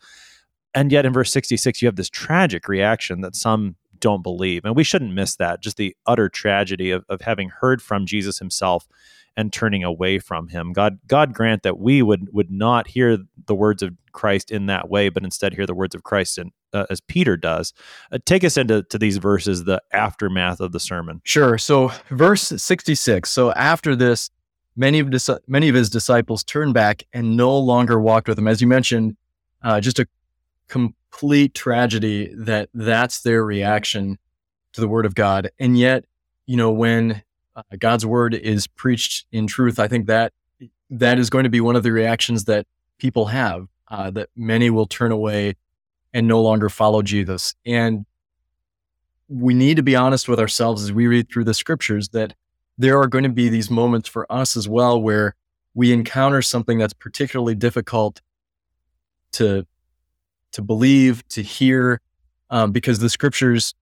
And 0.75 0.93
yet 0.93 1.05
in 1.05 1.13
verse 1.13 1.33
66, 1.33 1.83
you 1.83 1.87
have 1.87 1.97
this 1.97 2.09
tragic 2.09 2.69
reaction 2.69 3.21
that 3.23 3.35
some 3.35 3.77
don't 3.99 4.23
believe. 4.23 4.65
And 4.65 4.75
we 4.75 4.85
shouldn't 4.85 5.13
miss 5.13 5.37
that, 5.37 5.61
just 5.61 5.77
the 5.77 5.95
utter 6.07 6.29
tragedy 6.29 6.91
of, 6.91 7.05
of 7.09 7.21
having 7.21 7.51
heard 7.51 7.83
from 7.83 8.07
Jesus 8.07 8.39
himself 8.39 8.89
and 9.37 9.53
turning 9.53 9.85
away 9.85 10.19
from 10.19 10.49
him. 10.49 10.73
God 10.73 10.99
God 11.07 11.33
grant 11.33 11.63
that 11.63 11.79
we 11.79 12.03
would 12.03 12.29
would 12.33 12.51
not 12.51 12.89
hear 12.89 13.19
the 13.47 13.55
words 13.55 13.83
of 13.83 13.95
Christ 14.13 14.51
in 14.51 14.67
that 14.67 14.91
way, 14.91 15.09
but 15.09 15.23
instead 15.23 15.55
hear 15.55 15.67
the 15.67 15.75
words 15.75 15.95
of 15.95 16.03
Christ 16.03 16.37
in, 16.39 16.51
uh, 16.73 16.87
as 16.91 17.01
Peter 17.01 17.37
does. 17.37 17.73
Uh, 18.11 18.19
take 18.25 18.43
us 18.43 18.57
into 18.57 18.83
to 18.85 18.99
these 18.99 19.19
verses, 19.19 19.65
the 19.65 19.81
aftermath 19.93 20.61
of 20.61 20.73
the 20.73 20.81
sermon. 20.81 21.21
Sure. 21.25 21.59
So 21.59 21.93
verse 22.11 22.43
66. 22.43 23.31
So 23.31 23.53
after 23.53 23.95
this, 23.95 24.31
many 24.77 24.99
of 24.99 25.11
dis- 25.11 25.31
many 25.47 25.69
of 25.69 25.75
his 25.75 25.91
disciples 25.91 26.43
turned 26.43 26.75
back 26.75 27.05
and 27.13 27.37
no 27.37 27.57
longer 27.57 28.01
walked 28.01 28.29
with 28.29 28.39
him. 28.39 28.49
As 28.49 28.61
you 28.61 28.67
mentioned, 28.67 29.17
uh, 29.63 29.81
just 29.81 29.99
a 29.99 30.07
complete 30.71 31.53
tragedy 31.53 32.33
that 32.35 32.71
that's 32.73 33.21
their 33.21 33.45
reaction 33.45 34.19
to 34.73 34.81
the 34.81 34.89
word 34.89 35.05
of 35.05 35.15
God. 35.15 35.51
And 35.59 35.77
yet, 35.77 36.05
you 36.47 36.57
know, 36.57 36.71
when 36.71 37.23
uh, 37.57 37.63
God's 37.79 38.07
word 38.07 38.35
is 38.35 38.67
preached 38.67 39.27
in 39.33 39.47
truth, 39.47 39.79
I 39.79 39.89
think 39.89 40.07
that 40.07 40.33
that 40.89 41.19
is 41.19 41.29
going 41.29 41.45
to 41.45 41.51
be 41.51 41.61
one 41.61 41.77
of 41.77 41.83
the 41.83 41.93
reactions 41.93 42.45
that 42.45 42.67
people 42.99 43.27
have. 43.27 43.67
Uh, 43.89 44.09
that 44.09 44.29
many 44.37 44.71
will 44.71 44.87
turn 44.87 45.11
away 45.11 45.57
and 46.15 46.29
no 46.29 46.41
longer 46.41 46.69
follow 46.69 47.03
Jesus. 47.03 47.57
And 47.67 48.07
we 49.29 49.53
need 49.53 49.79
to 49.79 49.83
be 49.83 49.97
honest 49.97 50.29
with 50.29 50.39
ourselves 50.39 50.85
as 50.85 50.93
we 50.93 51.09
read 51.09 51.29
through 51.29 51.43
the 51.43 51.55
scriptures 51.55 52.11
that 52.11 52.35
there 52.79 53.01
are 53.01 53.09
going 53.09 53.25
to 53.25 53.31
be 53.31 53.49
these 53.49 53.69
moments 53.69 54.09
for 54.09 54.31
us 54.31 54.57
as 54.57 54.69
well 54.69 55.01
where 55.01 55.35
we 55.75 55.93
encounter 55.93 56.41
something 56.41 56.79
that's 56.79 56.93
particularly 56.93 57.57
difficult 57.57 58.21
to 59.33 59.67
to 60.53 60.63
believe, 60.63 61.27
to 61.29 61.43
hear, 61.43 62.01
um, 62.51 62.73
because 62.73 62.99
the 62.99 63.09
scriptures 63.09 63.75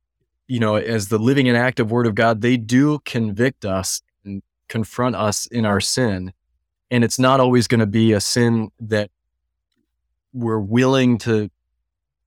you 0.49 0.59
know, 0.59 0.77
as 0.77 1.09
the 1.09 1.19
living 1.19 1.47
and 1.47 1.57
active 1.57 1.91
word 1.91 2.07
of 2.07 2.15
God, 2.15 2.41
they 2.41 2.57
do 2.57 2.99
convict 3.01 3.65
us 3.65 4.01
and 4.25 4.43
confront 4.69 5.15
us 5.15 5.47
in 5.47 5.67
our 5.67 5.81
sin. 5.81 6.33
And 6.91 7.05
it's 7.05 7.19
not 7.19 7.39
always 7.39 7.69
going 7.69 7.81
to 7.81 7.87
be 7.87 8.13
a 8.15 8.21
sin 8.21 8.71
that 8.81 9.11
we're 10.33 10.59
willing 10.59 11.19
to 11.19 11.51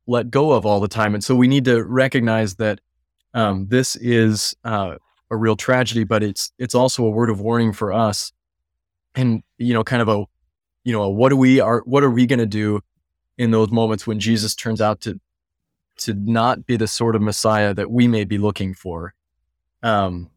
let 0.05 0.29
go 0.29 0.51
of 0.51 0.65
all 0.65 0.79
the 0.79 0.87
time. 0.87 1.15
And 1.15 1.23
so 1.23 1.35
we 1.35 1.47
need 1.47 1.65
to 1.65 1.83
recognize 1.83 2.55
that 2.55 2.79
um, 3.33 3.67
this 3.69 3.95
is 3.95 4.55
uh, 4.63 4.97
a 5.31 5.35
real 5.37 5.55
tragedy, 5.55 6.03
but 6.03 6.21
it's 6.21 6.51
it's 6.59 6.75
also 6.75 7.05
a 7.05 7.09
word 7.09 7.29
of 7.29 7.39
warning 7.39 7.71
for 7.71 7.93
us, 7.93 8.33
and 9.15 9.41
you 9.57 9.73
know, 9.73 9.85
kind 9.85 10.01
of 10.01 10.09
a 10.09 10.25
you 10.83 10.91
know, 10.91 11.09
what 11.09 11.29
do 11.29 11.37
we 11.37 11.61
are 11.61 11.81
what 11.85 12.03
are 12.03 12.09
we 12.09 12.25
going 12.25 12.39
to 12.39 12.45
do 12.45 12.81
in 13.41 13.49
those 13.49 13.71
moments 13.71 14.05
when 14.05 14.19
Jesus 14.19 14.53
turns 14.53 14.79
out 14.79 15.01
to 15.01 15.19
to 15.97 16.13
not 16.13 16.65
be 16.65 16.77
the 16.77 16.87
sort 16.87 17.15
of 17.15 17.21
Messiah 17.21 17.73
that 17.73 17.89
we 17.89 18.07
may 18.07 18.23
be 18.23 18.37
looking 18.37 18.73
for? 18.73 19.15
Um, 19.81 20.29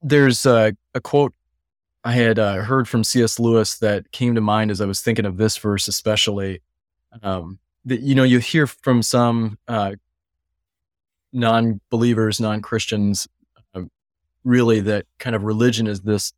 there's 0.00 0.46
a, 0.46 0.74
a 0.94 1.00
quote 1.00 1.34
I 2.04 2.12
had 2.12 2.38
uh, 2.38 2.62
heard 2.62 2.88
from 2.88 3.04
C.S. 3.04 3.38
Lewis 3.38 3.78
that 3.78 4.10
came 4.12 4.34
to 4.34 4.40
mind 4.40 4.70
as 4.70 4.80
I 4.80 4.86
was 4.86 5.00
thinking 5.00 5.26
of 5.26 5.36
this 5.36 5.56
verse, 5.58 5.88
especially. 5.88 6.62
Um, 7.22 7.58
that 7.84 8.00
you 8.00 8.14
know, 8.14 8.22
you 8.22 8.38
hear 8.38 8.66
from 8.66 9.02
some 9.02 9.58
uh, 9.68 9.92
non-believers, 11.34 12.40
non-Christians, 12.40 13.28
uh, 13.74 13.82
really 14.42 14.80
that 14.80 15.04
kind 15.18 15.36
of 15.36 15.42
religion 15.44 15.86
is 15.86 16.00
this 16.00 16.32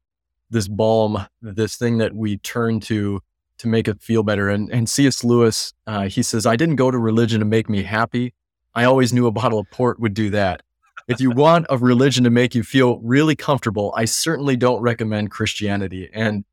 this 0.51 0.67
balm, 0.69 1.25
this 1.41 1.77
thing 1.77 1.99
that 1.99 2.15
we 2.15 2.37
turn 2.39 2.81
to 2.81 3.21
to 3.59 3.69
make 3.69 3.89
it 3.89 4.03
feel 4.03 4.23
better. 4.23 4.49
And 4.49 4.71
and 4.71 4.89
C.S. 4.89 5.25
Lewis, 5.25 5.73
uh, 5.87 6.09
he 6.09 6.23
says, 6.23 6.47
I 6.47 6.57
didn't 6.57 6.77
go 6.77 6.91
to 6.91 6.99
religion 6.99 7.41
to 7.41 7.47
make 7.47 7.69
me 7.69 7.83
happy. 7.83 8.35
I 8.75 8.85
always 8.85 9.13
knew 9.13 9.27
a 9.27 9.31
bottle 9.31 9.59
of 9.61 9.71
port 9.71 10.01
would 10.01 10.15
do 10.15 10.31
that 10.31 10.63
if 11.07 11.21
you 11.21 11.31
want 11.31 11.67
a 11.69 11.77
religion 11.77 12.25
to 12.25 12.31
make 12.31 12.55
you 12.55 12.63
feel 12.63 12.99
really 13.01 13.37
comfortable, 13.37 13.93
I 13.97 14.05
certainly 14.07 14.57
don't 14.57 14.81
recommend 14.81 15.31
Christianity. 15.31 16.09
And 16.13 16.45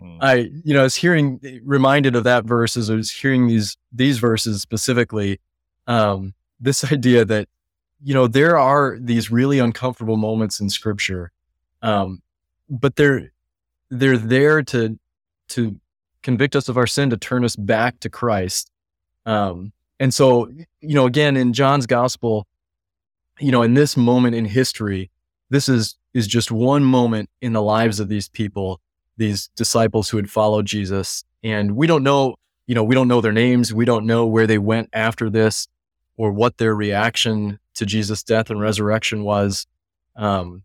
mm. 0.00 0.18
I, 0.20 0.50
you 0.64 0.74
know, 0.74 0.80
I 0.80 0.84
was 0.84 0.94
hearing 0.94 1.40
reminded 1.64 2.14
of 2.14 2.24
that 2.24 2.44
verse 2.44 2.76
as 2.76 2.90
I 2.90 2.94
was 2.94 3.10
hearing 3.10 3.48
these 3.48 3.76
these 3.92 4.18
verses 4.18 4.62
specifically. 4.62 5.40
Um, 5.86 6.34
this 6.60 6.84
idea 6.92 7.24
that 7.24 7.48
you 8.02 8.14
know 8.14 8.26
there 8.26 8.58
are 8.58 8.98
these 9.00 9.30
really 9.30 9.58
uncomfortable 9.58 10.16
moments 10.16 10.60
in 10.60 10.70
Scripture, 10.70 11.32
um, 11.82 12.22
but 12.68 12.96
they're 12.96 13.32
they're 13.90 14.18
there 14.18 14.62
to 14.62 14.98
to 15.48 15.80
convict 16.26 16.56
us 16.56 16.68
of 16.68 16.76
our 16.76 16.88
sin, 16.88 17.08
to 17.08 17.16
turn 17.16 17.44
us 17.44 17.54
back 17.54 18.00
to 18.00 18.10
Christ. 18.10 18.72
Um, 19.26 19.72
and 20.00 20.12
so, 20.12 20.48
you 20.80 20.94
know, 20.96 21.06
again 21.06 21.36
in 21.36 21.52
John's 21.52 21.86
Gospel, 21.86 22.48
you 23.38 23.52
know, 23.52 23.62
in 23.62 23.74
this 23.74 23.96
moment 23.96 24.34
in 24.34 24.44
history, 24.44 25.08
this 25.50 25.68
is 25.68 25.96
is 26.14 26.26
just 26.26 26.50
one 26.50 26.82
moment 26.82 27.30
in 27.40 27.52
the 27.52 27.62
lives 27.62 28.00
of 28.00 28.08
these 28.08 28.28
people, 28.28 28.80
these 29.16 29.50
disciples 29.54 30.08
who 30.08 30.16
had 30.16 30.28
followed 30.28 30.66
Jesus. 30.66 31.22
And 31.44 31.76
we 31.76 31.86
don't 31.86 32.02
know, 32.02 32.34
you 32.66 32.74
know, 32.74 32.82
we 32.82 32.96
don't 32.96 33.06
know 33.06 33.20
their 33.20 33.32
names. 33.32 33.72
We 33.72 33.84
don't 33.84 34.04
know 34.04 34.26
where 34.26 34.48
they 34.48 34.58
went 34.58 34.88
after 34.92 35.30
this 35.30 35.68
or 36.16 36.32
what 36.32 36.56
their 36.58 36.74
reaction 36.74 37.60
to 37.74 37.86
Jesus' 37.86 38.24
death 38.24 38.50
and 38.50 38.60
resurrection 38.60 39.22
was. 39.22 39.66
Um, 40.16 40.64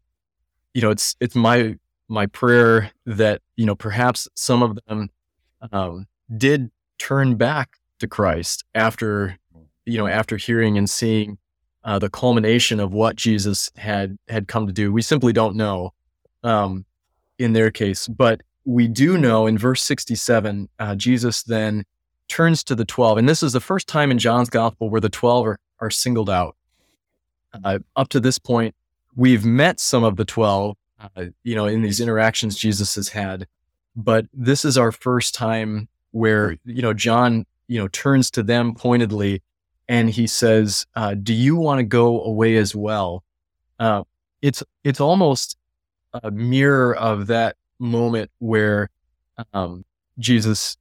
you 0.74 0.82
know, 0.82 0.90
it's 0.90 1.16
it's 1.20 1.36
my 1.36 1.76
my 2.08 2.26
prayer 2.26 2.92
that, 3.06 3.42
you 3.58 3.68
know, 3.68 3.76
perhaps 3.76 4.28
some 4.34 4.64
of 4.64 4.80
them 4.88 5.10
um, 5.72 6.08
did 6.36 6.72
turn 6.98 7.36
back 7.36 7.78
to 8.00 8.08
Christ 8.08 8.64
after, 8.76 9.38
you 9.86 9.98
know, 9.98 10.08
after 10.08 10.38
hearing 10.38 10.78
and 10.78 10.90
seeing 10.90 11.38
uh, 11.84 12.00
the 12.00 12.10
culmination 12.10 12.80
of 12.80 12.94
what 12.94 13.16
Jesus 13.16 13.72
had 13.76 14.18
had 14.28 14.48
come 14.48 14.68
to 14.68 14.74
do. 14.74 14.92
We 14.92 15.02
simply 15.02 15.34
don't 15.34 15.56
know 15.56 15.94
um, 16.44 16.86
in 17.40 17.54
their 17.54 17.72
case, 17.72 18.08
but 18.08 18.42
we 18.66 18.88
do 18.88 19.18
know 19.18 19.48
in 19.48 19.58
verse 19.58 19.82
67, 19.82 20.70
uh, 20.80 20.96
Jesus 20.96 21.44
then 21.44 21.84
turns 22.28 22.64
to 22.66 22.76
the 22.76 22.86
12. 22.86 23.18
And 23.18 23.30
this 23.30 23.44
is 23.44 23.54
the 23.54 23.60
first 23.60 23.88
time 23.88 24.12
in 24.12 24.20
John's 24.20 24.50
gospel 24.50 24.90
where 24.90 25.02
the 25.02 25.10
12 25.10 25.48
are, 25.48 25.60
are 25.80 25.90
singled 25.90 26.30
out. 26.30 26.56
Uh, 27.64 27.80
up 27.96 28.08
to 28.10 28.20
this 28.20 28.40
point, 28.40 28.76
we've 29.16 29.44
met 29.44 29.80
some 29.80 30.04
of 30.04 30.16
the 30.16 30.24
12, 30.24 30.78
uh, 31.00 31.26
you 31.44 31.56
know, 31.56 31.66
in 31.66 31.82
these 31.82 32.00
interactions 32.00 32.56
Jesus 32.56 32.96
has 32.96 33.10
had. 33.10 33.48
But 33.96 34.26
this 34.34 34.66
is 34.66 34.78
our 34.78 34.92
first 34.92 35.36
time 35.36 35.88
where, 36.12 36.58
you 36.66 36.82
know, 36.82 36.94
John, 36.94 37.46
you 37.68 37.80
know, 37.80 37.88
turns 37.90 38.32
to 38.32 38.44
them 38.44 38.74
pointedly 38.76 39.42
and 39.88 40.10
he 40.10 40.26
says, 40.28 40.86
uh, 40.96 41.16
"Do 41.16 41.34
you 41.34 41.56
want 41.58 41.80
to 41.80 41.84
go 41.84 42.24
away 42.24 42.56
as 42.56 42.74
well?" 42.74 43.24
Uh, 43.80 44.04
it's 44.42 44.64
it's 44.84 45.02
almost 45.02 45.58
a 46.14 46.32
mirror 46.32 46.96
of 46.96 47.28
that 47.28 47.58
moment 47.80 48.32
where 48.40 48.90
um, 49.54 49.84
Jesus 50.20 50.78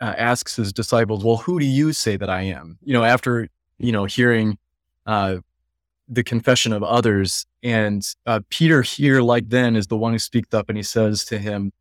uh, 0.00 0.14
asks 0.16 0.56
his 0.56 0.72
disciples, 0.72 1.24
"Well, 1.24 1.36
who 1.36 1.60
do 1.60 1.66
you 1.66 1.92
say 1.92 2.16
that 2.16 2.28
I 2.28 2.42
am?" 2.42 2.78
You 2.82 2.94
know, 2.94 3.04
after 3.04 3.48
you 3.78 3.92
know 3.92 4.06
hearing 4.06 4.58
uh, 5.06 5.36
the 6.08 6.24
confession 6.24 6.72
of 6.72 6.82
others, 6.82 7.46
and 7.62 8.02
uh, 8.26 8.40
Peter 8.50 8.82
here, 8.82 9.20
like 9.20 9.48
then, 9.50 9.76
is 9.76 9.86
the 9.86 9.96
one 9.96 10.12
who 10.12 10.18
speaks 10.18 10.52
up, 10.52 10.68
and 10.68 10.76
he 10.76 10.82
says 10.82 11.24
to 11.26 11.38
him, 11.38 11.72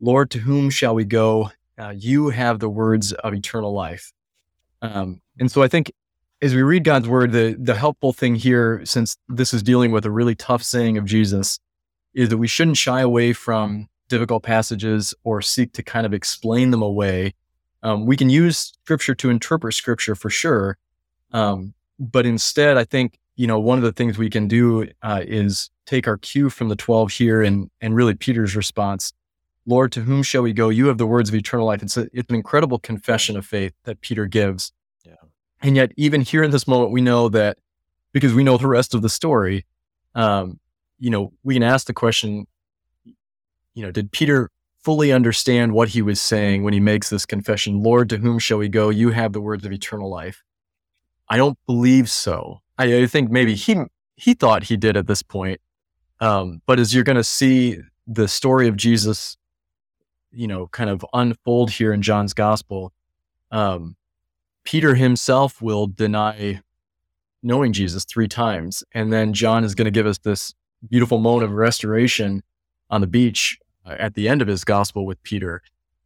"Lord, 0.00 0.30
to 0.32 0.38
whom 0.38 0.70
shall 0.70 0.94
we 0.94 1.04
go? 1.04 1.50
Uh, 1.78 1.94
you 1.96 2.30
have 2.30 2.58
the 2.58 2.68
words 2.68 3.12
of 3.12 3.34
eternal 3.34 3.72
life." 3.72 4.12
Um, 4.82 5.20
and 5.38 5.50
so 5.50 5.62
I 5.62 5.68
think 5.68 5.92
as 6.42 6.54
we 6.54 6.62
read 6.62 6.84
God's 6.84 7.08
word, 7.08 7.32
the, 7.32 7.56
the 7.58 7.74
helpful 7.74 8.12
thing 8.12 8.34
here, 8.34 8.82
since 8.84 9.16
this 9.28 9.54
is 9.54 9.62
dealing 9.62 9.92
with 9.92 10.04
a 10.04 10.10
really 10.10 10.34
tough 10.34 10.62
saying 10.62 10.98
of 10.98 11.06
Jesus, 11.06 11.58
is 12.12 12.28
that 12.28 12.38
we 12.38 12.46
shouldn't 12.46 12.76
shy 12.76 13.00
away 13.00 13.32
from 13.32 13.88
difficult 14.08 14.42
passages 14.42 15.14
or 15.24 15.40
seek 15.40 15.72
to 15.72 15.82
kind 15.82 16.04
of 16.04 16.12
explain 16.12 16.70
them 16.70 16.82
away. 16.82 17.34
Um, 17.82 18.04
we 18.04 18.16
can 18.16 18.28
use 18.28 18.72
scripture 18.82 19.14
to 19.14 19.30
interpret 19.30 19.74
scripture 19.74 20.14
for 20.14 20.28
sure. 20.28 20.76
Um, 21.32 21.74
but 21.98 22.26
instead, 22.26 22.76
I 22.76 22.84
think, 22.84 23.18
you 23.36 23.46
know, 23.46 23.58
one 23.58 23.78
of 23.78 23.84
the 23.84 23.92
things 23.92 24.18
we 24.18 24.30
can 24.30 24.46
do 24.46 24.88
uh, 25.02 25.22
is 25.24 25.70
take 25.86 26.06
our 26.06 26.18
cue 26.18 26.50
from 26.50 26.68
the 26.68 26.76
12 26.76 27.10
here 27.10 27.42
and, 27.42 27.70
and 27.80 27.94
really 27.94 28.14
Peter's 28.14 28.54
response. 28.54 29.12
Lord, 29.66 29.92
to 29.92 30.02
whom 30.02 30.22
shall 30.22 30.42
we 30.42 30.52
go? 30.52 30.68
You 30.68 30.86
have 30.88 30.98
the 30.98 31.06
words 31.06 31.28
of 31.28 31.34
eternal 31.34 31.66
life. 31.66 31.82
It's, 31.82 31.96
a, 31.96 32.08
it's 32.12 32.28
an 32.28 32.34
incredible 32.34 32.78
confession 32.78 33.36
of 33.36 33.46
faith 33.46 33.72
that 33.84 34.00
Peter 34.00 34.26
gives. 34.26 34.72
And 35.64 35.76
yet, 35.76 35.92
even 35.96 36.20
here 36.20 36.42
in 36.42 36.50
this 36.50 36.68
moment, 36.68 36.90
we 36.90 37.00
know 37.00 37.30
that 37.30 37.56
because 38.12 38.34
we 38.34 38.44
know 38.44 38.58
the 38.58 38.66
rest 38.66 38.94
of 38.94 39.00
the 39.00 39.08
story, 39.08 39.64
um, 40.14 40.60
you 40.98 41.08
know, 41.08 41.32
we 41.42 41.54
can 41.54 41.62
ask 41.62 41.86
the 41.86 41.94
question, 41.94 42.46
you 43.72 43.82
know, 43.82 43.90
did 43.90 44.12
Peter 44.12 44.50
fully 44.82 45.10
understand 45.10 45.72
what 45.72 45.88
he 45.88 46.02
was 46.02 46.20
saying 46.20 46.64
when 46.64 46.74
he 46.74 46.80
makes 46.80 47.08
this 47.08 47.24
confession? 47.24 47.82
Lord, 47.82 48.10
to 48.10 48.18
whom 48.18 48.38
shall 48.38 48.58
we 48.58 48.68
go? 48.68 48.90
You 48.90 49.08
have 49.10 49.32
the 49.32 49.40
words 49.40 49.64
of 49.64 49.72
eternal 49.72 50.10
life. 50.10 50.42
I 51.30 51.38
don't 51.38 51.58
believe 51.66 52.10
so. 52.10 52.60
I, 52.76 52.98
I 52.98 53.06
think 53.06 53.30
maybe 53.30 53.54
he 53.54 53.76
he 54.16 54.34
thought 54.34 54.64
he 54.64 54.76
did 54.76 54.98
at 54.98 55.06
this 55.06 55.22
point. 55.22 55.62
Um, 56.20 56.60
but 56.66 56.78
as 56.78 56.94
you're 56.94 57.04
going 57.04 57.16
to 57.16 57.24
see 57.24 57.78
the 58.06 58.28
story 58.28 58.68
of 58.68 58.76
Jesus, 58.76 59.38
you 60.34 60.46
know, 60.46 60.66
kind 60.68 60.90
of 60.90 61.04
unfold 61.12 61.70
here 61.70 61.92
in 61.92 62.02
John's 62.02 62.34
gospel, 62.34 62.92
um, 63.50 63.96
Peter 64.64 64.94
himself 64.94 65.60
will 65.60 65.86
deny 65.86 66.60
knowing 67.42 67.72
Jesus 67.72 68.04
three 68.04 68.28
times. 68.28 68.82
And 68.92 69.12
then 69.12 69.32
John 69.32 69.64
is 69.64 69.74
going 69.74 69.84
to 69.84 69.90
give 69.90 70.06
us 70.06 70.18
this 70.18 70.54
beautiful 70.88 71.18
moment 71.18 71.44
of 71.44 71.52
restoration 71.52 72.42
on 72.90 73.00
the 73.00 73.06
beach 73.06 73.58
uh, 73.84 73.96
at 73.98 74.14
the 74.14 74.28
end 74.28 74.42
of 74.42 74.48
his 74.48 74.64
gospel 74.64 75.04
with 75.04 75.22
Peter. 75.22 75.62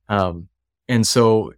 Um, 0.09 0.49
and 0.89 1.07
so, 1.07 1.53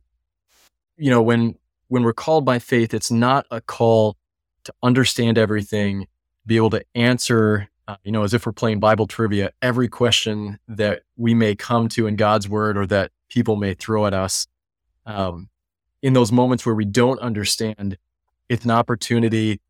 you 0.97 1.11
know, 1.11 1.23
when 1.23 1.57
when 1.89 2.03
we're 2.03 2.13
called 2.13 2.45
by 2.45 2.59
faith, 2.59 2.95
it's 2.95 3.11
not 3.11 3.47
a 3.51 3.61
call 3.61 4.17
to 4.65 4.73
understand 4.83 5.39
everything, 5.39 6.07
be 6.47 6.57
able 6.57 6.71
to 6.71 6.85
answer, 6.95 7.70
uh, 7.91 7.97
you 8.05 8.13
know, 8.13 8.23
as 8.23 8.33
if 8.33 8.47
we're 8.47 8.53
playing 8.53 8.79
Bible 8.79 9.09
trivia, 9.09 9.51
every 9.61 9.89
question 9.89 10.61
that 10.69 11.03
we 11.17 11.35
may 11.35 11.57
come 11.57 11.89
to 11.89 12.07
in 12.07 12.15
God's 12.15 12.49
word 12.49 12.79
or 12.79 12.87
that 12.87 13.11
people 13.29 13.57
may 13.57 13.75
throw 13.75 14.07
at 14.07 14.15
us. 14.15 14.47
Um, 15.07 15.49
in 16.01 16.13
those 16.13 16.31
moments 16.31 16.65
where 16.65 16.75
we 16.75 16.85
don't 16.85 17.19
understand, 17.19 17.99
it's 18.49 18.65
an 18.65 18.71
opportunity 18.71 19.61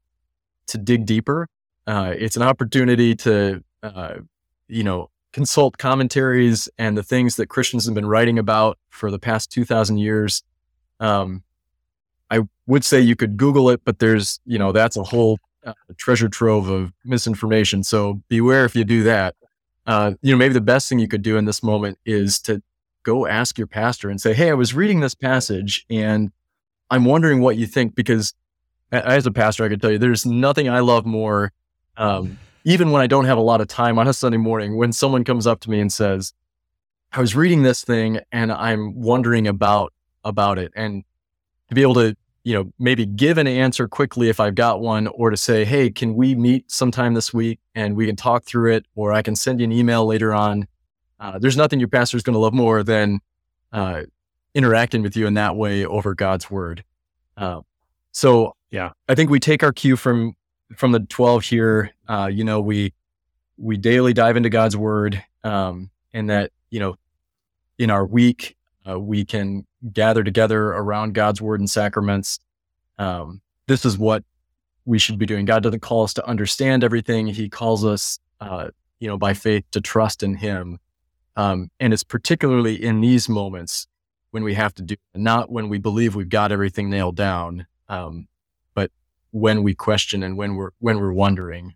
to 0.66 0.76
dig 0.76 1.06
deeper. 1.06 1.48
Uh, 1.86 2.12
it's 2.14 2.36
an 2.36 2.42
opportunity 2.42 3.14
to, 3.14 3.64
uh, 3.82 4.16
you 4.68 4.84
know, 4.84 5.08
consult 5.32 5.78
commentaries 5.78 6.68
and 6.76 6.98
the 6.98 7.02
things 7.02 7.36
that 7.36 7.46
Christians 7.46 7.86
have 7.86 7.94
been 7.94 8.06
writing 8.06 8.38
about 8.38 8.76
for 8.90 9.10
the 9.10 9.18
past 9.18 9.50
2,000 9.50 9.96
years. 9.96 10.42
Um, 10.98 11.42
I 12.30 12.40
would 12.66 12.84
say 12.84 13.00
you 13.00 13.16
could 13.16 13.38
Google 13.38 13.70
it, 13.70 13.80
but 13.82 13.98
there's, 13.98 14.40
you 14.44 14.58
know, 14.58 14.72
that's 14.72 14.98
a 14.98 15.04
whole 15.04 15.38
uh, 15.64 15.72
treasure 15.96 16.28
trove 16.28 16.68
of 16.68 16.92
misinformation. 17.04 17.82
So 17.82 18.22
beware 18.28 18.64
if 18.64 18.74
you 18.74 18.84
do 18.84 19.02
that. 19.04 19.34
Uh, 19.86 20.12
you 20.22 20.32
know, 20.32 20.38
maybe 20.38 20.54
the 20.54 20.60
best 20.60 20.88
thing 20.88 20.98
you 20.98 21.08
could 21.08 21.22
do 21.22 21.36
in 21.36 21.44
this 21.44 21.62
moment 21.62 21.98
is 22.04 22.38
to 22.40 22.62
go 23.02 23.26
ask 23.26 23.58
your 23.58 23.66
pastor 23.66 24.10
and 24.10 24.20
say, 24.20 24.34
Hey, 24.34 24.50
I 24.50 24.54
was 24.54 24.74
reading 24.74 25.00
this 25.00 25.14
passage 25.14 25.86
and 25.90 26.30
I'm 26.90 27.04
wondering 27.04 27.40
what 27.40 27.56
you 27.56 27.66
think 27.66 27.94
because 27.94 28.34
as 28.92 29.26
a 29.26 29.30
pastor, 29.30 29.64
I 29.64 29.68
can 29.68 29.78
tell 29.78 29.90
you 29.90 29.98
there's 29.98 30.26
nothing 30.26 30.68
I 30.68 30.80
love 30.80 31.06
more, 31.06 31.52
um, 31.96 32.38
even 32.64 32.90
when 32.90 33.00
I 33.00 33.06
don't 33.06 33.24
have 33.24 33.38
a 33.38 33.42
lot 33.42 33.60
of 33.60 33.68
time 33.68 33.98
on 33.98 34.08
a 34.08 34.12
Sunday 34.12 34.36
morning, 34.36 34.76
when 34.76 34.92
someone 34.92 35.24
comes 35.24 35.46
up 35.46 35.60
to 35.60 35.70
me 35.70 35.80
and 35.80 35.92
says, 35.92 36.34
I 37.12 37.20
was 37.20 37.34
reading 37.34 37.62
this 37.62 37.82
thing 37.82 38.20
and 38.30 38.52
I'm 38.52 38.94
wondering 38.94 39.46
about 39.46 39.92
about 40.24 40.58
it. 40.58 40.72
And 40.76 41.04
to 41.68 41.74
be 41.74 41.82
able 41.82 41.94
to, 41.94 42.16
you 42.42 42.54
know, 42.54 42.72
maybe 42.78 43.04
give 43.04 43.38
an 43.38 43.46
answer 43.46 43.86
quickly 43.86 44.28
if 44.28 44.40
I've 44.40 44.54
got 44.54 44.80
one, 44.80 45.06
or 45.08 45.30
to 45.30 45.36
say, 45.36 45.64
hey, 45.64 45.90
can 45.90 46.14
we 46.14 46.34
meet 46.34 46.70
sometime 46.70 47.14
this 47.14 47.34
week 47.34 47.60
and 47.74 47.96
we 47.96 48.06
can 48.06 48.16
talk 48.16 48.44
through 48.44 48.74
it, 48.74 48.86
or 48.94 49.12
I 49.12 49.22
can 49.22 49.36
send 49.36 49.60
you 49.60 49.64
an 49.64 49.72
email 49.72 50.06
later 50.06 50.32
on. 50.32 50.66
Uh, 51.18 51.38
there's 51.38 51.56
nothing 51.56 51.78
your 51.78 51.88
pastor 51.88 52.16
is 52.16 52.22
going 52.22 52.34
to 52.34 52.40
love 52.40 52.54
more 52.54 52.82
than 52.82 53.20
uh, 53.72 54.02
interacting 54.54 55.02
with 55.02 55.16
you 55.16 55.26
in 55.26 55.34
that 55.34 55.54
way 55.54 55.84
over 55.84 56.14
God's 56.14 56.50
word. 56.50 56.82
Uh, 57.36 57.60
so 58.12 58.56
yeah, 58.70 58.92
I 59.08 59.14
think 59.14 59.30
we 59.30 59.40
take 59.40 59.62
our 59.62 59.72
cue 59.72 59.96
from 59.96 60.34
from 60.76 60.92
the 60.92 61.00
12 61.00 61.44
here. 61.44 61.92
Uh, 62.08 62.30
you 62.32 62.44
know, 62.44 62.60
we 62.60 62.92
we 63.56 63.76
daily 63.76 64.12
dive 64.12 64.36
into 64.36 64.48
God's 64.48 64.76
word, 64.76 65.22
um, 65.44 65.90
and 66.12 66.30
that 66.30 66.52
you 66.70 66.80
know, 66.80 66.96
in 67.78 67.90
our 67.90 68.06
week 68.06 68.56
uh, 68.88 68.98
we 68.98 69.24
can 69.24 69.66
gather 69.92 70.22
together 70.22 70.68
around 70.68 71.14
God's 71.14 71.40
word 71.40 71.60
and 71.60 71.70
sacraments. 71.70 72.38
Um, 72.98 73.40
this 73.66 73.84
is 73.84 73.96
what 73.96 74.24
we 74.84 74.98
should 74.98 75.18
be 75.18 75.26
doing. 75.26 75.44
God 75.44 75.62
doesn't 75.62 75.80
call 75.80 76.02
us 76.04 76.14
to 76.14 76.26
understand 76.26 76.84
everything; 76.84 77.26
He 77.26 77.48
calls 77.48 77.84
us, 77.84 78.18
uh, 78.40 78.68
you 78.98 79.08
know, 79.08 79.18
by 79.18 79.34
faith 79.34 79.64
to 79.72 79.80
trust 79.80 80.22
in 80.22 80.34
Him. 80.34 80.78
Um, 81.36 81.70
and 81.78 81.92
it's 81.92 82.04
particularly 82.04 82.82
in 82.82 83.00
these 83.00 83.28
moments 83.28 83.86
when 84.30 84.44
we 84.44 84.54
have 84.54 84.74
to 84.74 84.82
do, 84.82 84.96
not 85.14 85.50
when 85.50 85.68
we 85.68 85.78
believe 85.78 86.14
we've 86.14 86.28
got 86.28 86.52
everything 86.52 86.90
nailed 86.90 87.16
down, 87.16 87.66
um, 87.88 88.28
but 88.74 88.90
when 89.30 89.62
we 89.62 89.74
question 89.74 90.22
and 90.22 90.36
when 90.36 90.56
we're 90.56 90.70
when 90.78 90.98
we're 90.98 91.12
wondering. 91.12 91.74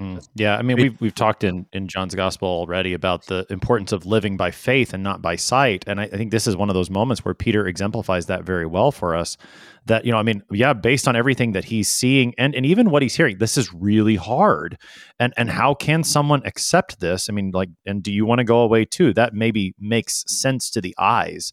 Mm. 0.00 0.26
Yeah, 0.34 0.56
I 0.56 0.62
mean 0.62 0.76
we've 0.76 1.00
we've 1.00 1.14
talked 1.14 1.44
in 1.44 1.66
in 1.72 1.86
John's 1.86 2.16
gospel 2.16 2.48
already 2.48 2.94
about 2.94 3.26
the 3.26 3.46
importance 3.48 3.92
of 3.92 4.04
living 4.04 4.36
by 4.36 4.50
faith 4.50 4.92
and 4.92 5.04
not 5.04 5.22
by 5.22 5.36
sight, 5.36 5.84
and 5.86 6.00
I, 6.00 6.04
I, 6.04 6.08
think 6.08 6.32
this 6.32 6.48
is 6.48 6.56
one 6.56 6.68
of 6.68 6.74
those 6.74 6.90
moments 6.90 7.24
where 7.24 7.32
Peter 7.32 7.64
exemplifies 7.68 8.26
that 8.26 8.42
very 8.42 8.66
well 8.66 8.90
for 8.90 9.14
us. 9.14 9.36
That 9.86 10.04
you 10.04 10.10
know, 10.10 10.18
I 10.18 10.24
mean, 10.24 10.42
yeah, 10.50 10.72
based 10.72 11.06
on 11.06 11.14
everything 11.14 11.52
that 11.52 11.66
he's 11.66 11.88
seeing 11.88 12.34
and 12.38 12.56
and 12.56 12.66
even 12.66 12.90
what 12.90 13.02
he's 13.02 13.14
hearing, 13.14 13.38
this 13.38 13.56
is 13.56 13.72
really 13.72 14.16
hard. 14.16 14.78
And 15.20 15.32
and 15.36 15.48
how 15.48 15.74
can 15.74 16.02
someone 16.02 16.42
accept 16.44 16.98
this? 16.98 17.30
I 17.30 17.32
mean, 17.32 17.52
like, 17.52 17.68
and 17.86 18.02
do 18.02 18.12
you 18.12 18.26
want 18.26 18.40
to 18.40 18.44
go 18.44 18.62
away 18.62 18.86
too? 18.86 19.12
That 19.12 19.32
maybe 19.32 19.74
makes 19.78 20.24
sense 20.26 20.70
to 20.70 20.80
the 20.80 20.96
eyes, 20.98 21.52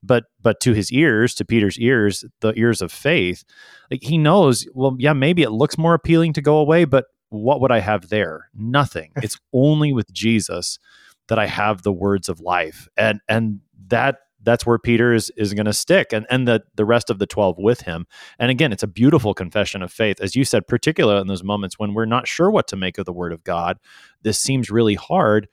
but 0.00 0.26
but 0.40 0.60
to 0.60 0.74
his 0.74 0.92
ears, 0.92 1.34
to 1.34 1.44
Peter's 1.44 1.76
ears, 1.80 2.24
the 2.40 2.52
ears 2.56 2.82
of 2.82 2.92
faith, 2.92 3.42
like 3.90 4.04
he 4.04 4.16
knows. 4.16 4.64
Well, 4.74 4.94
yeah, 5.00 5.12
maybe 5.12 5.42
it 5.42 5.50
looks 5.50 5.76
more 5.76 5.94
appealing 5.94 6.34
to 6.34 6.40
go 6.40 6.58
away, 6.58 6.84
but 6.84 7.06
what 7.30 7.60
would 7.60 7.72
I 7.72 7.80
have 7.80 8.08
there? 8.08 8.50
Nothing. 8.54 9.12
It's 9.22 9.38
only 9.52 9.92
with 9.92 10.12
Jesus 10.12 10.78
that 11.28 11.38
I 11.38 11.46
have 11.46 11.82
the 11.82 11.92
words 11.92 12.28
of 12.28 12.40
life. 12.40 12.88
And 12.96 13.20
and 13.28 13.60
that 13.88 14.18
that's 14.42 14.64
where 14.66 14.78
Peter 14.78 15.12
is 15.12 15.30
is 15.36 15.54
going 15.54 15.66
to 15.66 15.72
stick 15.72 16.12
and 16.12 16.26
and 16.30 16.48
the 16.48 16.62
the 16.74 16.84
rest 16.84 17.10
of 17.10 17.18
the 17.18 17.26
12 17.26 17.58
with 17.58 17.82
him. 17.82 18.06
And 18.38 18.50
again, 18.50 18.72
it's 18.72 18.82
a 18.82 18.88
beautiful 18.88 19.34
confession 19.34 19.82
of 19.82 19.92
faith. 19.92 20.20
As 20.20 20.34
you 20.34 20.44
said, 20.44 20.66
particularly 20.66 21.20
in 21.20 21.26
those 21.26 21.44
moments 21.44 21.78
when 21.78 21.94
we're 21.94 22.06
not 22.06 22.26
sure 22.26 22.50
what 22.50 22.66
to 22.68 22.76
make 22.76 22.98
of 22.98 23.06
the 23.06 23.12
word 23.12 23.32
of 23.32 23.44
God, 23.44 23.78
this 24.22 24.38
seems 24.38 24.70
really 24.70 24.94
hard 24.94 25.48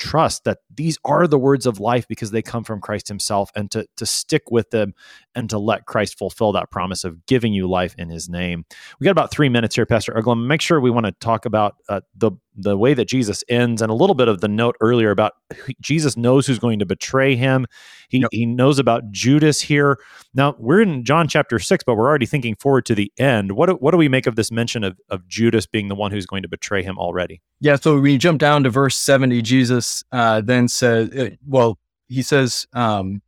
trust 0.00 0.44
that 0.44 0.58
these 0.74 0.98
are 1.04 1.26
the 1.26 1.38
words 1.38 1.66
of 1.66 1.78
life 1.78 2.08
because 2.08 2.30
they 2.30 2.42
come 2.42 2.64
from 2.64 2.80
Christ 2.80 3.06
himself 3.06 3.50
and 3.54 3.70
to, 3.70 3.86
to 3.98 4.06
stick 4.06 4.50
with 4.50 4.70
them 4.70 4.94
and 5.34 5.48
to 5.50 5.58
let 5.58 5.86
Christ 5.86 6.18
fulfill 6.18 6.52
that 6.52 6.70
promise 6.70 7.04
of 7.04 7.26
giving 7.26 7.52
you 7.52 7.68
life 7.68 7.94
in 7.98 8.08
his 8.08 8.28
name. 8.28 8.64
We 8.98 9.04
got 9.04 9.12
about 9.12 9.30
three 9.30 9.48
minutes 9.48 9.76
here, 9.76 9.86
Pastor 9.86 10.12
Uglum. 10.12 10.46
Make 10.46 10.62
sure 10.62 10.80
we 10.80 10.90
want 10.90 11.06
to 11.06 11.12
talk 11.12 11.44
about 11.44 11.76
uh, 11.88 12.00
the, 12.16 12.32
the 12.62 12.76
way 12.76 12.94
that 12.94 13.06
Jesus 13.06 13.42
ends 13.48 13.82
and 13.82 13.90
a 13.90 13.94
little 13.94 14.14
bit 14.14 14.28
of 14.28 14.40
the 14.40 14.48
note 14.48 14.76
earlier 14.80 15.10
about 15.10 15.32
Jesus 15.80 16.16
knows 16.16 16.46
who's 16.46 16.58
going 16.58 16.78
to 16.78 16.86
betray 16.86 17.36
him. 17.36 17.66
He, 18.08 18.18
yep. 18.18 18.30
he 18.32 18.46
knows 18.46 18.78
about 18.78 19.10
Judas 19.10 19.60
here. 19.60 19.98
Now, 20.34 20.54
we're 20.58 20.80
in 20.80 21.04
John 21.04 21.28
chapter 21.28 21.58
six, 21.58 21.84
but 21.84 21.96
we're 21.96 22.08
already 22.08 22.26
thinking 22.26 22.54
forward 22.56 22.86
to 22.86 22.94
the 22.94 23.12
end. 23.18 23.52
What 23.52 23.68
do, 23.68 23.74
what 23.74 23.92
do 23.92 23.96
we 23.96 24.08
make 24.08 24.26
of 24.26 24.36
this 24.36 24.50
mention 24.50 24.84
of, 24.84 24.98
of 25.08 25.26
Judas 25.28 25.66
being 25.66 25.88
the 25.88 25.94
one 25.94 26.12
who's 26.12 26.26
going 26.26 26.42
to 26.42 26.48
betray 26.48 26.82
him 26.82 26.98
already? 26.98 27.40
Yeah, 27.60 27.76
so 27.76 28.00
when 28.00 28.12
you 28.12 28.18
jump 28.18 28.40
down 28.40 28.64
to 28.64 28.70
verse 28.70 28.96
70, 28.96 29.42
Jesus 29.42 30.04
uh, 30.12 30.40
then 30.40 30.68
says, 30.68 31.10
uh, 31.10 31.30
well, 31.46 31.78
he 32.08 32.22
says, 32.22 32.66
um, 32.72 33.22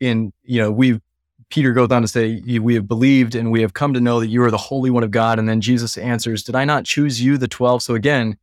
in, 0.00 0.32
you 0.42 0.60
know, 0.60 0.70
we've, 0.70 1.00
Peter 1.50 1.72
goes 1.72 1.90
on 1.90 2.02
to 2.02 2.08
say, 2.08 2.42
We 2.60 2.74
have 2.74 2.86
believed 2.86 3.34
and 3.34 3.50
we 3.50 3.62
have 3.62 3.72
come 3.72 3.94
to 3.94 4.00
know 4.00 4.20
that 4.20 4.28
you 4.28 4.42
are 4.42 4.50
the 4.50 4.58
Holy 4.58 4.90
One 4.90 5.02
of 5.02 5.10
God. 5.10 5.38
And 5.38 5.48
then 5.48 5.60
Jesus 5.60 5.96
answers, 5.96 6.42
Did 6.42 6.54
I 6.54 6.64
not 6.64 6.84
choose 6.84 7.22
you, 7.22 7.38
the 7.38 7.48
12? 7.48 7.82
So 7.82 7.94
again, 7.94 8.36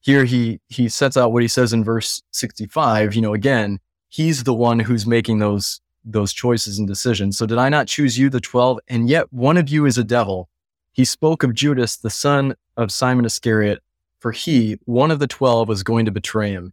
here 0.00 0.24
he 0.24 0.60
he 0.68 0.88
sets 0.88 1.16
out 1.16 1.32
what 1.32 1.42
he 1.42 1.48
says 1.48 1.72
in 1.72 1.84
verse 1.84 2.22
65 2.30 3.14
you 3.14 3.22
know 3.22 3.34
again 3.34 3.78
he's 4.08 4.44
the 4.44 4.54
one 4.54 4.78
who's 4.78 5.06
making 5.06 5.38
those 5.38 5.80
those 6.04 6.32
choices 6.32 6.78
and 6.78 6.88
decisions. 6.88 7.36
So 7.36 7.46
did 7.46 7.58
i 7.58 7.68
not 7.68 7.86
choose 7.86 8.18
you 8.18 8.30
the 8.30 8.40
12 8.40 8.78
and 8.88 9.08
yet 9.08 9.32
one 9.32 9.56
of 9.56 9.68
you 9.68 9.86
is 9.86 9.98
a 9.98 10.04
devil. 10.04 10.48
He 10.92 11.04
spoke 11.04 11.42
of 11.42 11.54
judas 11.54 11.96
the 11.96 12.10
son 12.10 12.54
of 12.76 12.90
simon 12.90 13.24
iscariot 13.24 13.82
for 14.20 14.32
he 14.32 14.78
one 14.84 15.10
of 15.10 15.18
the 15.18 15.26
12 15.26 15.68
was 15.68 15.82
going 15.82 16.06
to 16.06 16.10
betray 16.10 16.50
him. 16.50 16.72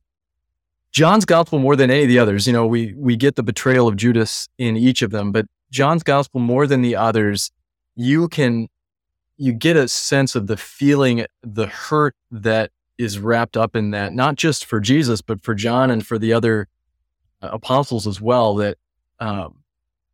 John's 0.92 1.26
gospel 1.26 1.60
more 1.60 1.76
than 1.76 1.92
any 1.92 2.04
of 2.04 2.10
the 2.10 2.20
others 2.20 2.48
you 2.48 2.54
know 2.54 2.66
we 2.66 2.94
we 2.94 3.16
get 3.16 3.36
the 3.36 3.44
betrayal 3.44 3.88
of 3.88 3.98
judas 3.98 4.48
in 4.58 4.78
each 4.78 5.02
of 5.02 5.12
them 5.12 5.32
but 5.32 5.46
john's 5.72 6.04
gospel 6.04 6.40
more 6.40 6.68
than 6.68 6.82
the 6.82 6.96
others 6.96 7.52
you 7.96 8.30
can 8.30 8.70
you 9.38 9.52
get 9.52 9.76
a 9.76 9.88
sense 9.88 10.36
of 10.36 10.48
the 10.48 10.56
feeling 10.56 11.26
the 11.44 11.68
hurt 11.68 12.16
that 12.32 12.72
is 12.98 13.20
wrapped 13.20 13.58
up 13.58 13.76
in 13.76 13.92
that, 13.92 14.14
not 14.14 14.36
just 14.36 14.66
for 14.66 14.80
Jesus, 14.80 15.22
but 15.22 15.42
for 15.42 15.54
John 15.54 15.92
and 15.92 16.06
for 16.06 16.18
the 16.18 16.34
other 16.34 16.68
uh, 17.42 17.50
apostles 17.52 18.08
as 18.08 18.22
well. 18.22 18.56
That, 18.56 18.78
um, 19.20 19.56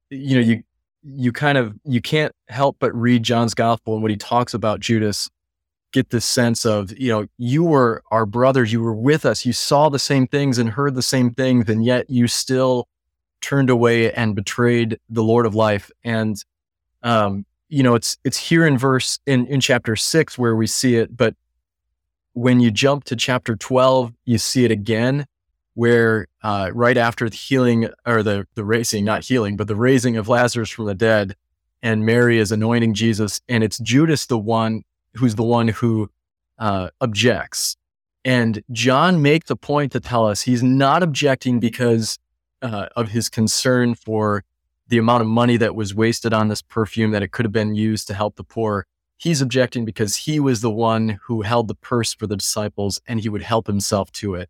you 0.09 0.35
know, 0.35 0.41
you, 0.41 0.63
you 1.03 1.31
kind 1.31 1.57
of, 1.57 1.73
you 1.85 2.01
can't 2.01 2.33
help 2.47 2.77
but 2.79 2.93
read 2.95 3.23
John's 3.23 3.53
gospel 3.53 3.93
and 3.93 4.01
what 4.01 4.11
he 4.11 4.17
talks 4.17 4.53
about 4.53 4.79
Judas, 4.79 5.29
get 5.91 6.09
this 6.09 6.25
sense 6.25 6.65
of, 6.65 6.97
you 6.97 7.09
know, 7.09 7.27
you 7.37 7.63
were 7.63 8.01
our 8.11 8.25
brothers, 8.25 8.71
you 8.71 8.81
were 8.81 8.93
with 8.93 9.25
us, 9.25 9.45
you 9.45 9.53
saw 9.53 9.89
the 9.89 9.99
same 9.99 10.25
things 10.25 10.57
and 10.57 10.69
heard 10.69 10.95
the 10.95 11.01
same 11.01 11.31
things, 11.33 11.69
and 11.69 11.83
yet 11.83 12.09
you 12.09 12.27
still 12.27 12.87
turned 13.41 13.69
away 13.69 14.11
and 14.13 14.35
betrayed 14.35 14.99
the 15.09 15.23
Lord 15.23 15.45
of 15.45 15.53
life. 15.53 15.91
And, 16.03 16.43
um, 17.03 17.45
you 17.69 17.83
know, 17.83 17.95
it's, 17.95 18.17
it's 18.23 18.37
here 18.37 18.65
in 18.65 18.77
verse 18.77 19.19
in, 19.25 19.47
in 19.47 19.59
chapter 19.59 19.95
six 19.95 20.37
where 20.37 20.55
we 20.55 20.67
see 20.67 20.95
it, 20.95 21.15
but 21.15 21.35
when 22.33 22.59
you 22.59 22.71
jump 22.71 23.03
to 23.05 23.15
chapter 23.15 23.55
12, 23.55 24.13
you 24.25 24.37
see 24.37 24.65
it 24.65 24.71
again, 24.71 25.25
where 25.73 26.27
uh, 26.43 26.71
right 26.73 26.97
after 26.97 27.29
the 27.29 27.35
healing 27.35 27.89
or 28.05 28.23
the, 28.23 28.47
the 28.55 28.63
raising, 28.63 29.05
not 29.05 29.25
healing, 29.25 29.57
but 29.57 29.67
the 29.67 29.75
raising 29.75 30.17
of 30.17 30.27
Lazarus 30.27 30.69
from 30.69 30.85
the 30.85 30.95
dead, 30.95 31.35
and 31.81 32.05
Mary 32.05 32.37
is 32.37 32.51
anointing 32.51 32.93
Jesus, 32.93 33.41
and 33.49 33.63
it's 33.63 33.77
Judas 33.79 34.25
the 34.25 34.37
one 34.37 34.83
who's 35.15 35.35
the 35.35 35.43
one 35.43 35.67
who 35.69 36.09
uh, 36.59 36.89
objects. 37.01 37.75
And 38.23 38.63
John 38.71 39.21
makes 39.21 39.49
a 39.49 39.55
point 39.55 39.91
to 39.93 39.99
tell 39.99 40.27
us 40.27 40.41
he's 40.43 40.61
not 40.61 41.01
objecting 41.01 41.59
because 41.59 42.19
uh, 42.61 42.87
of 42.95 43.09
his 43.09 43.29
concern 43.29 43.95
for 43.95 44.43
the 44.87 44.97
amount 44.97 45.21
of 45.21 45.27
money 45.27 45.57
that 45.57 45.73
was 45.73 45.95
wasted 45.95 46.33
on 46.33 46.49
this 46.49 46.61
perfume 46.61 47.11
that 47.11 47.23
it 47.23 47.31
could 47.31 47.45
have 47.45 47.51
been 47.51 47.75
used 47.75 48.07
to 48.07 48.13
help 48.13 48.35
the 48.35 48.43
poor. 48.43 48.85
He's 49.21 49.39
objecting 49.39 49.85
because 49.85 50.15
he 50.15 50.39
was 50.39 50.61
the 50.61 50.71
one 50.71 51.19
who 51.25 51.43
held 51.43 51.67
the 51.67 51.75
purse 51.75 52.11
for 52.11 52.25
the 52.25 52.35
disciples 52.35 52.99
and 53.05 53.19
he 53.19 53.29
would 53.29 53.43
help 53.43 53.67
himself 53.67 54.11
to 54.13 54.33
it. 54.33 54.49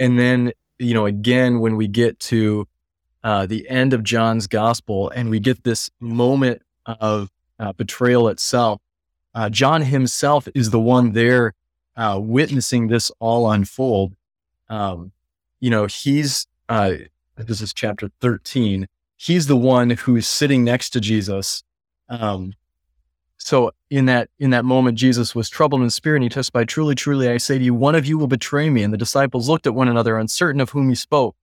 And 0.00 0.18
then, 0.18 0.50
you 0.80 0.94
know, 0.94 1.06
again, 1.06 1.60
when 1.60 1.76
we 1.76 1.86
get 1.86 2.18
to 2.18 2.66
uh, 3.22 3.46
the 3.46 3.68
end 3.68 3.92
of 3.92 4.02
John's 4.02 4.48
gospel 4.48 5.10
and 5.10 5.30
we 5.30 5.38
get 5.38 5.62
this 5.62 5.92
moment 6.00 6.60
of 6.86 7.30
uh, 7.60 7.72
betrayal 7.74 8.26
itself, 8.26 8.80
uh, 9.32 9.48
John 9.48 9.82
himself 9.82 10.48
is 10.56 10.70
the 10.70 10.80
one 10.80 11.12
there 11.12 11.54
uh, 11.96 12.18
witnessing 12.20 12.88
this 12.88 13.12
all 13.20 13.48
unfold. 13.48 14.16
Um, 14.68 15.12
you 15.60 15.70
know, 15.70 15.86
he's, 15.86 16.48
uh, 16.68 16.94
this 17.36 17.60
is 17.60 17.72
chapter 17.72 18.10
13. 18.20 18.88
He's 19.16 19.46
the 19.46 19.56
one 19.56 19.90
who's 19.90 20.26
sitting 20.26 20.64
next 20.64 20.90
to 20.90 21.00
Jesus. 21.00 21.62
Um, 22.08 22.54
so 23.44 23.72
in 23.90 24.06
that 24.06 24.30
in 24.38 24.48
that 24.50 24.64
moment, 24.64 24.96
Jesus 24.96 25.34
was 25.34 25.50
troubled 25.50 25.82
in 25.82 25.90
spirit, 25.90 26.16
and 26.16 26.22
he 26.22 26.30
testified, 26.30 26.66
"Truly, 26.66 26.94
truly, 26.94 27.28
I 27.28 27.36
say 27.36 27.58
to 27.58 27.64
you, 27.64 27.74
one 27.74 27.94
of 27.94 28.06
you 28.06 28.16
will 28.16 28.26
betray 28.26 28.70
me." 28.70 28.82
And 28.82 28.90
the 28.90 28.96
disciples 28.96 29.50
looked 29.50 29.66
at 29.66 29.74
one 29.74 29.86
another, 29.86 30.16
uncertain 30.16 30.62
of 30.62 30.70
whom 30.70 30.88
he 30.88 30.94
spoke. 30.94 31.36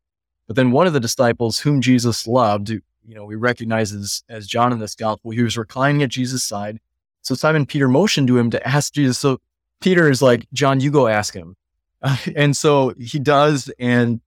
But 0.47 0.55
then 0.55 0.71
one 0.71 0.87
of 0.87 0.93
the 0.93 0.99
disciples, 0.99 1.59
whom 1.59 1.79
Jesus 1.79 2.25
loved, 2.25 2.71
you 2.71 2.81
know, 3.05 3.23
we 3.23 3.35
recognize 3.35 3.93
as, 3.93 4.23
as 4.29 4.47
John 4.47 4.73
in 4.73 4.79
this 4.79 4.95
gospel, 4.95 5.29
he 5.29 5.43
was 5.43 5.59
reclining 5.59 6.01
at 6.01 6.09
Jesus' 6.09 6.43
side. 6.43 6.79
So 7.21 7.35
Simon 7.35 7.67
Peter 7.67 7.87
motioned 7.87 8.27
to 8.29 8.37
him 8.39 8.49
to 8.49 8.67
ask 8.67 8.93
Jesus. 8.93 9.19
So 9.19 9.37
Peter 9.79 10.09
is 10.09 10.23
like, 10.23 10.47
"John, 10.53 10.79
you 10.79 10.89
go 10.89 11.05
ask 11.05 11.35
him," 11.35 11.55
uh, 12.01 12.17
and 12.35 12.57
so 12.57 12.95
he 12.97 13.19
does, 13.19 13.71
and 13.77 14.21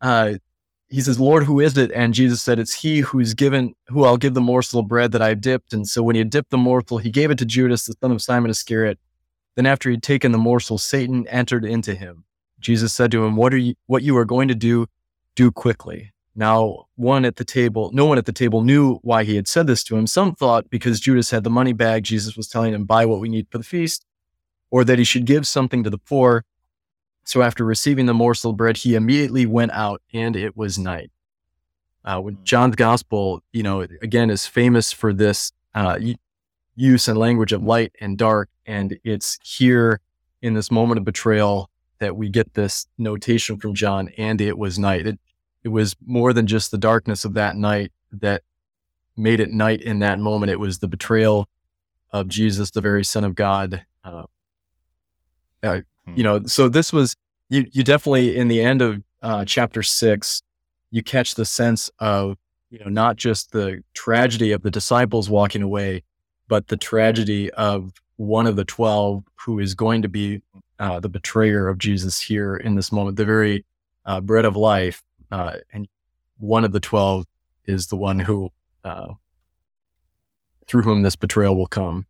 uh, 0.00 0.36
he 0.88 1.00
says, 1.00 1.20
Lord, 1.20 1.44
who 1.44 1.60
is 1.60 1.76
it? 1.76 1.92
And 1.92 2.14
Jesus 2.14 2.40
said, 2.40 2.58
It's 2.58 2.74
he 2.74 3.00
who's 3.00 3.34
given, 3.34 3.74
who 3.88 4.04
I'll 4.04 4.16
give 4.16 4.34
the 4.34 4.40
morsel 4.40 4.80
of 4.80 4.88
bread 4.88 5.12
that 5.12 5.22
I've 5.22 5.40
dipped. 5.40 5.72
And 5.72 5.86
so 5.86 6.02
when 6.02 6.14
he 6.14 6.20
had 6.20 6.30
dipped 6.30 6.50
the 6.50 6.56
morsel, 6.56 6.98
he 6.98 7.10
gave 7.10 7.30
it 7.30 7.38
to 7.38 7.44
Judas, 7.44 7.86
the 7.86 7.94
son 8.00 8.12
of 8.12 8.22
Simon 8.22 8.50
Iscariot. 8.50 8.98
Then 9.54 9.66
after 9.66 9.90
he'd 9.90 10.02
taken 10.02 10.32
the 10.32 10.38
morsel, 10.38 10.78
Satan 10.78 11.26
entered 11.28 11.64
into 11.64 11.94
him. 11.94 12.24
Jesus 12.60 12.94
said 12.94 13.10
to 13.12 13.24
him, 13.24 13.36
What 13.36 13.52
are 13.52 13.58
you 13.58 13.74
what 13.86 14.02
you 14.02 14.16
are 14.16 14.24
going 14.24 14.48
to 14.48 14.54
do, 14.54 14.86
do 15.34 15.50
quickly. 15.50 16.12
Now, 16.34 16.86
one 16.94 17.24
at 17.24 17.36
the 17.36 17.44
table, 17.44 17.90
no 17.92 18.06
one 18.06 18.16
at 18.16 18.26
the 18.26 18.32
table 18.32 18.62
knew 18.62 18.98
why 19.02 19.24
he 19.24 19.36
had 19.36 19.48
said 19.48 19.66
this 19.66 19.82
to 19.84 19.96
him. 19.96 20.06
Some 20.06 20.34
thought 20.34 20.70
because 20.70 21.00
Judas 21.00 21.30
had 21.30 21.42
the 21.42 21.50
money 21.50 21.72
bag, 21.72 22.04
Jesus 22.04 22.36
was 22.36 22.48
telling 22.48 22.72
him, 22.72 22.84
buy 22.84 23.04
what 23.06 23.20
we 23.20 23.28
need 23.28 23.48
for 23.50 23.58
the 23.58 23.64
feast, 23.64 24.06
or 24.70 24.84
that 24.84 24.98
he 24.98 25.04
should 25.04 25.26
give 25.26 25.46
something 25.46 25.82
to 25.82 25.90
the 25.90 25.98
poor. 25.98 26.44
So 27.28 27.42
after 27.42 27.62
receiving 27.62 28.06
the 28.06 28.14
morsel 28.14 28.52
of 28.52 28.56
bread, 28.56 28.78
he 28.78 28.94
immediately 28.94 29.44
went 29.44 29.72
out, 29.72 30.00
and 30.14 30.34
it 30.34 30.56
was 30.56 30.78
night. 30.78 31.10
Uh, 32.02 32.20
when 32.20 32.38
John's 32.42 32.74
gospel, 32.74 33.42
you 33.52 33.62
know, 33.62 33.82
again, 33.82 34.30
is 34.30 34.46
famous 34.46 34.92
for 34.92 35.12
this 35.12 35.52
uh, 35.74 35.98
use 36.74 37.06
and 37.06 37.18
language 37.18 37.52
of 37.52 37.62
light 37.62 37.92
and 38.00 38.16
dark. 38.16 38.48
And 38.64 38.98
it's 39.04 39.38
here 39.42 40.00
in 40.40 40.54
this 40.54 40.70
moment 40.70 41.00
of 41.00 41.04
betrayal 41.04 41.68
that 41.98 42.16
we 42.16 42.30
get 42.30 42.54
this 42.54 42.86
notation 42.96 43.58
from 43.58 43.74
John, 43.74 44.08
and 44.16 44.40
it 44.40 44.56
was 44.56 44.78
night. 44.78 45.06
It, 45.06 45.18
it 45.64 45.68
was 45.68 45.96
more 46.06 46.32
than 46.32 46.46
just 46.46 46.70
the 46.70 46.78
darkness 46.78 47.26
of 47.26 47.34
that 47.34 47.56
night 47.56 47.92
that 48.10 48.40
made 49.18 49.40
it 49.40 49.50
night 49.50 49.82
in 49.82 49.98
that 49.98 50.18
moment. 50.18 50.50
It 50.50 50.60
was 50.60 50.78
the 50.78 50.88
betrayal 50.88 51.46
of 52.10 52.28
Jesus, 52.28 52.70
the 52.70 52.80
very 52.80 53.04
Son 53.04 53.22
of 53.22 53.34
God. 53.34 53.84
Uh, 54.02 54.22
uh. 55.62 55.80
You 56.16 56.22
know, 56.22 56.44
so 56.46 56.68
this 56.68 56.92
was 56.92 57.16
you. 57.48 57.66
You 57.72 57.84
definitely 57.84 58.36
in 58.36 58.48
the 58.48 58.60
end 58.60 58.82
of 58.82 59.02
uh, 59.22 59.44
chapter 59.44 59.82
six, 59.82 60.42
you 60.90 61.02
catch 61.02 61.34
the 61.34 61.44
sense 61.44 61.90
of 61.98 62.36
you 62.70 62.78
know 62.80 62.90
not 62.90 63.16
just 63.16 63.52
the 63.52 63.82
tragedy 63.94 64.52
of 64.52 64.62
the 64.62 64.70
disciples 64.70 65.30
walking 65.30 65.62
away, 65.62 66.02
but 66.48 66.68
the 66.68 66.76
tragedy 66.76 67.50
of 67.52 67.92
one 68.16 68.46
of 68.46 68.56
the 68.56 68.64
twelve 68.64 69.24
who 69.44 69.58
is 69.58 69.74
going 69.74 70.02
to 70.02 70.08
be 70.08 70.42
uh, 70.78 71.00
the 71.00 71.08
betrayer 71.08 71.68
of 71.68 71.78
Jesus 71.78 72.20
here 72.20 72.56
in 72.56 72.74
this 72.74 72.92
moment, 72.92 73.16
the 73.16 73.24
very 73.24 73.64
uh, 74.04 74.20
bread 74.20 74.44
of 74.44 74.56
life 74.56 75.02
uh, 75.30 75.56
and 75.72 75.88
one 76.38 76.64
of 76.64 76.72
the 76.72 76.80
12 76.80 77.26
is 77.64 77.88
the 77.88 77.96
one 77.96 78.18
who, 78.18 78.50
uh, 78.84 79.14
through 80.66 80.82
whom 80.82 81.02
this 81.02 81.16
betrayal 81.16 81.56
will 81.56 81.66
come. 81.66 82.06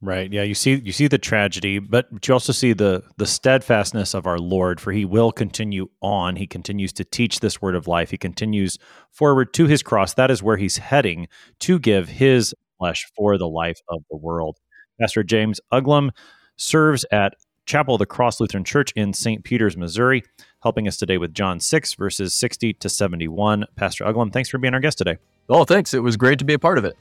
Right. 0.00 0.32
Yeah. 0.32 0.44
You 0.44 0.54
see, 0.54 0.76
you 0.76 0.92
see 0.92 1.08
the 1.08 1.18
tragedy, 1.18 1.80
but 1.80 2.06
you 2.26 2.32
also 2.32 2.52
see 2.52 2.72
the 2.72 3.02
the 3.16 3.26
steadfastness 3.26 4.14
of 4.14 4.26
our 4.26 4.38
Lord, 4.38 4.80
for 4.80 4.92
He 4.92 5.04
will 5.04 5.32
continue 5.32 5.88
on. 6.00 6.36
He 6.36 6.46
continues 6.46 6.92
to 6.94 7.04
teach 7.04 7.40
this 7.40 7.60
word 7.60 7.74
of 7.74 7.88
life. 7.88 8.10
He 8.10 8.16
continues 8.16 8.78
forward 9.10 9.52
to 9.54 9.66
His 9.66 9.82
cross. 9.82 10.14
That 10.14 10.30
is 10.30 10.40
where 10.40 10.56
He's 10.56 10.76
heading 10.76 11.26
to 11.60 11.80
give 11.80 12.08
His 12.08 12.54
flesh 12.78 13.06
for 13.16 13.36
the 13.36 13.48
life 13.48 13.80
of 13.88 14.04
the 14.08 14.16
world. 14.16 14.58
Pastor 15.00 15.24
James 15.24 15.60
Uglum 15.72 16.10
serves 16.56 17.04
at 17.10 17.34
Chapel 17.66 17.96
of 17.96 17.98
the 17.98 18.06
Cross 18.06 18.40
Lutheran 18.40 18.64
Church 18.64 18.92
in 18.92 19.12
St. 19.12 19.42
Peters, 19.42 19.76
Missouri 19.76 20.22
helping 20.62 20.88
us 20.88 20.96
today 20.96 21.18
with 21.18 21.34
John 21.34 21.60
6, 21.60 21.94
verses 21.94 22.34
60 22.34 22.74
to 22.74 22.88
71. 22.88 23.64
Pastor 23.76 24.04
Uglum, 24.04 24.32
thanks 24.32 24.48
for 24.48 24.58
being 24.58 24.74
our 24.74 24.80
guest 24.80 24.98
today. 24.98 25.18
Oh, 25.48 25.64
thanks. 25.64 25.94
It 25.94 26.00
was 26.00 26.16
great 26.16 26.38
to 26.40 26.44
be 26.44 26.54
a 26.54 26.58
part 26.58 26.78
of 26.78 26.84
it. 26.84 26.96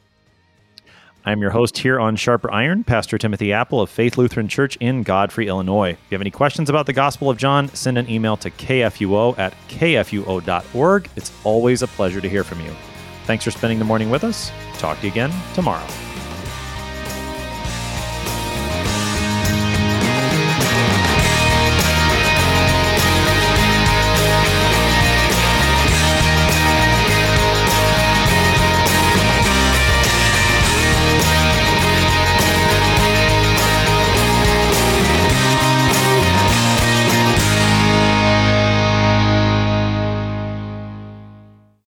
I'm 1.28 1.42
your 1.42 1.52
host 1.52 1.78
here 1.80 2.00
on 2.00 2.16
Sharper 2.16 2.50
Iron, 2.54 2.86
Pastor 2.86 3.18
Timothy 3.18 3.52
Appel 3.52 3.82
of 3.82 3.90
Faith 3.90 4.18
Lutheran 4.18 4.48
Church 4.48 4.78
in 4.78 5.04
Godfrey, 5.04 5.50
Illinois. 5.50 5.90
If 5.90 6.00
you 6.10 6.16
have 6.16 6.22
any 6.22 6.32
questions 6.32 6.70
about 6.70 6.86
the 6.86 6.94
Gospel 6.94 7.30
of 7.30 7.36
John, 7.36 7.68
send 7.76 7.98
an 7.98 8.10
email 8.10 8.38
to 8.38 8.50
kfuo 8.50 9.38
at 9.38 9.54
kfuo.org. 9.68 11.10
It's 11.18 11.34
always 11.44 11.82
a 11.82 11.88
pleasure 11.88 12.22
to 12.22 12.30
hear 12.30 12.46
from 12.46 12.62
you. 12.62 12.72
Thanks 13.26 13.44
for 13.44 13.52
spending 13.52 13.78
the 13.78 13.84
morning 13.84 14.10
with 14.10 14.24
us. 14.24 14.54
Talk 14.78 15.00
to 15.00 15.08
you 15.08 15.12
again 15.12 15.34
tomorrow. 15.54 15.86